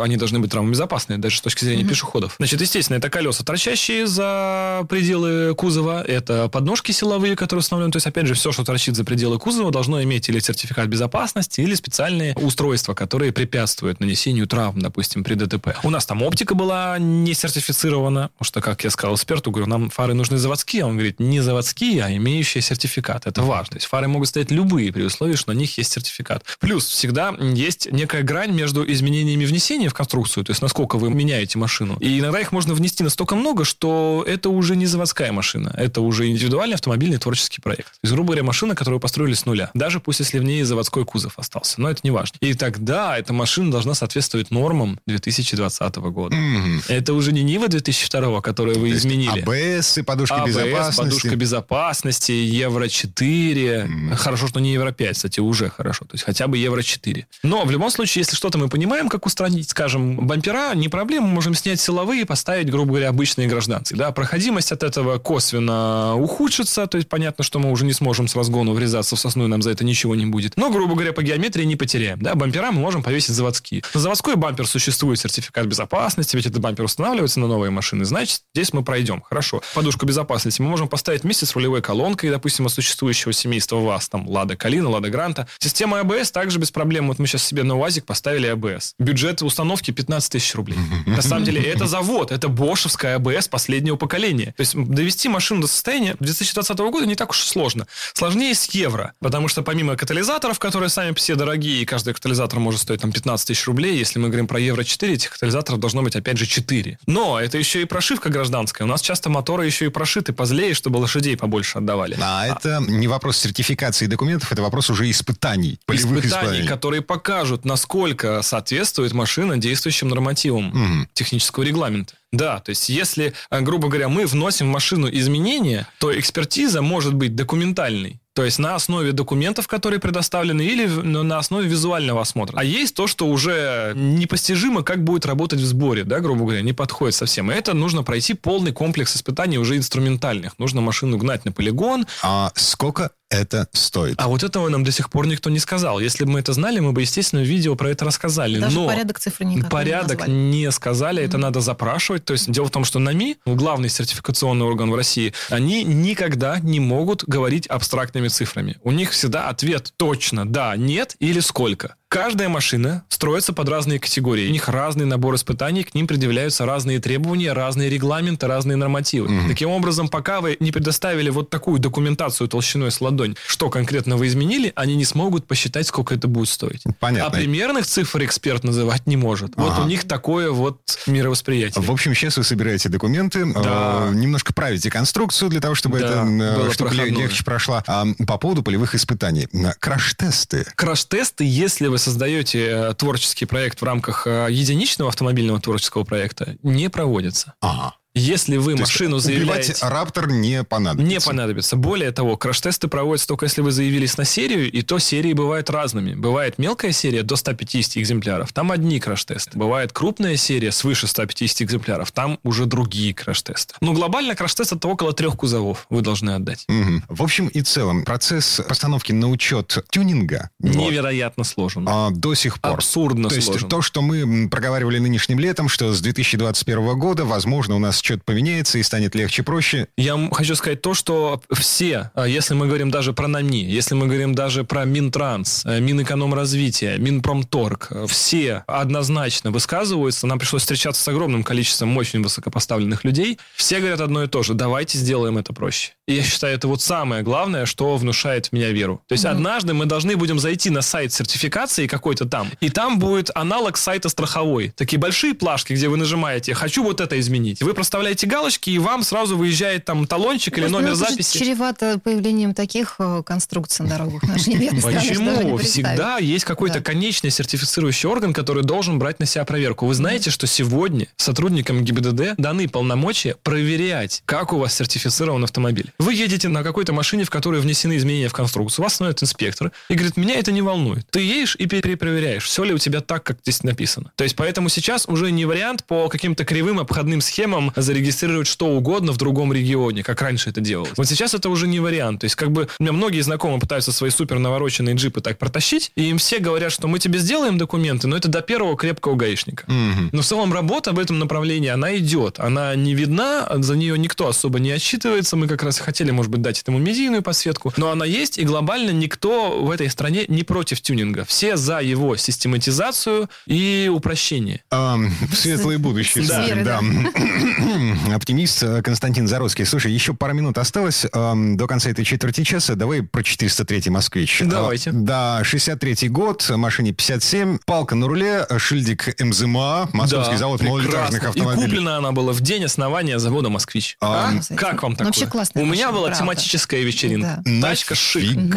они 0.03 0.17
должны 0.17 0.39
быть 0.39 0.51
травмобезопасные, 0.51 1.19
даже 1.19 1.39
с 1.39 1.41
точки 1.41 1.65
зрения 1.65 1.85
пешеходов. 1.85 2.35
Значит, 2.39 2.61
естественно, 2.61 2.99
это 2.99 3.11
колеса, 3.11 3.45
торчащие 3.45 4.07
за 4.07 4.87
пределы 4.89 5.55
кузова, 5.55 6.03
это 6.03 6.49
подножки 6.49 6.93
силовые, 6.93 7.37
которые 7.37 7.61
установлены. 7.61 7.93
То 7.93 7.97
есть, 7.97 8.07
опять 8.07 8.27
же, 8.27 8.35
все, 8.35 8.53
что 8.53 8.65
торчит 8.65 8.97
за 8.97 9.05
пределы 9.05 9.39
кузова, 9.39 9.71
должно 9.71 10.03
иметь 10.03 10.29
или 10.29 10.39
сертификат 10.39 10.89
безопасности, 10.89 11.61
или 11.61 11.75
специальные 11.75 12.35
устройства, 12.37 12.95
которые 12.95 13.33
препятствуют 13.33 14.01
нанесению 14.01 14.47
травм, 14.47 14.81
допустим, 14.81 15.25
при 15.25 15.35
ДТП. 15.35 15.77
У 15.83 15.91
нас 15.91 16.07
там 16.07 16.23
оптика 16.23 16.55
была 16.55 16.99
не 16.99 17.35
сертифицирована, 17.35 18.31
потому 18.39 18.47
что, 18.47 18.61
как 18.61 18.85
я 18.85 18.91
сказал 18.91 19.17
эксперту, 19.17 19.51
говорю, 19.51 19.69
нам 19.69 19.91
фары 19.91 20.15
нужны 20.15 20.39
заводские. 20.39 20.85
Он 20.85 20.95
говорит, 20.95 21.21
не 21.21 21.41
заводские, 21.41 22.05
а 22.05 22.13
имеющие 22.15 22.63
сертификат. 22.63 23.27
Это 23.27 23.43
важно. 23.43 23.73
То 23.73 23.77
есть 23.77 23.87
фары 23.87 24.09
могут 24.09 24.29
стоять 24.29 24.51
любые 24.51 24.93
при 24.93 25.03
условии, 25.03 25.35
что 25.35 25.53
на 25.53 25.57
них 25.57 25.77
есть 25.79 25.93
сертификат. 25.93 26.45
Плюс 26.61 26.87
всегда 26.87 27.35
есть 27.41 27.91
некая 27.91 28.23
грань 28.23 28.53
между 28.53 28.85
изменениями 29.05 29.45
внесения 29.45 29.89
в 29.89 29.95
конструкцию, 29.95 30.45
то 30.45 30.51
есть 30.51 30.63
насколько 30.63 30.97
вы 30.97 31.11
меняете 31.11 31.59
машину. 31.59 31.97
И 32.01 32.19
иногда 32.19 32.41
их 32.41 32.53
можно 32.53 32.75
внести 32.75 33.05
настолько 33.05 33.35
много, 33.35 33.65
что 33.65 34.25
это 34.27 34.49
уже 34.49 34.77
не 34.77 34.87
заводская 34.87 35.33
машина, 35.33 35.75
это 35.77 36.01
уже 36.01 36.29
индивидуальный 36.29 36.75
автомобильный 36.75 37.19
творческий 37.19 37.61
проект. 37.61 37.85
То 37.85 37.99
есть, 38.03 38.15
грубо 38.15 38.29
говоря, 38.29 38.43
машина, 38.45 38.75
которую 38.75 39.01
построили 39.01 39.35
с 39.35 39.45
нуля. 39.47 39.71
Даже 39.75 40.01
пусть 40.01 40.21
если 40.21 40.39
в 40.39 40.45
ней 40.45 40.63
заводской 40.63 41.05
кузов 41.05 41.39
остался. 41.39 41.81
Но 41.81 41.91
это 41.91 42.01
не 42.03 42.11
важно. 42.11 42.37
И 42.41 42.55
тогда 42.55 43.19
эта 43.19 43.33
машина 43.33 43.71
должна 43.71 43.95
соответствовать 43.95 44.51
нормам 44.51 44.99
2020 45.07 45.97
года. 45.97 46.35
Мгм. 46.35 46.83
Это 46.89 47.13
уже 47.13 47.33
не 47.33 47.43
Нива 47.43 47.69
2002, 47.69 48.41
которую 48.41 48.79
вы 48.79 48.91
То 48.91 48.97
изменили. 48.97 49.41
АБС 49.41 49.99
и 49.99 50.03
подушки 50.03 50.35
АБС, 50.35 50.49
безопасности. 50.49 51.01
подушка 51.01 51.37
безопасности, 51.37 52.33
Евро 52.33 52.89
4. 52.89 53.91
Хорошо, 54.17 54.49
что 54.49 54.61
не 54.61 54.73
Евро 54.73 54.93
5, 54.93 55.17
кстати, 55.17 55.41
уже 55.41 55.69
хорошо. 55.69 56.05
То 56.07 56.15
есть 56.15 56.25
хотя 56.25 56.47
бы 56.47 56.57
Евро 56.57 56.83
4. 56.83 57.27
Но 57.43 57.65
в 57.65 57.71
любом 57.71 57.91
случае, 57.91 58.21
если 58.21 58.37
что-то 58.37 58.59
мы 58.59 58.69
понимаем, 58.69 58.94
как 59.09 59.27
устранить, 59.27 59.71
скажем, 59.71 60.27
бампера, 60.27 60.75
не 60.75 60.89
проблема, 60.89 61.27
можем 61.27 61.55
снять 61.55 61.81
силовые 61.81 62.25
поставить, 62.25 62.71
грубо 62.71 62.91
говоря, 62.91 63.09
обычные 63.09 63.49
гражданские. 63.49 63.99
Да? 63.99 64.13
Проходимость 64.13 64.73
от 64.73 64.83
этого 64.83 65.19
косвенно 65.19 66.15
ухудшится, 66.17 66.87
то 66.87 66.97
есть 66.97 67.09
понятно, 67.09 67.45
что 67.45 67.59
мы 67.59 67.71
уже 67.71 67.85
не 67.85 67.93
сможем 67.93 68.29
с 68.29 68.37
разгону 68.37 68.73
врезаться 68.73 69.17
в 69.17 69.21
сосну, 69.21 69.45
и 69.45 69.49
нам 69.49 69.63
за 69.63 69.71
это 69.71 69.85
ничего 69.85 70.15
не 70.15 70.27
будет. 70.27 70.57
Но, 70.57 70.71
грубо 70.71 70.95
говоря, 70.95 71.13
по 71.13 71.23
геометрии 71.23 71.65
не 71.65 71.77
потеряем. 71.77 72.21
Да? 72.21 72.35
Бампера 72.35 72.71
мы 72.71 72.81
можем 72.81 73.03
повесить 73.03 73.35
заводские. 73.35 73.83
На 73.95 74.01
заводской 74.01 74.37
бампер 74.37 74.67
существует 74.67 75.19
сертификат 75.19 75.67
безопасности, 75.67 76.37
ведь 76.37 76.47
этот 76.47 76.61
бампер 76.61 76.85
устанавливается 76.85 77.41
на 77.41 77.47
новые 77.47 77.71
машины. 77.71 78.05
Значит, 78.05 78.43
здесь 78.55 78.73
мы 78.73 78.83
пройдем. 78.85 79.23
Хорошо. 79.23 79.63
Подушку 79.75 80.07
безопасности 80.07 80.63
мы 80.63 80.69
можем 80.69 80.89
поставить 80.89 81.23
вместе 81.23 81.47
с 81.47 81.55
рулевой 81.55 81.83
колонкой, 81.83 82.31
допустим, 82.31 82.67
от 82.67 82.73
существующего 82.73 83.33
семейства 83.33 83.77
ВАЗ, 83.77 84.09
там, 84.09 84.29
Лада 84.29 84.57
Калина, 84.57 84.89
Лада 84.89 85.11
Гранта. 85.11 85.49
Система 85.59 86.01
АБС 86.01 86.31
также 86.31 86.59
без 86.59 86.71
проблем. 86.71 87.09
Вот 87.09 87.19
мы 87.19 87.27
сейчас 87.27 87.45
себе 87.45 87.63
на 87.63 87.77
УАЗик 87.77 88.05
поставили 88.05 88.47
АБС. 88.47 88.84
Бюджет 88.99 89.43
установки 89.43 89.91
15 89.91 90.33
тысяч 90.33 90.55
рублей. 90.55 90.79
На 91.07 91.23
самом 91.23 91.45
деле, 91.45 91.63
это 91.63 91.87
завод, 91.87 92.33
это 92.33 92.49
бошевская 92.49 93.17
АБС 93.17 93.49
последнего 93.49 93.97
поколения. 93.97 94.55
То 94.57 94.61
есть 94.61 94.75
довести 94.77 95.29
машину 95.29 95.63
до 95.63 95.67
состояния 95.67 96.17
2020 96.21 96.79
года 96.79 97.07
не 97.07 97.15
так 97.15 97.31
уж 97.31 97.43
и 97.45 97.47
сложно. 97.47 97.87
Сложнее 98.13 98.55
с 98.55 98.67
евро, 98.71 99.13
потому 99.21 99.49
что 99.49 99.63
помимо 99.63 99.97
катализаторов, 99.97 100.59
которые 100.59 100.89
сами 100.89 101.15
себе 101.19 101.37
дорогие, 101.37 101.83
и 101.83 101.85
каждый 101.85 102.15
катализатор 102.15 102.59
может 102.59 102.81
стоить 102.81 103.01
там 103.01 103.13
15 103.13 103.47
тысяч 103.47 103.67
рублей, 103.67 103.97
если 103.97 104.19
мы 104.19 104.29
говорим 104.29 104.47
про 104.47 104.59
евро 104.59 104.85
4, 104.85 105.13
этих 105.15 105.31
катализаторов 105.31 105.81
должно 105.81 106.03
быть 106.03 106.17
опять 106.17 106.39
же 106.39 106.47
4. 106.47 106.99
Но 107.07 107.41
это 107.41 107.59
еще 107.59 107.83
и 107.83 107.85
прошивка 107.85 108.29
гражданская. 108.29 108.87
У 108.87 108.91
нас 108.91 109.01
часто 109.01 109.31
моторы 109.31 109.67
еще 109.67 109.87
и 109.87 109.89
прошиты 109.89 110.33
позлее, 110.33 110.75
чтобы 110.75 110.99
лошадей 110.99 111.37
побольше 111.37 111.79
отдавали. 111.79 112.17
А 112.21 112.47
это 112.47 112.83
не 112.87 113.09
вопрос 113.09 113.39
сертификации 113.39 114.07
документов, 114.07 114.53
это 114.53 114.63
вопрос 114.63 114.91
уже 114.91 115.11
испытаний, 115.11 115.79
испытаний, 115.89 116.21
испытаний. 116.27 116.67
которые 116.67 117.03
покажут, 117.03 117.65
насколько 117.65 118.43
соответствует 118.75 119.13
машина 119.13 119.57
действующим 119.57 120.09
нормативам 120.09 120.65
Мгм. 120.67 121.09
технического 121.15 121.63
регламента. 121.65 122.15
Да, 122.33 122.59
то 122.59 122.71
есть 122.71 122.89
если, 122.89 123.33
э, 123.51 123.61
грубо 123.61 123.89
говоря, 123.89 124.09
мы 124.09 124.27
вносим 124.27 124.67
в 124.67 124.71
машину 124.71 125.09
изменения, 125.09 125.87
то 126.01 126.11
экспертиза 126.19 126.83
может 126.83 127.15
быть 127.15 127.37
документальной. 127.37 128.19
То 128.35 128.45
есть 128.45 128.59
на 128.59 128.75
основе 128.75 129.13
документов, 129.13 129.69
которые 129.69 130.01
предоставлены, 130.01 130.63
или 130.63 130.87
ну, 130.87 131.23
на 131.23 131.39
основе 131.39 131.69
визуального 131.69 132.21
осмотра. 132.21 132.59
А 132.59 132.65
есть 132.65 132.97
то, 132.97 133.07
что 133.07 133.29
уже 133.29 133.93
непостижимо, 133.95 134.83
как 134.83 135.05
будет 135.05 135.25
работать 135.25 135.61
в 135.61 135.65
сборе, 135.65 136.03
да, 136.03 136.19
грубо 136.19 136.41
говоря, 136.41 136.63
не 136.63 136.73
подходит 136.73 137.15
совсем. 137.15 137.53
И 137.53 137.55
это 137.55 137.75
нужно 137.75 138.03
пройти 138.03 138.35
полный 138.35 138.73
комплекс 138.73 139.15
испытаний 139.15 139.59
уже 139.59 139.77
инструментальных. 139.77 140.59
Нужно 140.59 140.81
машину 140.81 141.17
гнать 141.17 141.45
на 141.45 141.53
полигон, 141.53 142.07
А 142.23 142.51
сколько 142.57 143.11
это 143.35 143.69
стоит? 143.73 144.15
а 144.19 144.29
вот 144.29 144.43
этого 144.43 144.69
нам 144.69 144.85
до 144.85 144.93
сих 144.93 145.11
пор 145.11 145.27
никто 145.27 145.51
не 145.51 145.59
сказал. 145.59 146.01
Если 146.01 146.25
бы 146.25 146.33
мы 146.33 146.41
это 146.41 146.53
знали, 146.53 146.81
мы 146.81 146.93
бы, 146.93 147.03
естественно, 147.03 147.43
в 147.43 147.47
видео 147.47 147.75
про 147.77 147.91
это 147.91 148.05
рассказали. 148.05 148.59
Даже 148.59 148.79
Но 148.79 148.87
порядок 148.87 149.19
цифр 149.19 149.45
никак 149.45 149.71
порядок 149.71 150.27
не 150.27 150.55
не 150.55 150.71
сказали, 150.71 151.23
это 151.23 151.39
надо 151.39 151.61
запрашивать. 151.61 152.25
То 152.25 152.33
есть 152.33 152.51
дело 152.51 152.67
в 152.67 152.71
том, 152.71 152.85
что 152.85 152.99
НАМИ, 152.99 153.39
главный 153.45 153.89
сертификационный 153.89 154.65
орган 154.65 154.91
в 154.91 154.95
России, 154.95 155.35
они 155.51 155.85
никогда 155.85 156.59
не 156.61 156.81
могут 156.81 157.25
говорить 157.25 157.67
абстрактными 157.67 158.29
цифрами. 158.29 158.79
У 158.83 158.91
них 158.91 159.11
всегда 159.11 159.49
ответ 159.49 159.93
точно 159.97 160.49
да, 160.49 160.77
нет 160.77 161.17
или 161.19 161.41
сколько. 161.41 161.97
Каждая 162.15 162.49
машина 162.49 163.03
строится 163.09 163.53
под 163.53 163.69
разные 163.69 163.99
категории. 163.99 164.47
У 164.47 164.53
них 164.53 164.69
разный 164.69 165.05
набор 165.05 165.35
испытаний, 165.35 165.83
к 165.83 165.97
ним 165.97 166.07
предъявляются 166.07 166.65
разные 166.65 167.01
требования, 167.01 167.53
разные 167.53 167.91
регламенты, 167.91 168.47
разные 168.47 168.77
нормативы. 168.77 169.37
Угу. 169.37 169.49
Таким 169.49 169.71
образом, 169.71 170.07
пока 170.09 170.41
вы 170.41 170.57
не 170.61 170.71
предоставили 170.71 171.29
вот 171.31 171.51
такую 171.51 171.81
документацию 171.81 172.47
толщиной 172.47 172.93
с 172.93 173.01
ладонь, 173.01 173.35
что 173.49 173.69
конкретно 173.69 174.17
вы 174.17 174.29
изменили, 174.29 174.73
они 174.77 174.95
не 174.95 175.05
смогут 175.05 175.49
посчитать, 175.49 175.89
сколько 175.89 176.15
это 176.15 176.29
будет 176.29 176.51
стоить. 176.51 176.85
Понятно. 177.01 177.27
А 177.27 177.31
примерных 177.31 177.85
цифр 177.85 178.25
эксперт 178.25 178.63
называть 178.63 179.09
не 179.09 179.17
может. 179.17 179.55
Ага. 179.57 179.65
Вот 179.65 179.85
у 179.85 179.89
них 179.89 180.05
такое 180.05 180.53
вот 180.53 180.79
мировосприятие. 181.09 181.83
В 181.83 181.91
общем, 181.91 182.15
сейчас 182.15 182.37
вы 182.37 182.45
собираете 182.45 182.91
документы, 182.91 183.45
да. 183.45 184.11
э, 184.11 184.15
немножко 184.15 184.55
правите 184.55 184.89
конструкцию 184.89 185.51
для 185.51 185.61
того, 185.61 185.75
чтобы 185.75 185.99
да, 185.99 186.07
это 186.07 186.69
э, 186.69 186.71
чтобы 186.73 186.95
легче 186.95 187.43
прошла. 187.43 187.83
А 187.89 188.07
по 188.25 188.39
поводу 188.39 188.63
полевых 188.63 188.95
испытаний. 188.95 189.49
Краш-тесты. 189.81 190.65
Краш-тесты, 190.77 191.43
если 191.45 191.89
вы 191.89 192.04
создаете 192.05 192.67
э, 192.67 192.95
творческий 192.95 193.47
проект 193.47 193.81
в 193.81 193.85
рамках 193.85 194.27
э, 194.27 194.49
единичного 194.51 195.09
автомобильного 195.09 195.61
творческого 195.61 196.05
проекта, 196.05 196.57
не 196.63 196.91
проводятся. 196.91 197.55
Ага. 197.61 197.97
Если 198.15 198.59
вы 198.59 198.75
То 198.75 198.83
машину 198.83 199.19
заявляете... 199.19 199.75
Раптор 199.81 200.31
не 200.31 200.63
понадобится. 200.63 201.13
Не 201.13 201.21
понадобится. 201.21 201.75
Более 201.75 202.13
того, 202.13 202.37
краш-тесты 202.37 202.87
проводятся 202.87 203.27
только 203.27 203.47
если 203.47 203.61
вы 203.61 203.73
заявились 203.73 204.17
на 204.17 204.25
серию, 204.25 204.71
и 204.71 204.83
то 204.83 205.01
серии 205.01 205.33
бывают 205.33 205.69
разными. 205.69 206.15
Бывает 206.15 206.57
мелкая 206.59 206.93
серия 206.93 207.25
до 207.25 207.35
150 207.35 207.97
экземпляров, 207.97 208.53
там 208.53 208.71
одни 208.71 209.01
краш-тесты. 209.01 209.59
Бывает 209.59 209.93
крупная 209.93 210.37
серия 210.37 210.71
свыше 210.71 211.09
150 211.09 211.63
экземпляров, 211.63 212.13
там 212.13 212.39
уже 212.45 212.67
другие 212.67 213.13
краш-тесты. 213.13 213.75
Но 213.81 213.93
глобально 213.93 214.37
краш-тест 214.37 214.73
это 214.73 214.87
около 214.87 215.13
трех 215.13 215.37
кузовов 215.37 215.87
вы 215.91 216.01
должны 216.01 216.31
отдать. 216.31 216.67
Угу. 216.69 217.03
В 217.09 217.23
общем 217.23 217.49
и 217.49 217.63
целом, 217.63 218.05
процесс 218.05 218.61
постановки 218.69 219.11
на 219.11 219.29
учет 219.29 219.85
тюнинга... 219.91 220.51
Невероятно 220.61 221.41
вот, 221.41 221.49
сложен. 221.49 221.89
А, 221.89 222.11
до 222.11 222.35
сих 222.35 222.61
пор. 222.61 222.75
Абсурдно 222.75 223.29
то 223.29 223.35
сложен. 223.35 223.55
есть 223.55 223.69
то, 223.69 223.83
что 223.83 224.03
мы 224.03 224.49
проговаривали 224.49 225.01
нынешним 225.01 225.41
летом, 225.41 225.69
что 225.69 225.93
с 225.93 226.01
2021 226.01 226.97
года, 226.97 227.25
возможно, 227.25 227.75
у 227.75 227.81
нас 227.81 228.04
что-то 228.05 228.23
поменяется 228.25 228.79
и 228.79 228.83
станет 228.83 229.15
легче, 229.15 229.43
проще. 229.43 229.89
Я 229.97 230.19
хочу 230.33 230.55
сказать 230.55 230.83
то, 230.83 230.95
что 230.95 231.41
все, 231.51 232.11
а, 232.15 232.29
если 232.29 232.55
мы 232.55 232.67
говорим 232.67 232.91
даже 232.91 233.13
про 233.13 233.27
НАМИ, 233.29 233.65
если 233.65 233.95
мы 233.95 234.07
говорим 234.07 234.35
даже 234.35 234.65
про 234.65 234.85
Минтранс, 234.85 235.65
э, 235.65 235.81
Минэкономразвитие, 235.81 236.99
Минпромторг, 236.99 237.89
э, 237.91 238.07
все 238.07 238.65
однозначно 238.67 239.51
высказываются. 239.51 240.27
Нам 240.27 240.39
пришлось 240.39 240.63
встречаться 240.63 241.03
с 241.03 241.09
огромным 241.09 241.43
количеством 241.43 241.97
очень 241.97 242.23
высокопоставленных 242.23 243.05
людей. 243.05 243.39
Все 243.55 243.81
говорят 243.81 244.01
одно 244.01 244.23
и 244.23 244.27
то 244.27 244.43
же. 244.43 244.55
Давайте 244.55 244.99
сделаем 244.99 245.39
это 245.39 245.53
проще. 245.53 245.93
И 246.07 246.15
я 246.15 246.23
считаю, 246.23 246.55
это 246.55 246.69
вот 246.69 246.83
самое 246.83 247.23
главное, 247.23 247.65
что 247.65 247.97
внушает 247.97 248.47
в 248.47 248.53
меня 248.53 248.71
веру. 248.71 249.03
То 249.09 249.15
есть 249.15 249.25
mm-hmm. 249.25 249.31
однажды 249.31 249.73
мы 249.73 249.87
должны 249.87 250.17
будем 250.17 250.39
зайти 250.39 250.69
на 250.69 250.83
сайт 250.83 251.13
сертификации 251.13 251.87
какой-то 251.87 252.27
там, 252.27 252.51
и 252.61 252.69
там 252.69 252.99
будет 252.99 253.31
аналог 253.35 253.79
сайта 253.79 254.11
страховой. 254.11 254.69
Такие 254.77 254.99
большие 254.99 255.33
плашки, 255.33 255.73
где 255.73 255.89
вы 255.89 255.97
нажимаете 255.97 256.53
«хочу 256.53 256.83
вот 256.83 257.01
это 257.01 257.19
изменить». 257.19 257.63
Вы 257.63 257.73
проставляете 257.95 258.27
галочки, 258.27 258.71
и 258.71 258.79
вам 258.79 259.05
сразу 259.05 259.37
выезжает 259.37 259.85
там 259.85 260.09
талончик 260.09 260.59
или 260.59 260.67
номер 260.67 260.95
записи. 260.95 261.39
чревато 261.39 262.01
появлением 262.03 262.53
таких 262.53 262.97
э, 262.99 263.23
конструкций 263.25 263.85
на 263.85 263.93
дорогах 263.93 264.25
нашей 264.25 264.69
Почему? 264.83 265.57
Всегда 265.59 266.19
есть 266.19 266.45
какой-то 266.45 266.81
конечный 266.81 267.31
сертифицирующий 267.31 268.09
орган, 268.09 268.33
который 268.33 268.65
должен 268.65 268.99
брать 268.99 269.21
на 269.21 269.27
себя 269.27 269.45
проверку. 269.45 269.87
Вы 269.87 269.95
знаете, 269.95 270.31
что 270.31 270.49
сегодня 270.49 271.07
сотрудникам 271.15 271.85
ГИБДД 271.85 272.35
даны 272.37 272.69
полномочия 272.69 273.37
проверять, 273.45 274.25
как 274.27 274.53
у 274.53 274.59
вас 274.59 274.75
сертифицирован 274.75 275.45
автомобиль. 275.45 275.93
Вы 276.01 276.15
едете 276.15 276.49
на 276.49 276.65
какой-то 276.65 276.93
машине, 276.93 277.23
в 277.23 277.31
которой 277.31 277.61
внесены 277.61 277.97
изменения 277.97 278.29
в 278.29 278.33
конструкцию, 278.33 278.83
вас 278.83 278.95
становится 278.95 279.25
инспектор 279.25 279.71
и 279.89 279.95
говорит, 279.95 280.17
меня 280.17 280.35
это 280.35 280.51
не 280.51 280.63
волнует. 280.63 281.07
Ты 281.11 281.21
едешь 281.21 281.55
и 281.61 281.67
перепроверяешь, 281.67 282.45
все 282.45 282.65
ли 282.65 282.75
у 282.75 282.79
тебя 282.79 283.03
так, 283.03 283.23
как 283.23 283.39
здесь 283.43 283.63
написано. 283.63 284.11
То 284.17 284.25
есть 284.25 284.35
поэтому 284.35 284.69
сейчас 284.69 285.07
уже 285.07 285.31
не 285.31 285.45
вариант 285.45 285.85
по 285.85 286.09
каким-то 286.09 286.45
кривым 286.45 286.81
обходным 286.81 287.21
схемам 287.21 287.71
зарегистрировать 287.85 288.47
что 288.47 288.67
угодно 288.67 289.13
в 289.13 289.17
другом 289.17 289.53
регионе, 289.53 290.03
как 290.03 290.21
раньше 290.23 290.51
это 290.51 290.61
делалось. 290.61 290.93
Вот 290.97 291.07
сейчас 291.07 291.35
это 291.35 291.49
уже 291.49 291.67
не 291.69 291.81
вариант. 291.81 292.21
То 292.21 292.25
есть 292.25 292.37
как 292.37 292.51
бы 292.51 292.69
у 292.79 292.83
меня 292.83 292.93
многие 292.93 293.21
знакомые 293.21 293.61
пытаются 293.61 293.93
свои 293.93 294.11
супер 294.11 294.39
навороченные 294.39 294.95
джипы 294.95 295.21
так 295.21 295.39
протащить, 295.39 295.93
и 295.97 296.05
им 296.11 296.19
все 296.19 296.39
говорят, 296.39 296.73
что 296.73 296.89
мы 296.89 296.99
тебе 296.99 297.19
сделаем 297.19 297.59
документы, 297.59 298.09
но 298.09 298.17
это 298.17 298.29
до 298.29 298.43
первого 298.43 298.77
крепкого 298.77 299.15
гаишника. 299.15 299.65
Mm-hmm. 299.67 300.09
Но 300.13 300.23
в 300.23 300.27
целом 300.27 300.53
работа 300.53 300.93
в 300.93 300.99
этом 300.99 301.19
направлении, 301.19 301.69
она 301.69 301.97
идет. 301.97 302.41
Она 302.41 302.75
не 302.75 302.95
видна, 302.95 303.49
за 303.55 303.77
нее 303.77 303.99
никто 303.99 304.29
особо 304.29 304.59
не 304.59 304.71
отчитывается. 304.71 305.37
Мы 305.37 305.47
как 305.49 305.63
раз 305.63 305.79
хотели, 305.79 306.11
может 306.11 306.31
быть, 306.31 306.43
дать 306.43 306.61
этому 306.61 306.79
медийную 306.79 307.23
подсветку, 307.23 307.73
но 307.77 307.91
она 307.91 308.05
есть, 308.05 308.39
и 308.39 308.45
глобально 308.45 308.91
никто 308.91 309.63
в 309.63 309.71
этой 309.71 309.91
стране 309.91 310.25
не 310.29 310.43
против 310.43 310.81
тюнинга. 310.81 311.25
Все 311.25 311.57
за 311.57 311.81
его 311.81 312.17
систематизацию 312.17 313.29
и 313.47 313.91
упрощение. 313.93 314.63
А, 314.71 314.99
светлое 315.33 315.79
будущее, 315.79 316.25
да. 316.27 316.47
да. 316.65 316.81
Оптимист 318.13 318.63
э, 318.63 318.83
Константин 318.83 319.27
Зароцкий. 319.29 319.65
Слушай, 319.65 319.93
еще 319.93 320.15
пару 320.15 320.35
минут 320.35 320.59
осталось 320.59 321.05
э, 321.05 321.35
до 321.55 321.67
конца 321.67 321.91
этой 321.91 322.05
четверти 322.05 322.45
часа. 322.45 322.75
Давай 322.75 323.03
про 323.03 323.23
403 323.23 323.91
«Москвич». 323.91 324.43
Давайте. 324.45 324.93
Да, 324.93 325.41
63-й 325.43 326.09
год, 326.09 326.49
машине 326.51 326.93
57, 326.93 327.59
палка 327.67 327.95
на 327.95 328.07
руле, 328.07 328.47
шильдик 328.59 329.21
МЗМА, 329.21 329.91
Московский 329.93 330.33
да, 330.33 330.39
завод 330.39 330.63
малолитражных 330.63 331.25
автомобилей. 331.25 331.67
И 331.67 331.71
куплена 331.71 331.97
она 331.97 332.13
была 332.13 332.33
в 332.33 332.41
день 332.41 332.65
основания 332.65 333.19
завода 333.19 333.49
«Москвич». 333.49 333.97
А, 334.01 334.33
а? 334.33 334.55
Как 334.55 334.83
вам 334.83 334.93
такое? 334.93 335.07
Вообще 335.07 335.27
классно. 335.27 335.61
У 335.63 335.65
меня 335.65 335.93
была 335.93 336.11
тематическая 336.11 336.83
вечеринка. 336.83 337.43
Да. 337.45 337.69
Тачка 337.69 337.95
шик. 337.95 338.57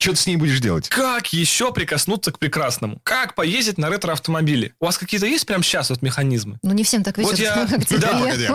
Что 0.00 0.12
ты 0.12 0.16
с 0.16 0.26
ней 0.28 0.36
будешь 0.36 0.60
делать? 0.60 0.88
Как 0.88 1.32
еще 1.32 1.72
прикоснуться 1.72 2.30
к 2.30 2.38
прекрасному? 2.38 3.00
Как 3.02 3.34
поездить 3.34 3.78
на 3.78 3.90
ретро-автомобиле? 3.90 4.72
У 4.78 4.86
вас 4.86 4.96
какие-то 4.96 5.26
есть 5.26 5.44
прямо 5.44 5.64
сейчас 5.64 5.90
вот 5.90 6.02
механизмы? 6.02 6.58
Ну, 6.62 6.72
не 6.72 6.84
всем 6.84 7.02
так 7.02 7.18
везет, 7.18 7.32
вот 7.32 7.40
я... 7.40 7.66
как 7.68 7.84
тебе. 7.84 7.98
Да, 7.98 8.12
погоди, 8.12 8.46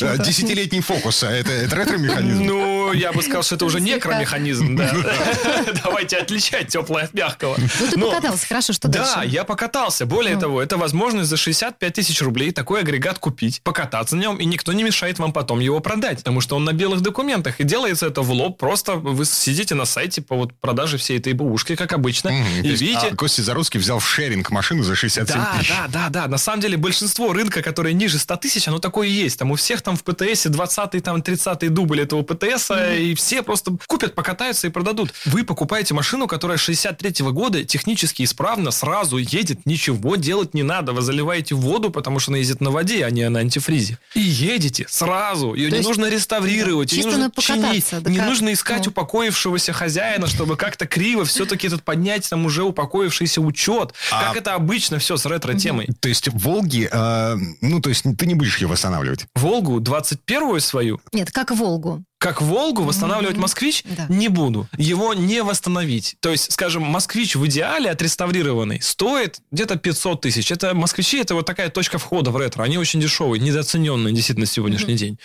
да. 0.00 0.16
Десятилетний 0.16 0.80
фокус. 0.80 1.22
А 1.22 1.30
это, 1.30 1.52
это 1.52 1.76
ретро-механизм? 1.76 2.42
Ну, 2.42 2.92
я 2.94 3.12
бы 3.12 3.22
сказал, 3.22 3.44
что 3.44 3.54
это 3.54 3.64
уже 3.64 3.80
некромеханизм, 3.80 4.74
да. 4.74 4.92
Давайте 5.84 6.16
отличать 6.16 6.66
теплое 6.66 7.04
от 7.04 7.14
мягкого. 7.14 7.56
Ну, 7.56 7.86
ты 7.88 8.00
покатался, 8.00 8.46
хорошо, 8.48 8.72
что 8.72 8.88
дальше? 8.88 9.12
Да, 9.14 9.22
я 9.22 9.44
покатался. 9.44 10.04
Более 10.04 10.34
ну. 10.34 10.40
того, 10.40 10.62
это 10.62 10.78
возможность 10.78 11.30
за 11.30 11.36
65 11.36 11.92
тысяч 11.92 12.20
рублей 12.20 12.50
такой 12.50 12.80
агрегат 12.80 13.20
купить, 13.20 13.62
покататься 13.62 14.16
на 14.16 14.20
нем, 14.20 14.36
и 14.38 14.44
никто 14.44 14.72
не 14.72 14.82
мешает 14.82 15.20
вам 15.20 15.32
потом 15.32 15.60
его 15.60 15.78
продать, 15.78 16.18
потому 16.18 16.40
что 16.40 16.56
он 16.56 16.64
на 16.64 16.72
белых 16.72 17.02
документах, 17.02 17.60
и 17.60 17.64
делается 17.64 18.08
это 18.08 18.22
в 18.22 18.32
лоб, 18.32 18.58
просто 18.58 18.94
вы 18.94 19.24
сидите 19.24 19.76
на 19.76 19.84
сайте 19.84 20.22
по 20.22 20.34
вот 20.34 20.52
продаже 20.72 20.96
всей 20.96 21.18
этой 21.18 21.34
бэушки, 21.34 21.76
как 21.76 21.92
обычно. 21.92 22.30
Mm-hmm. 22.30 22.62
И 22.62 22.68
есть, 22.68 22.82
видите... 22.82 23.08
А 23.12 23.14
Костя 23.14 23.42
Зарусский 23.42 23.78
взял 23.78 23.98
в 23.98 24.08
шеринг 24.08 24.50
машину 24.50 24.82
за 24.82 24.96
67 24.96 25.36
да, 25.36 25.52
тысяч. 25.58 25.68
Да, 25.68 25.86
да, 25.88 26.08
да. 26.08 26.28
На 26.28 26.38
самом 26.38 26.60
деле 26.60 26.78
большинство 26.78 27.34
рынка, 27.34 27.60
которое 27.60 27.92
ниже 27.92 28.18
100 28.18 28.36
тысяч, 28.36 28.68
оно 28.68 28.78
такое 28.78 29.08
и 29.08 29.10
есть. 29.10 29.38
Там 29.38 29.50
у 29.50 29.56
всех 29.56 29.82
там 29.82 29.96
в 29.96 30.02
ПТСе 30.02 30.48
20-й, 30.48 31.00
там 31.00 31.18
30-й 31.18 31.68
дубль 31.68 32.00
этого 32.00 32.22
ПТСа, 32.22 32.74
mm-hmm. 32.74 33.02
и 33.02 33.14
все 33.14 33.42
просто 33.42 33.76
купят, 33.86 34.14
покатаются 34.14 34.66
и 34.66 34.70
продадут. 34.70 35.12
Вы 35.26 35.44
покупаете 35.44 35.92
машину, 35.92 36.26
которая 36.26 36.56
63-го 36.56 37.32
года 37.32 37.62
технически 37.64 38.22
исправно 38.22 38.70
сразу 38.70 39.18
едет, 39.18 39.66
ничего 39.66 40.16
делать 40.16 40.54
не 40.54 40.62
надо. 40.62 40.92
Вы 40.94 41.02
заливаете 41.02 41.54
воду, 41.54 41.90
потому 41.90 42.18
что 42.18 42.30
она 42.30 42.38
ездит 42.38 42.62
на 42.62 42.70
воде, 42.70 43.04
а 43.04 43.10
не 43.10 43.28
на 43.28 43.40
антифризе. 43.40 43.98
И 44.14 44.20
едете 44.20 44.86
сразу. 44.88 45.52
Ее 45.52 45.68
То 45.68 45.76
не 45.76 45.82
нужно 45.82 46.08
реставрировать, 46.08 46.90
да, 46.90 46.96
ее 46.96 47.04
не 47.04 47.10
нужно 47.10 47.32
чинить, 47.38 47.86
да 47.90 48.10
не 48.10 48.16
как... 48.16 48.26
нужно 48.26 48.52
искать 48.54 48.86
ну. 48.86 48.90
упокоившегося 48.90 49.74
хозяина, 49.74 50.26
чтобы 50.26 50.56
как-то 50.62 50.86
криво 50.86 51.24
все-таки 51.24 51.66
этот 51.66 51.82
поднять 51.82 52.30
там 52.30 52.44
уже 52.46 52.62
упокоившийся 52.62 53.40
учет. 53.40 53.94
А... 54.12 54.26
Как 54.26 54.36
это 54.36 54.54
обычно 54.54 55.00
все 55.00 55.16
с 55.16 55.26
ретро-темой. 55.26 55.88
То 55.98 56.08
есть 56.08 56.28
Волги, 56.28 56.88
э, 56.88 57.36
ну, 57.60 57.80
то 57.80 57.88
есть 57.88 58.04
ты 58.16 58.26
не 58.26 58.36
будешь 58.36 58.58
ее 58.58 58.68
восстанавливать? 58.68 59.26
Волгу 59.34 59.80
21-ю 59.80 60.60
свою? 60.60 61.00
Нет, 61.12 61.32
как 61.32 61.50
Волгу 61.50 62.04
как 62.22 62.40
Волгу 62.40 62.84
восстанавливать 62.84 63.36
москвич 63.36 63.82
да. 63.84 64.06
не 64.08 64.28
буду. 64.28 64.68
Его 64.78 65.12
не 65.12 65.42
восстановить. 65.42 66.14
То 66.20 66.30
есть, 66.30 66.52
скажем, 66.52 66.84
москвич 66.84 67.34
в 67.34 67.44
идеале 67.46 67.90
отреставрированный 67.90 68.80
стоит 68.80 69.40
где-то 69.50 69.74
500 69.74 70.20
тысяч. 70.20 70.52
Это 70.52 70.72
москвичи, 70.72 71.18
это 71.18 71.34
вот 71.34 71.46
такая 71.46 71.68
точка 71.68 71.98
входа 71.98 72.30
в 72.30 72.36
ретро. 72.36 72.62
Они 72.62 72.78
очень 72.78 73.00
дешевые, 73.00 73.40
недооцененные 73.40 74.14
действительно 74.14 74.44
на 74.44 74.46
сегодняшний 74.46 74.94
mm-hmm. 74.94 74.98
день. 74.98 75.18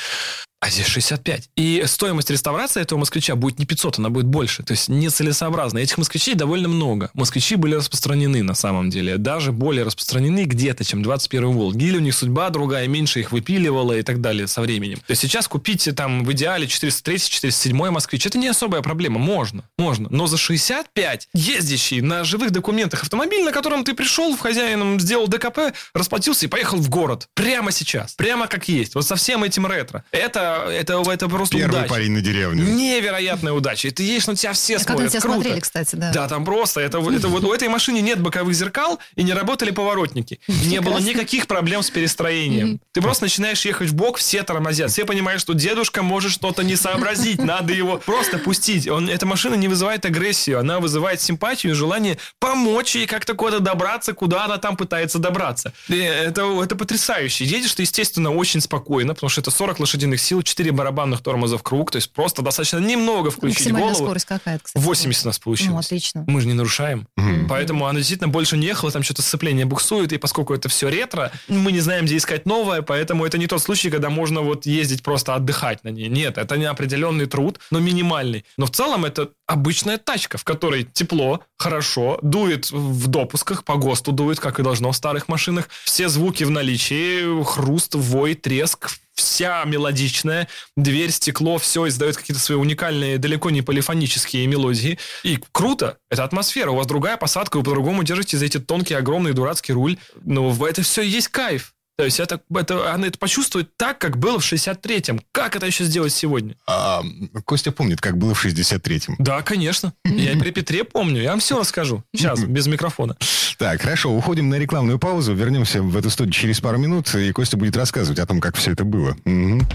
А 0.60 0.72
здесь 0.72 0.88
65. 0.88 1.52
И 1.56 1.84
стоимость 1.86 2.32
реставрации 2.32 2.82
этого 2.82 2.98
москвича 2.98 3.36
будет 3.36 3.60
не 3.60 3.66
500, 3.66 4.00
она 4.00 4.10
будет 4.10 4.26
больше. 4.26 4.64
То 4.64 4.72
есть 4.72 4.90
нецелесообразно. 4.90 5.78
Этих 5.78 6.00
москвичей 6.00 6.34
довольно 6.34 6.68
много. 6.68 7.12
Москвичи 7.14 7.56
были 7.56 7.76
распространены 7.76 8.42
на 8.42 8.56
самом 8.56 8.90
деле. 8.90 9.18
Даже 9.18 9.52
более 9.52 9.84
распространены 9.84 10.46
где-то, 10.46 10.84
чем 10.84 11.04
21 11.04 11.52
Волги. 11.52 11.86
Или 11.86 11.98
у 11.98 12.00
них 12.00 12.16
судьба 12.16 12.50
другая, 12.50 12.88
меньше 12.88 13.20
их 13.20 13.32
выпиливала 13.32 14.00
и 14.00 14.02
так 14.02 14.20
далее 14.20 14.48
со 14.48 14.62
временем. 14.62 14.98
То 14.98 15.12
есть 15.12 15.22
сейчас 15.22 15.48
купить 15.48 15.88
там 15.96 16.26
в 16.26 16.32
идеале 16.32 16.66
403-407 16.66 17.92
москвич, 17.92 18.26
это 18.26 18.40
не 18.40 18.48
особая 18.48 18.82
проблема. 18.82 19.20
Можно, 19.20 19.64
можно. 19.78 20.08
Но 20.10 20.26
за 20.26 20.38
65 20.38 21.30
ездящий 21.34 22.02
на 22.02 22.24
живых 22.24 22.50
документах 22.50 23.04
автомобиль, 23.04 23.44
на 23.44 23.52
котором 23.52 23.84
ты 23.84 23.94
пришел 23.94 24.36
в 24.36 24.40
хозяином, 24.40 25.00
сделал 25.00 25.28
ДКП, 25.28 25.74
расплатился 25.94 26.48
и 26.48 26.50
поехал 26.50 26.78
в 26.78 26.90
город. 26.90 27.30
Прямо 27.36 27.72
сейчас. 27.72 28.14
Прямо 28.14 28.48
как 28.48 28.68
есть. 28.68 28.96
Вот 28.96 29.06
со 29.06 29.16
всем 29.16 29.44
этим 29.44 29.68
ретро. 29.68 30.04
Это 30.12 30.47
это, 30.68 30.94
это, 30.94 31.12
это 31.12 31.28
просто 31.28 31.58
Первый 31.58 31.72
удача. 31.80 31.90
парень 31.90 32.12
на 32.12 32.22
деревню. 32.22 32.64
Невероятная 32.64 33.54
удача. 33.54 33.88
И 33.88 33.92
ты 33.92 34.04
едешь, 34.04 34.28
на 34.28 34.36
тебя 34.36 34.54
все 34.54 34.76
А 34.78 34.80
как 34.80 34.88
на 34.90 34.94
смотрят. 34.94 35.12
тебя 35.12 35.22
Круто. 35.22 35.36
смотрели, 35.42 35.60
кстати, 35.60 35.96
да. 35.96 36.12
Да, 36.12 36.28
там 36.28 36.46
просто. 36.46 36.82
Это, 36.82 36.98
это 37.00 37.28
вот 37.28 37.44
у 37.44 37.54
этой 37.54 37.68
машины 37.68 38.00
нет 38.00 38.20
боковых 38.22 38.54
зеркал 38.56 39.00
и 39.16 39.24
не 39.24 39.34
работали 39.34 39.72
поворотники. 39.72 40.40
И 40.48 40.68
не 40.68 40.82
было 40.82 40.98
никаких 41.00 41.48
проблем 41.48 41.84
с 41.84 41.90
перестроением. 41.90 42.80
Ты 42.92 43.02
просто 43.02 43.26
начинаешь 43.26 43.64
ехать 43.66 43.90
в 43.90 43.94
бок, 43.96 44.18
все 44.18 44.44
тормозят. 44.44 44.92
Все 44.92 45.06
понимают, 45.06 45.42
что 45.42 45.54
дедушка 45.54 46.02
может 46.04 46.32
что-то 46.32 46.64
не 46.64 46.76
сообразить. 46.76 47.42
Надо 47.44 47.74
его 47.74 47.98
просто 47.98 48.38
пустить. 48.38 48.88
Он, 48.88 49.10
эта 49.10 49.26
машина 49.26 49.56
не 49.56 49.68
вызывает 49.68 50.06
агрессию. 50.06 50.60
Она 50.60 50.80
вызывает 50.80 51.22
симпатию 51.22 51.74
и 51.74 51.76
желание 51.76 52.18
помочь 52.40 52.96
ей 52.96 53.08
как-то 53.08 53.34
куда-то 53.34 53.60
добраться, 53.62 54.14
куда 54.14 54.46
она 54.46 54.58
там 54.58 54.78
пытается 54.78 55.20
добраться. 55.20 55.74
И 55.88 55.98
это, 55.98 56.42
это 56.64 56.76
потрясающе. 56.76 57.46
Едешь 57.46 57.74
ты, 57.76 57.84
естественно, 57.84 58.32
очень 58.34 58.62
спокойно, 58.62 59.14
потому 59.14 59.30
что 59.30 59.42
это 59.42 59.52
40 59.52 59.80
лошадиных 59.80 60.20
сил, 60.22 60.37
4 60.44 60.72
барабанных 60.72 61.22
тормоза 61.22 61.58
в 61.58 61.64
круг. 61.64 61.92
То 61.92 61.98
есть 61.98 62.12
просто 62.12 62.42
достаточно 62.42 62.78
немного 62.80 63.32
включить 63.32 63.60
Максимальная 63.68 63.90
голову. 63.94 64.06
скорость 64.06 64.26
какая-то, 64.26 64.64
кстати? 64.64 64.84
80 64.84 65.26
у 65.26 65.28
нас 65.28 65.38
Ну, 65.38 65.44
получилось. 65.44 65.86
отлично. 65.86 66.24
Мы 66.28 66.42
же 66.42 66.48
не 66.48 66.54
нарушаем. 66.54 67.08
Мгм. 67.18 67.48
Поэтому 67.48 67.86
она 67.88 68.00
действительно 68.00 68.28
больше 68.30 68.58
не 68.58 68.68
ехала, 68.68 68.92
там 68.92 69.04
что-то 69.04 69.22
сцепление 69.22 69.66
буксует, 69.66 70.14
и 70.14 70.18
поскольку 70.18 70.54
это 70.54 70.70
все 70.70 70.90
ретро, 70.90 71.32
мы 71.48 71.72
не 71.72 71.80
знаем, 71.80 72.06
где 72.06 72.18
искать 72.18 72.46
новое, 72.46 72.82
поэтому 72.82 73.26
это 73.26 73.38
не 73.38 73.48
тот 73.48 73.62
случай, 73.62 73.90
когда 73.90 74.10
можно 74.10 74.42
вот 74.42 74.66
ездить 74.66 75.04
просто 75.04 75.36
отдыхать 75.36 75.84
на 75.84 75.90
ней. 75.90 76.08
Нет, 76.10 76.38
это 76.38 76.58
не 76.58 76.66
определенный 76.66 77.26
труд, 77.26 77.60
но 77.72 77.80
минимальный. 77.80 78.46
Но 78.58 78.66
в 78.66 78.72
целом 78.72 79.06
это 79.06 79.30
обычная 79.46 79.98
тачка, 79.98 80.38
в 80.38 80.44
которой 80.44 80.84
тепло, 80.84 81.42
хорошо, 81.58 82.20
дует 82.22 82.72
в 82.72 83.08
допусках, 83.08 83.64
по 83.64 83.76
ГОСТу 83.76 84.12
дует, 84.12 84.40
как 84.40 84.60
и 84.60 84.64
должно 84.64 84.92
в 84.92 84.96
старых 84.96 85.28
машинах. 85.28 85.70
Все 85.86 86.10
звуки 86.10 86.44
в 86.44 86.50
наличии, 86.52 87.44
хруст, 87.44 87.96
вой, 87.96 88.36
треск, 88.36 88.90
вся 89.18 89.64
мелодичная, 89.66 90.48
дверь, 90.76 91.12
стекло, 91.12 91.58
все 91.58 91.88
издает 91.88 92.18
какие-то 92.18 92.42
свои 92.42 92.58
уникальные, 92.58 93.18
далеко 93.18 93.50
не 93.50 93.62
полифонические 93.62 94.48
мелодии. 94.48 94.98
И 95.24 95.40
круто, 95.52 95.98
это 96.10 96.24
атмосфера, 96.24 96.72
у 96.72 96.76
вас 96.76 96.88
другая 96.88 97.18
посадка, 97.18 97.58
вы 97.58 97.64
по-другому 97.64 98.04
держите 98.04 98.38
за 98.38 98.46
эти 98.46 98.60
тонкие, 98.60 99.00
огромный 99.00 99.34
дурацкий 99.34 99.74
руль. 99.74 99.98
Но 100.24 100.50
в 100.50 100.64
это 100.64 100.82
все 100.84 101.02
есть 101.02 101.28
кайф. 101.30 101.74
То 101.98 102.06
есть 102.06 102.20
это, 102.20 102.40
это, 102.54 102.94
она 102.94 103.08
это 103.08 103.18
почувствует 103.18 103.76
так, 103.76 103.98
как 103.98 104.18
было 104.18 104.40
в 104.40 104.44
63-м. 104.44 105.20
Как 105.32 105.56
это 105.56 105.66
еще 105.66 105.84
сделать 105.84 106.14
сегодня? 106.14 106.56
А, 106.68 107.02
Костя 107.44 107.72
помнит, 107.72 108.00
как 108.02 108.18
было 108.20 108.36
в 108.36 108.46
63-м. 108.46 109.16
Да, 109.18 109.42
конечно. 109.42 109.94
Я 110.06 110.34
и 110.34 110.38
при 110.38 110.52
Петре 110.52 110.84
помню. 110.84 111.24
Я 111.24 111.32
вам 111.32 111.40
все 111.40 111.60
расскажу. 111.60 112.04
Сейчас, 112.16 112.40
без 112.44 112.68
микрофона. 112.68 113.18
Так, 113.58 113.82
хорошо, 113.82 114.12
уходим 114.12 114.48
на 114.50 114.60
рекламную 114.60 115.00
паузу, 115.00 115.34
вернемся 115.34 115.82
в 115.82 115.98
эту 115.98 116.12
студию 116.12 116.34
через 116.34 116.60
пару 116.60 116.78
минут, 116.78 117.14
и 117.16 117.32
Костя 117.32 117.58
будет 117.58 117.76
рассказывать 117.76 118.20
о 118.20 118.28
том, 118.28 118.40
как 118.40 118.56
все 118.56 118.74
это 118.74 118.84
было. 118.84 119.18
Мгм. 119.26 119.68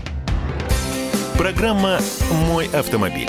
Программа 1.37 1.99
«Мой 2.31 2.68
автомобиль». 2.68 3.29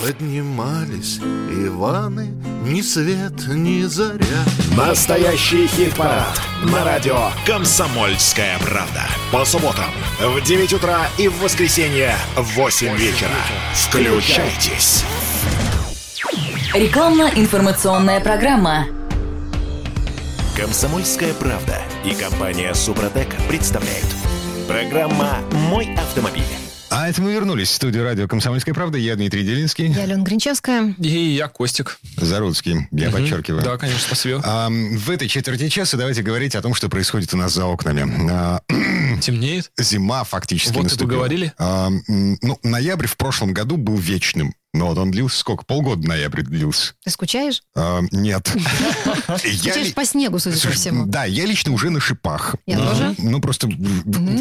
Поднимались 0.00 1.18
Иваны, 1.18 2.28
ни 2.64 2.80
свет, 2.82 3.32
ни 3.48 3.82
заря. 3.82 4.44
Настоящий 4.76 5.66
хит-парад 5.66 6.40
на 6.62 6.84
радио 6.84 7.30
«Комсомольская 7.44 8.58
правда». 8.60 9.02
По 9.32 9.44
субботам 9.44 9.90
в 10.20 10.40
9 10.40 10.72
утра 10.74 11.08
и 11.18 11.26
в 11.26 11.40
воскресенье 11.40 12.14
в 12.36 12.54
8 12.54 12.96
вечера. 12.96 13.30
Включайтесь. 13.74 15.04
Рекламно-информационная 16.74 18.20
программа. 18.20 18.86
«Комсомольская 20.56 21.34
правда» 21.34 21.82
и 22.04 22.14
компания 22.14 22.72
«Супротек» 22.72 23.28
представляют. 23.48 24.06
Программа 24.68 25.38
«Мой 25.70 25.92
автомобиль». 25.96 26.57
А 26.90 27.08
это 27.08 27.20
мы 27.20 27.32
вернулись 27.32 27.68
в 27.68 27.74
студию 27.74 28.02
радио 28.02 28.26
«Комсомольская 28.26 28.74
правда». 28.74 28.96
Я 28.98 29.14
Дмитрий 29.14 29.44
Делинский, 29.44 29.88
Я 29.88 30.04
Алена 30.04 30.22
Гринчевская. 30.22 30.94
И 30.98 31.08
я 31.08 31.48
Костик. 31.48 31.98
Заруцкий, 32.16 32.88
я 32.90 33.10
подчеркиваю. 33.10 33.62
Да, 33.62 33.76
конечно, 33.76 34.00
спасибо. 34.00 34.40
А, 34.44 34.68
в 34.70 35.10
этой 35.10 35.28
четверти 35.28 35.68
часа 35.68 35.96
давайте 35.98 36.22
говорить 36.22 36.54
о 36.54 36.62
том, 36.62 36.74
что 36.74 36.88
происходит 36.88 37.34
у 37.34 37.36
нас 37.36 37.52
за 37.52 37.66
окнами. 37.66 38.30
А, 38.30 38.60
Темнеет. 39.20 39.70
зима 39.78 40.24
фактически 40.24 40.72
Вот 40.74 40.80
и 40.80 40.84
наступила. 40.84 41.08
поговорили. 41.10 41.52
А, 41.58 41.90
ну, 42.08 42.58
ноябрь 42.62 43.06
в 43.06 43.16
прошлом 43.18 43.52
году 43.52 43.76
был 43.76 43.96
вечным. 43.98 44.54
Но 44.74 44.88
вот 44.88 44.98
он 44.98 45.10
длился 45.10 45.38
сколько? 45.38 45.64
Полгода 45.64 46.06
ноябрь 46.06 46.42
длился. 46.42 46.92
Ты 47.02 47.10
скучаешь? 47.10 47.62
А, 47.74 48.00
нет. 48.12 48.48
Скучаешь 49.38 49.94
по 49.94 50.04
снегу, 50.04 50.38
судя 50.38 50.60
по 50.60 50.74
всему. 50.74 51.06
Да, 51.06 51.24
я 51.24 51.46
лично 51.46 51.72
уже 51.72 51.88
на 51.88 52.00
шипах. 52.00 52.54
Я 52.66 52.76
тоже. 52.78 53.14
Ну, 53.18 53.40
просто 53.40 53.68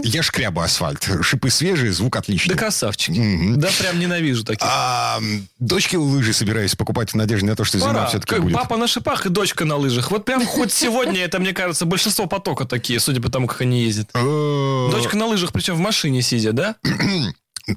я 0.04 0.22
шкрябу 0.24 0.60
асфальт. 0.62 1.10
Шипы 1.22 1.50
свежие, 1.50 1.94
звук 1.94 2.14
Да 2.14 2.20
отличный. 2.20 2.56
красавчики. 2.56 3.18
Мгм. 3.18 3.60
Да 3.60 3.70
прям 3.80 4.00
ненавижу 4.00 4.44
таких. 4.44 4.68
А, 4.70 5.20
дочке 5.60 5.98
лыжи 5.98 6.34
собираюсь 6.34 6.76
покупать 6.76 7.12
в 7.12 7.16
надежде 7.16 7.48
на 7.48 7.56
то, 7.56 7.64
что 7.64 7.80
зима 7.80 8.06
все-таки 8.08 8.40
будет. 8.40 8.54
папа 8.56 8.76
на 8.76 8.88
шипах 8.88 9.26
и 9.26 9.30
дочка 9.30 9.64
на 9.64 9.78
лыжах. 9.78 10.12
Вот 10.12 10.26
прям 10.26 10.46
хоть 10.46 10.74
сегодня, 10.74 11.22
это, 11.22 11.40
мне 11.40 11.54
кажется, 11.54 11.86
большинство 11.86 12.26
потока 12.28 12.66
такие, 12.66 13.00
судя 13.00 13.22
по 13.22 13.30
тому, 13.30 13.48
как 13.48 13.62
они 13.62 13.84
ездят. 13.84 14.10
Э, 14.14 14.90
Дочка 14.92 15.16
на 15.16 15.26
лыжах, 15.28 15.54
причем 15.54 15.76
в 15.76 15.80
машине 15.80 16.22
сидя, 16.22 16.52
да? 16.52 16.76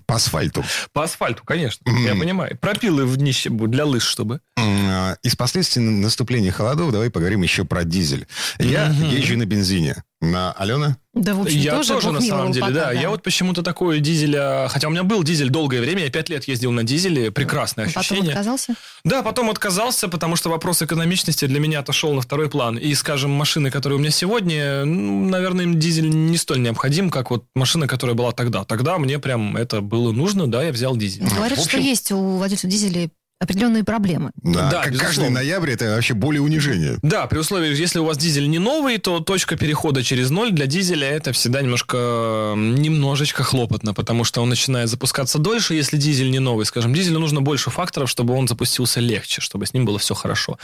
По 0.07 0.17
асфальту. 0.17 0.65
По 0.93 1.05
асфальту, 1.05 1.43
конечно. 1.45 1.85
Я 2.05 2.15
понимаю. 2.15 2.57
Пропилы 2.59 3.07
в 3.07 3.17
днище 3.17 3.51
для 3.51 3.85
лыж, 3.85 4.05
чтобы. 4.05 4.41
А, 4.57 5.17
Из 5.23 5.35
последствий 5.37 5.83
наступления 5.83 6.53
холодов 6.53 6.93
давай 6.93 7.11
поговорим 7.11 7.43
еще 7.43 7.65
про 7.65 7.85
дизель. 7.85 8.27
Я 8.59 8.89
езжу 8.89 9.37
на 9.37 9.47
бензине. 9.47 10.03
На 10.23 10.53
Алена? 10.53 10.99
Да, 11.15 11.35
в 11.35 11.41
общем, 11.41 11.59
я 11.59 11.77
тоже, 11.77 11.95
тоже, 11.95 12.13
на 12.13 12.21
самом 12.21 12.53
деле, 12.53 12.67
пока, 12.67 12.75
да. 12.75 12.93
Я 12.93 13.09
вот 13.09 13.23
почему-то 13.23 13.63
такой 13.63 14.01
дизеля... 14.01 14.69
Хотя 14.69 14.89
у 14.89 14.91
меня 14.91 15.03
был 15.03 15.23
дизель 15.25 15.49
долгое 15.49 15.81
время, 15.81 16.05
я 16.05 16.11
пять 16.11 16.29
лет 16.29 16.45
ездил 16.47 16.73
на 16.73 16.85
дизеле, 16.85 17.31
прекрасное 17.31 17.87
Потом 17.87 18.01
ощущение. 18.01 18.31
отказался? 18.33 18.75
Да, 19.03 19.23
потом 19.23 19.49
отказался, 19.49 20.09
потому 20.09 20.37
что 20.37 20.51
вопрос 20.51 20.83
экономичности 20.83 21.47
для 21.47 21.59
меня 21.59 21.81
отошел 21.81 22.13
на 22.13 22.21
второй 22.21 22.51
план. 22.51 22.77
И, 22.77 22.95
скажем, 22.95 23.31
машины, 23.31 23.71
которые 23.71 23.97
у 23.97 24.01
меня 24.01 24.11
сегодня, 24.11 24.85
ну, 24.85 25.29
наверное, 25.31 25.65
им 25.65 25.79
дизель 25.81 26.11
не 26.11 26.37
столь 26.37 26.61
необходим, 26.63 27.09
как 27.11 27.31
вот 27.31 27.47
машина, 27.55 27.89
которая 27.89 28.15
была 28.15 28.33
тогда. 28.33 28.65
Тогда 28.65 28.99
мне 28.99 29.19
прям 29.19 29.57
это 29.57 29.81
было 29.81 30.13
нужно, 30.13 30.47
да, 30.51 30.63
я 30.63 30.71
взял 30.71 30.97
дизель. 30.97 31.25
Говорят, 31.25 31.59
В 31.59 31.63
общем- 31.63 31.79
что 31.79 31.81
есть 31.81 32.13
у 32.13 32.37
владельцев 32.37 32.71
дизелей 32.71 33.11
определенные 33.41 33.85
проблемы. 33.85 34.33
Да, 34.43 34.71
Да, 34.71 34.83
как 34.83 34.93
безусловно. 34.93 35.07
каждый 35.07 35.31
ноябрь 35.31 35.71
это 35.71 35.87
вообще 35.87 36.13
более 36.15 36.43
унижение. 36.43 36.99
Да, 37.03 37.27
при 37.27 37.39
условии, 37.39 37.75
если 37.75 37.99
у 37.99 38.05
вас 38.05 38.19
дизель 38.19 38.49
не 38.51 38.59
новый, 38.59 38.99
то 38.99 39.21
точка 39.21 39.57
перехода 39.57 40.03
через 40.05 40.29
ноль 40.31 40.53
для 40.53 40.67
дизеля 40.67 41.09
это 41.09 41.33
всегда 41.33 41.63
немножко, 41.63 42.53
немножечко 42.57 43.43
хлопотно, 43.43 43.95
потому 43.95 44.25
что 44.25 44.43
он 44.43 44.51
начинает 44.51 44.89
запускаться 44.91 45.39
дольше, 45.39 45.75
если 45.75 45.97
дизель 45.97 46.31
не 46.31 46.39
новый. 46.39 46.67
Скажем, 46.67 46.93
дизелю 46.93 47.19
нужно 47.19 47.41
больше 47.41 47.71
факторов, 47.71 48.11
чтобы 48.11 48.35
он 48.35 48.47
запустился 48.47 49.01
легче, 49.01 49.41
чтобы 49.41 49.67
с 49.67 49.73
ним 49.73 49.85
было 49.87 49.99
все 49.99 50.15
хорошо. 50.15 50.59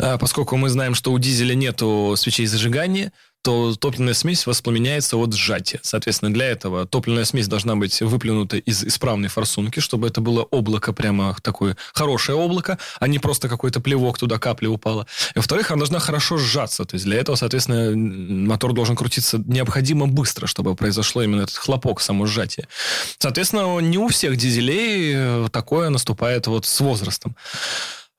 А, 0.00 0.16
Поскольку 0.18 0.56
мы 0.56 0.70
знаем, 0.70 0.94
что 0.94 1.12
у 1.12 1.18
дизеля 1.18 1.54
нету 1.54 2.14
свечей 2.16 2.46
зажигания, 2.46 3.12
то 3.42 3.74
топливная 3.74 4.14
смесь 4.14 4.46
воспламеняется 4.46 5.16
от 5.16 5.34
сжатия. 5.34 5.80
Соответственно, 5.82 6.32
для 6.32 6.46
этого 6.46 6.86
топливная 6.86 7.24
смесь 7.24 7.48
должна 7.48 7.76
быть 7.76 8.00
выплюнута 8.00 8.56
из 8.56 8.84
исправной 8.84 9.28
форсунки, 9.28 9.80
чтобы 9.80 10.06
это 10.06 10.20
было 10.20 10.42
облако, 10.42 10.92
прямо 10.92 11.36
такое 11.42 11.76
хорошее 11.92 12.38
облако, 12.38 12.78
а 13.00 13.08
не 13.08 13.18
просто 13.18 13.48
какой-то 13.48 13.80
плевок 13.80 14.18
туда 14.18 14.38
капля 14.38 14.68
упала. 14.68 15.06
И, 15.34 15.38
во-вторых, 15.38 15.70
она 15.70 15.80
должна 15.80 15.98
хорошо 15.98 16.38
сжаться. 16.38 16.84
То 16.84 16.94
есть 16.94 17.04
для 17.04 17.18
этого, 17.18 17.36
соответственно, 17.36 17.92
мотор 17.96 18.72
должен 18.72 18.94
крутиться 18.94 19.38
необходимо 19.38 20.06
быстро, 20.06 20.46
чтобы 20.46 20.76
произошло 20.76 21.22
именно 21.22 21.42
этот 21.42 21.56
хлопок, 21.56 22.00
само 22.00 22.26
сжатие. 22.26 22.68
Соответственно, 23.18 23.78
не 23.80 23.98
у 23.98 24.08
всех 24.08 24.36
дизелей 24.36 25.12
э, 25.14 25.48
такое 25.50 25.90
наступает 25.90 26.46
вот 26.46 26.66
с 26.66 26.80
возрастом. 26.80 27.36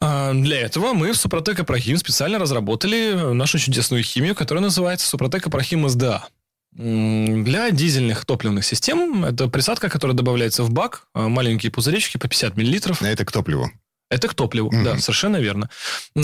А, 0.06 0.34
Для 0.34 0.60
этого 0.60 0.94
мы 0.94 1.14
в 1.14 1.18
Супротек 1.18 1.60
Апрахим 1.62 1.96
специально 1.98 2.38
разработали 2.38 3.14
нашу 3.34 3.58
чудесную 3.58 4.04
химию, 4.04 4.36
которая 4.36 4.62
называется 4.62 5.08
Супротек 5.08 5.48
Апрахим 5.48 5.88
СДА. 5.88 6.26
Для 6.76 7.70
дизельных 7.72 8.26
топливных 8.26 8.66
систем 8.66 9.24
это 9.24 9.48
присадка, 9.48 9.90
которая 9.90 10.18
добавляется 10.18 10.64
в 10.64 10.72
бак, 10.72 11.04
а, 11.14 11.30
маленькие 11.30 11.72
пузыречки 11.72 12.18
по 12.18 12.28
50 12.28 12.58
миллилитров. 12.58 13.02
А 13.02 13.08
это 13.08 13.24
к 13.26 13.32
топливу. 13.32 13.72
Это 14.10 14.28
к 14.28 14.34
топливу, 14.34 14.70
Мгм. 14.72 14.84
да, 14.84 14.98
совершенно 15.00 15.38
верно. 15.38 15.70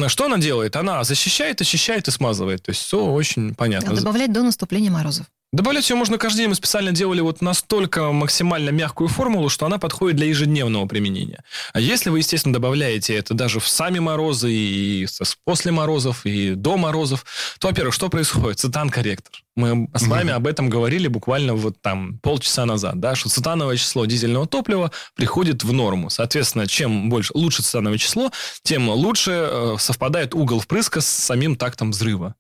Что 0.08 0.26
она 0.26 0.38
делает? 0.38 0.76
Она 0.76 1.04
защищает, 1.04 1.62
очищает 1.62 2.08
и 2.08 2.12
смазывает. 2.12 2.64
То 2.64 2.72
есть 2.72 2.82
все 2.82 3.04
очень 3.04 3.56
понятно. 3.56 3.96
Добавлять 3.96 4.34
до 4.34 4.44
наступления 4.44 4.92
морозов. 4.92 5.26
Добавлять 5.52 5.90
ее 5.90 5.96
можно 5.96 6.20
каждый 6.20 6.40
день. 6.40 6.50
Мы 6.50 6.56
специально 6.56 6.92
делали 6.92 7.22
вот 7.22 7.42
настолько 7.42 8.12
максимально 8.12 8.70
мягкую 8.70 9.08
формулу, 9.08 9.50
что 9.50 9.66
она 9.66 9.80
подходит 9.80 10.16
для 10.16 10.28
ежедневного 10.28 10.86
применения. 10.86 11.44
А 11.74 11.80
если 11.80 12.12
вы, 12.12 12.20
естественно, 12.20 12.54
добавляете 12.54 13.16
это 13.16 13.34
даже 13.34 13.60
в 13.60 13.68
сами 13.68 13.98
морозы, 13.98 14.52
и 14.52 15.08
после 15.46 15.72
морозов, 15.72 16.24
и 16.28 16.54
до 16.54 16.78
морозов, 16.78 17.26
то, 17.60 17.70
во-первых, 17.70 17.96
что 17.96 18.10
происходит? 18.10 18.60
Цитан-корректор. 18.60 19.34
Мы 19.56 19.90
с 19.96 20.06
вами 20.06 20.32
об 20.32 20.46
этом 20.46 20.70
говорили 20.70 21.08
буквально 21.08 21.56
вот 21.56 21.82
там 21.82 22.20
полчаса 22.20 22.66
назад, 22.66 23.00
да, 23.00 23.16
что 23.16 23.30
цитановое 23.30 23.78
число 23.78 24.06
дизельного 24.06 24.46
топлива 24.46 24.92
приходит 25.16 25.64
в 25.64 25.74
норму. 25.74 26.12
Соответственно, 26.12 26.68
чем 26.68 27.10
больше, 27.10 27.32
лучше 27.34 27.64
цитановое 27.64 27.98
число, 27.98 28.32
тем 28.62 28.88
лучше 28.88 29.32
э, 29.32 29.76
совпадает 29.80 30.36
угол 30.36 30.60
впрыска 30.60 31.02
с 31.02 31.08
самим 31.08 31.56
тактом 31.56 31.90
взрыва. 31.90 32.36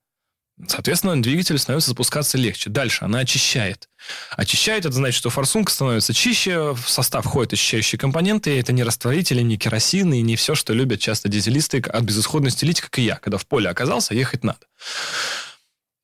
Соответственно, 0.67 1.21
двигатель 1.21 1.57
становится 1.57 1.91
запускаться 1.91 2.37
легче. 2.37 2.69
Дальше 2.69 3.05
она 3.05 3.19
очищает. 3.19 3.87
Очищает, 4.31 4.85
это 4.85 4.93
значит, 4.93 5.17
что 5.17 5.29
форсунка 5.29 5.71
становится 5.71 6.13
чище, 6.13 6.73
в 6.73 6.89
состав 6.89 7.25
входят 7.25 7.53
очищающие 7.53 7.97
компоненты, 7.97 8.59
это 8.59 8.73
не 8.73 8.83
растворители, 8.83 9.41
не 9.41 9.57
керосин 9.57 10.13
и 10.13 10.21
не 10.21 10.35
все, 10.35 10.55
что 10.55 10.73
любят 10.73 10.99
часто 10.99 11.29
дизелисты 11.29 11.79
от 11.79 12.03
безысходности 12.03 12.65
лить, 12.65 12.81
как 12.81 12.99
и 12.99 13.03
я. 13.03 13.15
Когда 13.15 13.37
в 13.37 13.45
поле 13.45 13.69
оказался, 13.69 14.13
ехать 14.13 14.43
надо. 14.43 14.59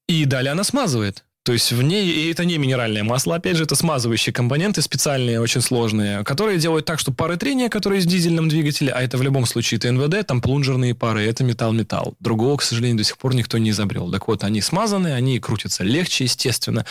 И 0.08 0.24
далее 0.26 0.52
она 0.52 0.64
смазывает. 0.64 1.26
То 1.46 1.54
есть 1.54 1.72
в 1.72 1.82
ней, 1.84 2.10
и 2.10 2.32
это 2.32 2.44
не 2.44 2.58
минеральное 2.58 3.04
масло, 3.04 3.36
опять 3.36 3.56
же, 3.56 3.66
это 3.66 3.76
смазывающие 3.76 4.34
компоненты 4.34 4.82
специальные, 4.82 5.40
очень 5.40 5.62
сложные, 5.62 6.24
которые 6.24 6.58
делают 6.58 6.86
так, 6.86 7.00
что 7.00 7.12
пары 7.12 7.38
трения, 7.38 7.70
которые 7.70 8.02
в 8.02 8.06
дизельном 8.08 8.50
двигателе, 8.50 8.92
а 8.92 9.00
это 9.04 9.20
в 9.20 9.22
любом 9.22 9.46
случае 9.46 9.78
это 9.78 9.92
НВД, 9.92 10.26
там 10.26 10.42
плунжерные 10.42 10.96
пары, 10.96 11.24
это 11.24 11.44
металл-металл. 11.44 12.16
Другого, 12.20 12.58
к 12.58 12.64
сожалению, 12.64 12.98
до 12.98 13.04
сих 13.04 13.20
пор 13.20 13.36
никто 13.36 13.60
не 13.60 13.70
изобрел. 13.70 14.12
Так 14.12 14.28
вот, 14.28 14.44
они 14.44 14.60
смазаны, 14.60 15.10
они 15.14 15.40
крутятся 15.40 15.84
легче, 15.84 16.24
естественно. 16.24 16.84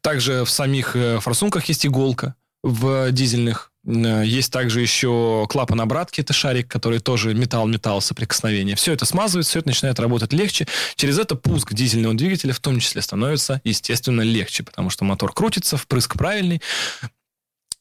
Также 0.00 0.46
в 0.46 0.50
самих 0.50 0.96
э, 0.96 1.20
форсунках 1.20 1.66
есть 1.66 1.84
иголка 1.84 2.34
в 2.62 3.12
дизельных 3.12 3.67
есть 3.84 4.52
также 4.52 4.80
еще 4.80 5.46
клапан 5.48 5.80
обратки, 5.80 6.20
это 6.20 6.32
шарик, 6.32 6.68
который 6.68 6.98
тоже 6.98 7.34
металл-металл 7.34 8.00
соприкосновения. 8.00 8.74
Все 8.74 8.92
это 8.92 9.04
смазывает, 9.04 9.46
все 9.46 9.60
это 9.60 9.68
начинает 9.68 9.98
работать 10.00 10.32
легче. 10.32 10.66
Через 10.96 11.18
это 11.18 11.36
пуск 11.36 11.72
дизельного 11.72 12.14
двигателя 12.14 12.52
в 12.52 12.60
том 12.60 12.80
числе 12.80 13.02
становится, 13.02 13.60
естественно, 13.64 14.22
легче, 14.22 14.62
потому 14.62 14.90
что 14.90 15.04
мотор 15.04 15.32
крутится, 15.32 15.76
впрыск 15.76 16.16
правильный. 16.16 16.60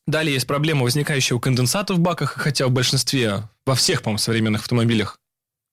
Далее 0.06 0.36
есть 0.36 0.48
проблема 0.48 0.84
возникающая 0.84 1.36
у 1.36 1.40
конденсата 1.40 1.94
в 1.94 2.00
баках, 2.00 2.34
хотя 2.38 2.68
в 2.68 2.72
большинстве, 2.72 3.50
во 3.66 3.76
всех, 3.76 4.02
по-моему, 4.02 4.20
современных 4.20 4.62
автомобилях 4.62 5.20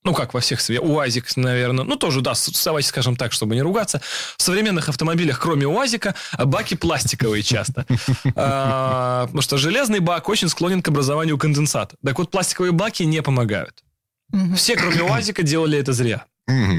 ну, 0.05 0.13
как 0.13 0.33
во 0.33 0.39
всех 0.39 0.61
себе, 0.61 0.79
УАЗик, 0.79 1.35
наверное, 1.35 1.83
ну, 1.83 1.95
тоже, 1.95 2.21
да, 2.21 2.33
давайте 2.63 2.87
скажем 2.87 3.15
так, 3.15 3.31
чтобы 3.31 3.55
не 3.55 3.61
ругаться. 3.61 3.99
В 4.37 4.41
современных 4.41 4.87
автомобилях, 4.87 5.39
кроме 5.39 5.67
УАЗика, 5.67 6.15
баки 6.37 6.75
пластиковые 6.75 7.43
часто. 7.43 7.85
А, 8.37 9.25
потому 9.25 9.41
что 9.41 9.57
железный 9.57 9.99
бак 9.99 10.29
очень 10.29 10.49
склонен 10.49 10.81
к 10.81 10.87
образованию 10.87 11.37
конденсата. 11.37 11.95
Так 12.03 12.19
вот, 12.19 12.29
пластиковые 12.29 12.71
баки 12.71 13.03
не 13.03 13.21
помогают. 13.21 13.83
Все, 14.55 14.75
кроме 14.75 15.01
УАЗика, 15.01 15.41
делали 15.41 15.79
это 15.79 15.93
зря. 15.93 16.25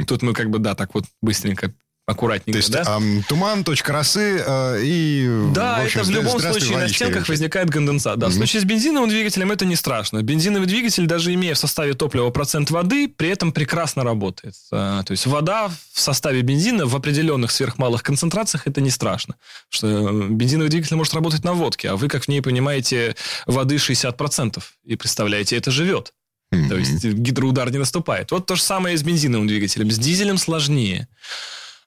Тут 0.07 0.23
мы 0.23 0.33
как 0.33 0.51
бы, 0.51 0.59
да, 0.59 0.75
так 0.75 0.95
вот 0.95 1.05
быстренько 1.23 1.73
аккуратненько, 2.07 2.53
То 2.53 2.59
есть, 2.59 2.71
да? 2.71 2.97
Эм, 2.97 3.25
туман, 3.25 3.65
точка 3.65 3.93
росы 3.93 4.41
э, 4.47 4.81
и... 4.83 5.29
Да, 5.53 5.81
в 5.81 5.85
общем, 5.85 6.01
это 6.03 6.09
в 6.09 6.13
любом 6.13 6.41
случае 6.41 6.79
на 6.79 6.89
стенках 6.89 7.29
возникает 7.29 7.71
конденсат. 7.71 8.19
Да, 8.19 8.29
mm-hmm. 8.29 8.31
В 8.31 8.35
случае 8.35 8.63
с 8.63 8.65
бензиновым 8.65 9.11
двигателем 9.11 9.51
это 9.51 9.67
не 9.67 9.75
страшно. 9.75 10.23
Бензиновый 10.23 10.69
двигатель, 10.69 11.07
даже 11.07 11.35
имея 11.35 11.55
в 11.55 11.59
составе 11.59 11.95
топлива 11.95 12.31
процент 12.31 12.71
воды, 12.71 13.09
при 13.09 13.29
этом 13.31 13.51
прекрасно 13.51 14.05
работает. 14.05 14.55
А, 14.71 15.03
то 15.03 15.11
есть 15.11 15.27
вода 15.27 15.69
в 15.93 16.01
составе 16.01 16.43
бензина 16.43 16.87
в 16.87 16.95
определенных 16.95 17.51
сверхмалых 17.51 18.05
концентрациях 18.05 18.69
это 18.69 18.81
не 18.81 18.91
страшно. 18.91 19.35
Что 19.69 19.89
э, 19.89 20.29
бензиновый 20.29 20.71
двигатель 20.71 20.95
может 20.95 21.13
работать 21.13 21.43
на 21.43 21.55
водке, 21.55 21.91
а 21.91 21.97
вы, 21.97 22.09
как 22.09 22.25
в 22.25 22.29
ней 22.29 22.41
понимаете, 22.41 23.17
воды 23.47 23.77
60%. 23.77 24.63
И 24.85 24.95
представляете, 24.95 25.57
это 25.57 25.73
живет. 25.73 26.13
Mm-hmm. 26.55 26.69
То 26.69 26.77
есть 26.77 27.05
гидроудар 27.05 27.69
не 27.73 27.79
наступает. 27.79 28.31
Вот 28.31 28.47
то 28.47 28.55
же 28.55 28.63
самое 28.63 28.95
и 28.95 28.97
с 28.97 29.03
бензиновым 29.03 29.49
двигателем. 29.49 29.91
С 29.91 29.99
дизелем 29.99 30.39
сложнее. 30.39 31.09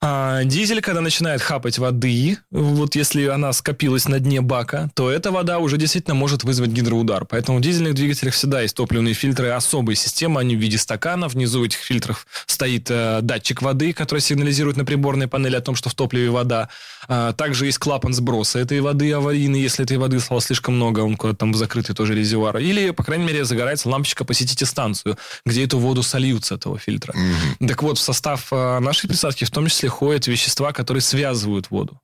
А 0.02 0.46
дизель, 0.46 0.82
когда 0.82 1.02
начинает 1.02 1.42
хапать 1.42 1.78
воды, 1.78 2.38
вот 2.52 2.96
если 2.96 3.28
она 3.28 3.52
скопилась 3.52 4.08
на 4.08 4.20
дне 4.20 4.40
бака, 4.40 4.90
то 4.94 5.12
эта 5.12 5.30
вода 5.30 5.60
уже 5.60 5.78
действительно 5.78 6.16
может 6.16 6.46
вызвать 6.46 6.70
гидроудар. 6.70 7.26
Поэтому 7.26 7.58
в 7.58 7.62
дизельных 7.62 7.96
двигателях 7.96 8.34
всегда 8.34 8.62
есть 8.62 8.76
топливные 8.76 9.14
фильтры 9.14 9.50
особой 9.50 9.96
системы, 9.96 10.40
они 10.40 10.56
в 10.56 10.60
виде 10.60 10.78
стакана. 10.78 11.28
Внизу 11.28 11.66
этих 11.66 11.80
фильтров 11.80 12.28
стоит 12.46 12.88
э, 12.90 13.20
датчик 13.22 13.62
воды, 13.62 13.92
который 13.92 14.20
сигнализирует 14.20 14.78
на 14.78 14.86
приборной 14.86 15.28
панели 15.28 15.58
о 15.58 15.62
том, 15.62 15.76
что 15.76 15.90
в 15.90 15.96
топливе 15.96 16.30
вода. 16.30 16.70
А, 17.10 17.34
также 17.34 17.66
есть 17.66 17.80
клапан 17.80 18.14
сброса 18.14 18.60
этой 18.60 18.80
воды 18.80 19.12
аварийный, 19.12 19.60
если 19.60 19.84
этой 19.84 19.98
воды 19.98 20.20
стало 20.22 20.42
слишком 20.42 20.76
много, 20.76 21.02
он 21.02 21.18
куда-то 21.18 21.40
там 21.40 21.52
в 21.52 21.58
закрытый 21.58 21.94
тоже 21.94 22.16
резервуар. 22.16 22.58
Или, 22.58 22.92
по 22.92 23.04
крайней 23.04 23.26
мере, 23.26 23.44
загорается 23.44 23.90
лампочка 23.90 24.24
«Посетите 24.24 24.66
станцию», 24.66 25.18
где 25.46 25.66
эту 25.66 25.78
воду 25.78 26.04
сольют 26.04 26.46
с 26.46 26.52
этого 26.54 26.80
фильтра. 26.80 27.14
Mm-hmm. 27.14 27.68
Так 27.68 27.84
вот, 27.84 27.98
в 27.98 28.02
состав 28.02 28.48
э, 28.52 28.80
нашей 28.80 29.08
присадки 29.08 29.44
в 29.44 29.52
том 29.52 29.68
числе 29.68 29.89
приходят 29.90 30.28
вещества, 30.28 30.72
которые 30.72 31.02
связывают 31.02 31.72
воду. 31.72 32.00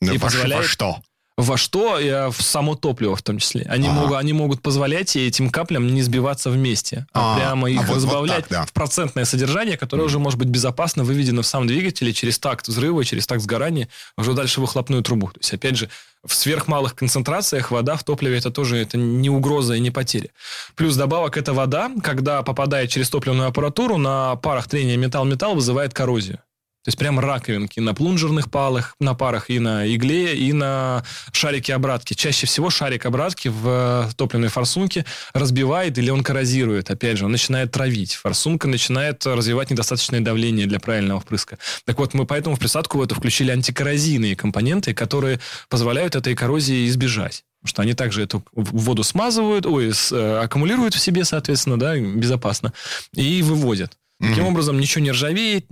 Но 0.00 0.12
и 0.12 0.18
во, 0.18 0.26
позволяет... 0.26 0.62
во 0.62 0.68
что? 0.68 1.02
Во 1.36 1.56
что? 1.56 1.98
И 1.98 2.30
в 2.30 2.40
само 2.40 2.76
топливо 2.76 3.16
в 3.16 3.22
том 3.22 3.38
числе. 3.38 3.66
Они, 3.68 3.88
ага. 3.88 4.00
могут, 4.00 4.16
они 4.18 4.32
могут 4.32 4.62
позволять 4.62 5.16
этим 5.16 5.50
каплям 5.50 5.92
не 5.92 6.00
сбиваться 6.02 6.48
вместе, 6.48 7.06
а, 7.12 7.34
а 7.34 7.38
прямо 7.38 7.68
их 7.68 7.80
а 7.80 7.86
вот, 7.86 7.96
разбавлять 7.96 8.44
вот 8.44 8.48
так, 8.50 8.60
да. 8.60 8.66
в 8.66 8.72
процентное 8.72 9.24
содержание, 9.24 9.76
которое 9.76 10.04
mm. 10.04 10.06
уже 10.06 10.20
может 10.20 10.38
быть 10.38 10.46
безопасно 10.46 11.02
выведено 11.02 11.42
в 11.42 11.46
сам 11.46 11.66
двигатель 11.66 12.12
через 12.12 12.38
такт 12.38 12.68
взрыва, 12.68 13.04
через 13.04 13.26
такт 13.26 13.42
сгорания 13.42 13.88
уже 14.16 14.32
дальше 14.32 14.60
выхлопную 14.60 15.02
трубу. 15.02 15.26
То 15.26 15.40
есть, 15.40 15.52
опять 15.52 15.76
же, 15.76 15.90
в 16.24 16.32
сверхмалых 16.32 16.94
концентрациях 16.94 17.72
вода 17.72 17.96
в 17.96 18.04
топливе 18.04 18.38
это 18.38 18.52
тоже 18.52 18.76
это 18.76 18.96
не 18.96 19.28
угроза 19.28 19.74
и 19.74 19.80
не 19.80 19.90
потеря. 19.90 20.28
Плюс 20.76 20.94
добавок 20.94 21.36
эта 21.36 21.52
вода, 21.52 21.90
когда 22.00 22.44
попадает 22.44 22.90
через 22.90 23.10
топливную 23.10 23.48
аппаратуру, 23.48 23.98
на 23.98 24.36
парах 24.36 24.68
трения 24.68 24.96
металл-металл 24.96 25.56
вызывает 25.56 25.94
коррозию. 25.94 26.38
То 26.84 26.90
есть 26.90 26.98
прям 26.98 27.18
раковинки 27.18 27.80
на 27.80 27.94
плунжерных 27.94 28.50
палах, 28.50 28.94
на 29.00 29.14
парах 29.14 29.48
и 29.48 29.58
на 29.58 29.86
игле, 29.86 30.36
и 30.36 30.52
на 30.52 31.02
шарике 31.32 31.74
обратки. 31.74 32.12
Чаще 32.12 32.46
всего 32.46 32.68
шарик 32.68 33.06
обратки 33.06 33.48
в 33.48 34.10
топливной 34.16 34.48
форсунке 34.48 35.06
разбивает 35.32 35.96
или 35.96 36.10
он 36.10 36.22
коррозирует. 36.22 36.90
Опять 36.90 37.16
же, 37.16 37.24
он 37.24 37.32
начинает 37.32 37.72
травить. 37.72 38.12
Форсунка 38.12 38.68
начинает 38.68 39.24
развивать 39.24 39.70
недостаточное 39.70 40.20
давление 40.20 40.66
для 40.66 40.78
правильного 40.78 41.20
впрыска. 41.20 41.58
Так 41.86 41.98
вот, 41.98 42.12
мы 42.12 42.26
поэтому 42.26 42.56
в 42.56 42.58
присадку 42.58 42.98
в 42.98 43.02
эту 43.02 43.14
включили 43.14 43.50
антикоррозийные 43.50 44.36
компоненты, 44.36 44.92
которые 44.92 45.40
позволяют 45.70 46.16
этой 46.16 46.34
коррозии 46.34 46.86
избежать. 46.88 47.44
Потому 47.62 47.70
что 47.70 47.82
они 47.82 47.94
также 47.94 48.22
эту 48.22 48.44
воду 48.52 49.02
смазывают, 49.02 49.64
ой, 49.64 49.90
э, 49.90 50.40
аккумулируют 50.42 50.92
в 50.92 51.00
себе, 51.00 51.24
соответственно, 51.24 51.78
да, 51.78 51.96
безопасно, 51.96 52.74
и 53.14 53.40
выводят. 53.40 53.96
Таким 54.28 54.44
mm-hmm. 54.44 54.48
образом, 54.48 54.80
ничего 54.80 55.04
не 55.04 55.10
ржавеет, 55.10 55.66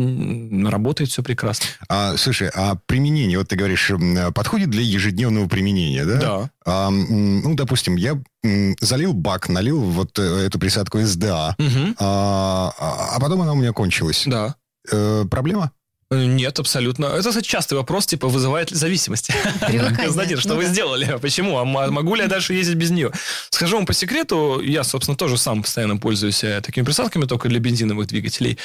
работает 0.70 1.11
все 1.11 1.22
прекрасно. 1.22 1.66
А, 1.88 2.16
слушай, 2.16 2.50
а 2.55 2.76
применение, 2.86 3.38
вот 3.38 3.48
ты 3.48 3.57
говоришь, 3.57 3.90
подходит 4.34 4.70
для 4.70 4.82
ежедневного 4.82 5.48
применения, 5.48 6.05
да? 6.05 6.16
Да. 6.16 6.50
А, 6.64 6.90
ну, 6.90 7.55
допустим, 7.55 7.96
я 7.96 8.20
залил 8.80 9.12
бак, 9.12 9.48
налил 9.48 9.80
вот 9.80 10.18
э, 10.18 10.46
эту 10.46 10.59
присадку 10.59 10.98
СДА, 11.00 11.55
mm-hmm. 11.59 11.94
а, 11.98 12.72
а 13.14 13.20
потом 13.20 13.42
она 13.42 13.53
у 13.53 13.57
меня 13.57 13.72
кончилась. 13.72 14.24
Да. 14.26 14.57
Э, 14.90 15.24
проблема? 15.30 15.72
Нет, 16.12 16.58
абсолютно. 16.58 17.06
Это, 17.06 17.30
кстати, 17.30 17.46
частый 17.46 17.78
вопрос, 17.78 18.06
типа, 18.06 18.28
вызывает 18.28 18.70
ли 18.70 18.76
зависимость? 18.76 19.30
Знаете, 20.08 20.36
что 20.36 20.50
ну, 20.50 20.56
вы 20.56 20.64
да. 20.64 20.68
сделали? 20.68 21.04
А 21.06 21.18
почему? 21.18 21.58
А 21.58 21.64
могу 21.64 22.14
ли 22.14 22.22
я 22.22 22.28
дальше 22.28 22.52
ездить 22.52 22.76
без 22.76 22.90
нее? 22.90 23.10
Скажу 23.50 23.76
вам 23.76 23.86
по 23.86 23.94
секрету, 23.94 24.60
я, 24.60 24.84
собственно, 24.84 25.16
тоже 25.16 25.38
сам 25.38 25.62
постоянно 25.62 25.96
пользуюсь 25.96 26.44
э, 26.44 26.60
такими 26.60 26.84
присадками, 26.84 27.24
только 27.24 27.48
для 27.48 27.60
бензиновых 27.60 28.06
двигателей. 28.08 28.58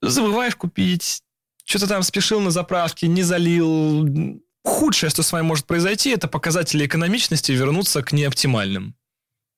Забываешь 0.00 0.56
купить, 0.56 1.20
что-то 1.64 1.86
там 1.86 2.02
спешил 2.02 2.40
на 2.40 2.50
заправке, 2.50 3.08
не 3.08 3.22
залил. 3.22 4.40
Худшее, 4.64 5.10
что 5.10 5.22
с 5.22 5.30
вами 5.30 5.44
может 5.44 5.66
произойти, 5.66 6.10
это 6.10 6.28
показатели 6.28 6.86
экономичности 6.86 7.52
вернуться 7.52 8.02
к 8.02 8.12
неоптимальным. 8.12 8.94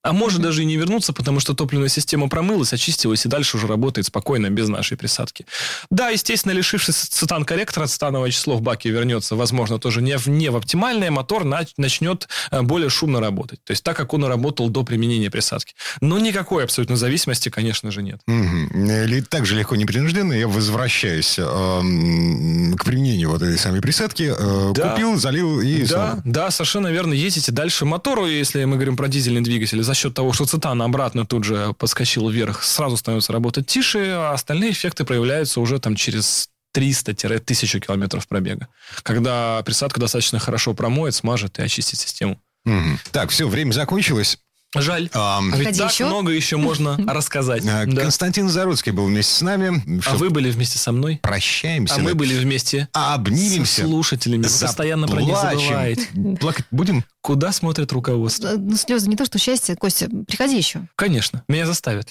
А 0.07 0.13
может 0.13 0.41
даже 0.41 0.63
и 0.63 0.65
не 0.65 0.77
вернуться, 0.77 1.13
потому 1.13 1.41
что 1.41 1.53
топливная 1.55 1.89
система 1.89 2.29
промылась, 2.29 2.73
очистилась 2.73 3.27
и 3.27 3.29
дальше 3.29 3.57
уже 3.57 3.67
работает 3.67 4.07
спокойно, 4.07 4.51
без 4.51 4.69
нашей 4.69 4.97
присадки. 4.97 5.47
Да, 5.91 6.11
естественно, 6.11 6.53
лишившись 6.53 6.95
цитан-корректора, 6.95 7.87
цитановое 7.87 8.31
число 8.31 8.57
в 8.57 8.63
баке 8.63 8.91
вернется, 8.91 9.35
возможно, 9.35 9.81
тоже 9.81 10.03
не 10.03 10.17
в, 10.17 10.29
не 10.29 10.49
в 10.49 10.57
оптимальное, 10.57 11.11
мотор 11.11 11.45
начнет 11.45 12.29
э, 12.53 12.63
более 12.63 12.89
шумно 12.89 13.21
работать. 13.21 13.59
То 13.65 13.73
есть 13.73 13.83
так, 13.83 13.97
как 13.97 14.15
он 14.15 14.25
работал 14.25 14.69
до 14.69 14.85
применения 14.85 15.29
присадки. 15.29 15.75
Но 16.01 16.21
никакой 16.21 16.63
абсолютно 16.63 16.97
зависимости, 16.97 17.49
конечно 17.49 17.91
же, 17.91 18.03
нет. 18.03 18.21
Угу. 18.29 19.25
Так 19.29 19.45
же 19.45 19.57
легко 19.57 19.75
непринужденно 19.75 20.35
я 20.35 20.47
возвращаюсь 20.47 21.35
э, 21.37 21.43
к 21.43 22.85
применению 22.85 23.31
вот 23.31 23.43
этой 23.43 23.59
самой 23.59 23.81
присадки. 23.81 24.33
Э, 24.39 24.73
да. 24.73 24.91
Купил, 24.91 25.17
залил 25.17 25.61
и... 25.61 25.85
Да, 25.85 26.21
да, 26.25 26.53
совершенно 26.53 26.93
верно. 26.93 27.13
Ездите 27.13 27.51
дальше 27.51 27.85
мотору, 27.85 28.27
если 28.27 28.63
мы 28.65 28.77
говорим 28.77 28.97
про 28.97 29.09
дизельный 29.09 29.41
двигатель, 29.41 29.83
за 29.83 29.96
счет 29.97 30.15
того, 30.15 30.33
что 30.33 30.47
цитан 30.47 30.81
обратно 30.83 31.27
тут 31.27 31.45
же 31.45 31.75
подскочил 31.79 32.29
вверх, 32.29 32.63
сразу 32.63 32.97
становится 32.97 33.33
работать 33.33 33.67
тише, 33.67 34.11
а 34.11 34.33
остальные 34.33 34.73
эффекты 34.73 35.05
проявляются 35.05 35.61
уже 35.61 35.79
там 35.79 35.97
через 35.97 36.49
300-1000 36.77 37.81
километров 37.81 38.29
пробега. 38.29 38.69
Когда 39.03 39.63
присадка 39.65 39.99
достаточно 39.99 40.39
хорошо 40.39 40.75
промоет, 40.75 41.15
смажет 41.15 41.59
и 41.59 41.63
очистит 41.63 41.99
систему. 41.99 42.41
Мгм. 42.65 42.99
Так, 43.13 43.31
все, 43.31 43.49
время 43.49 43.73
закончилось. 43.73 44.39
Жаль. 44.77 45.09
Ам, 45.13 45.53
А 45.53 45.57
ведь 45.57 45.79
так 45.79 45.91
еще? 45.93 46.07
много 46.07 46.33
еще 46.33 46.57
можно 46.57 46.97
рассказать. 47.13 47.65
а, 47.67 47.85
Да. 47.87 48.03
Константин 48.03 48.49
Заруцкий 48.49 48.93
был 48.93 49.07
вместе 49.07 49.33
с 49.35 49.41
нами. 49.43 49.83
А 50.07 50.17
вы 50.17 50.31
были 50.31 50.51
вместе 50.51 50.79
со 50.79 50.93
мной? 50.93 51.19
Прощаемся. 51.23 51.97
А 51.97 51.99
мы 51.99 52.15
были 52.15 52.35
вместе 52.39 52.89
А, 52.93 53.15
обнимемся. 53.15 53.83
слушателями. 53.85 54.43
Вы 54.43 54.49
постоянно 54.61 55.07
про 55.09 55.21
них 55.23 55.37
забываете. 55.37 56.07
Плакать 56.41 56.67
будем? 56.71 57.05
Куда 57.21 57.51
смотрит 57.53 57.91
руководство? 57.93 58.49
Э, 58.49 58.57
Ну, 58.57 58.77
слезы 58.77 59.09
не 59.09 59.17
то, 59.17 59.25
что 59.25 59.39
счастье. 59.39 59.75
Костя, 59.77 60.09
приходи 60.29 60.57
еще. 60.57 60.87
Конечно, 60.97 61.43
меня 61.49 61.67
заставят. 61.67 62.09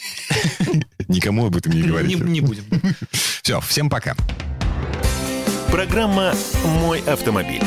Никому 1.08 1.46
об 1.48 1.56
этом 1.56 1.72
не 1.72 1.82
Не, 1.82 1.88
говорите. 1.88 2.16
не 2.20 2.42
будем. 2.42 2.66
Все, 3.42 3.62
всем 3.62 3.90
пока. 3.90 4.16
Программа 5.72 6.34
«Мой 6.66 7.00
автомобиль». 7.02 7.62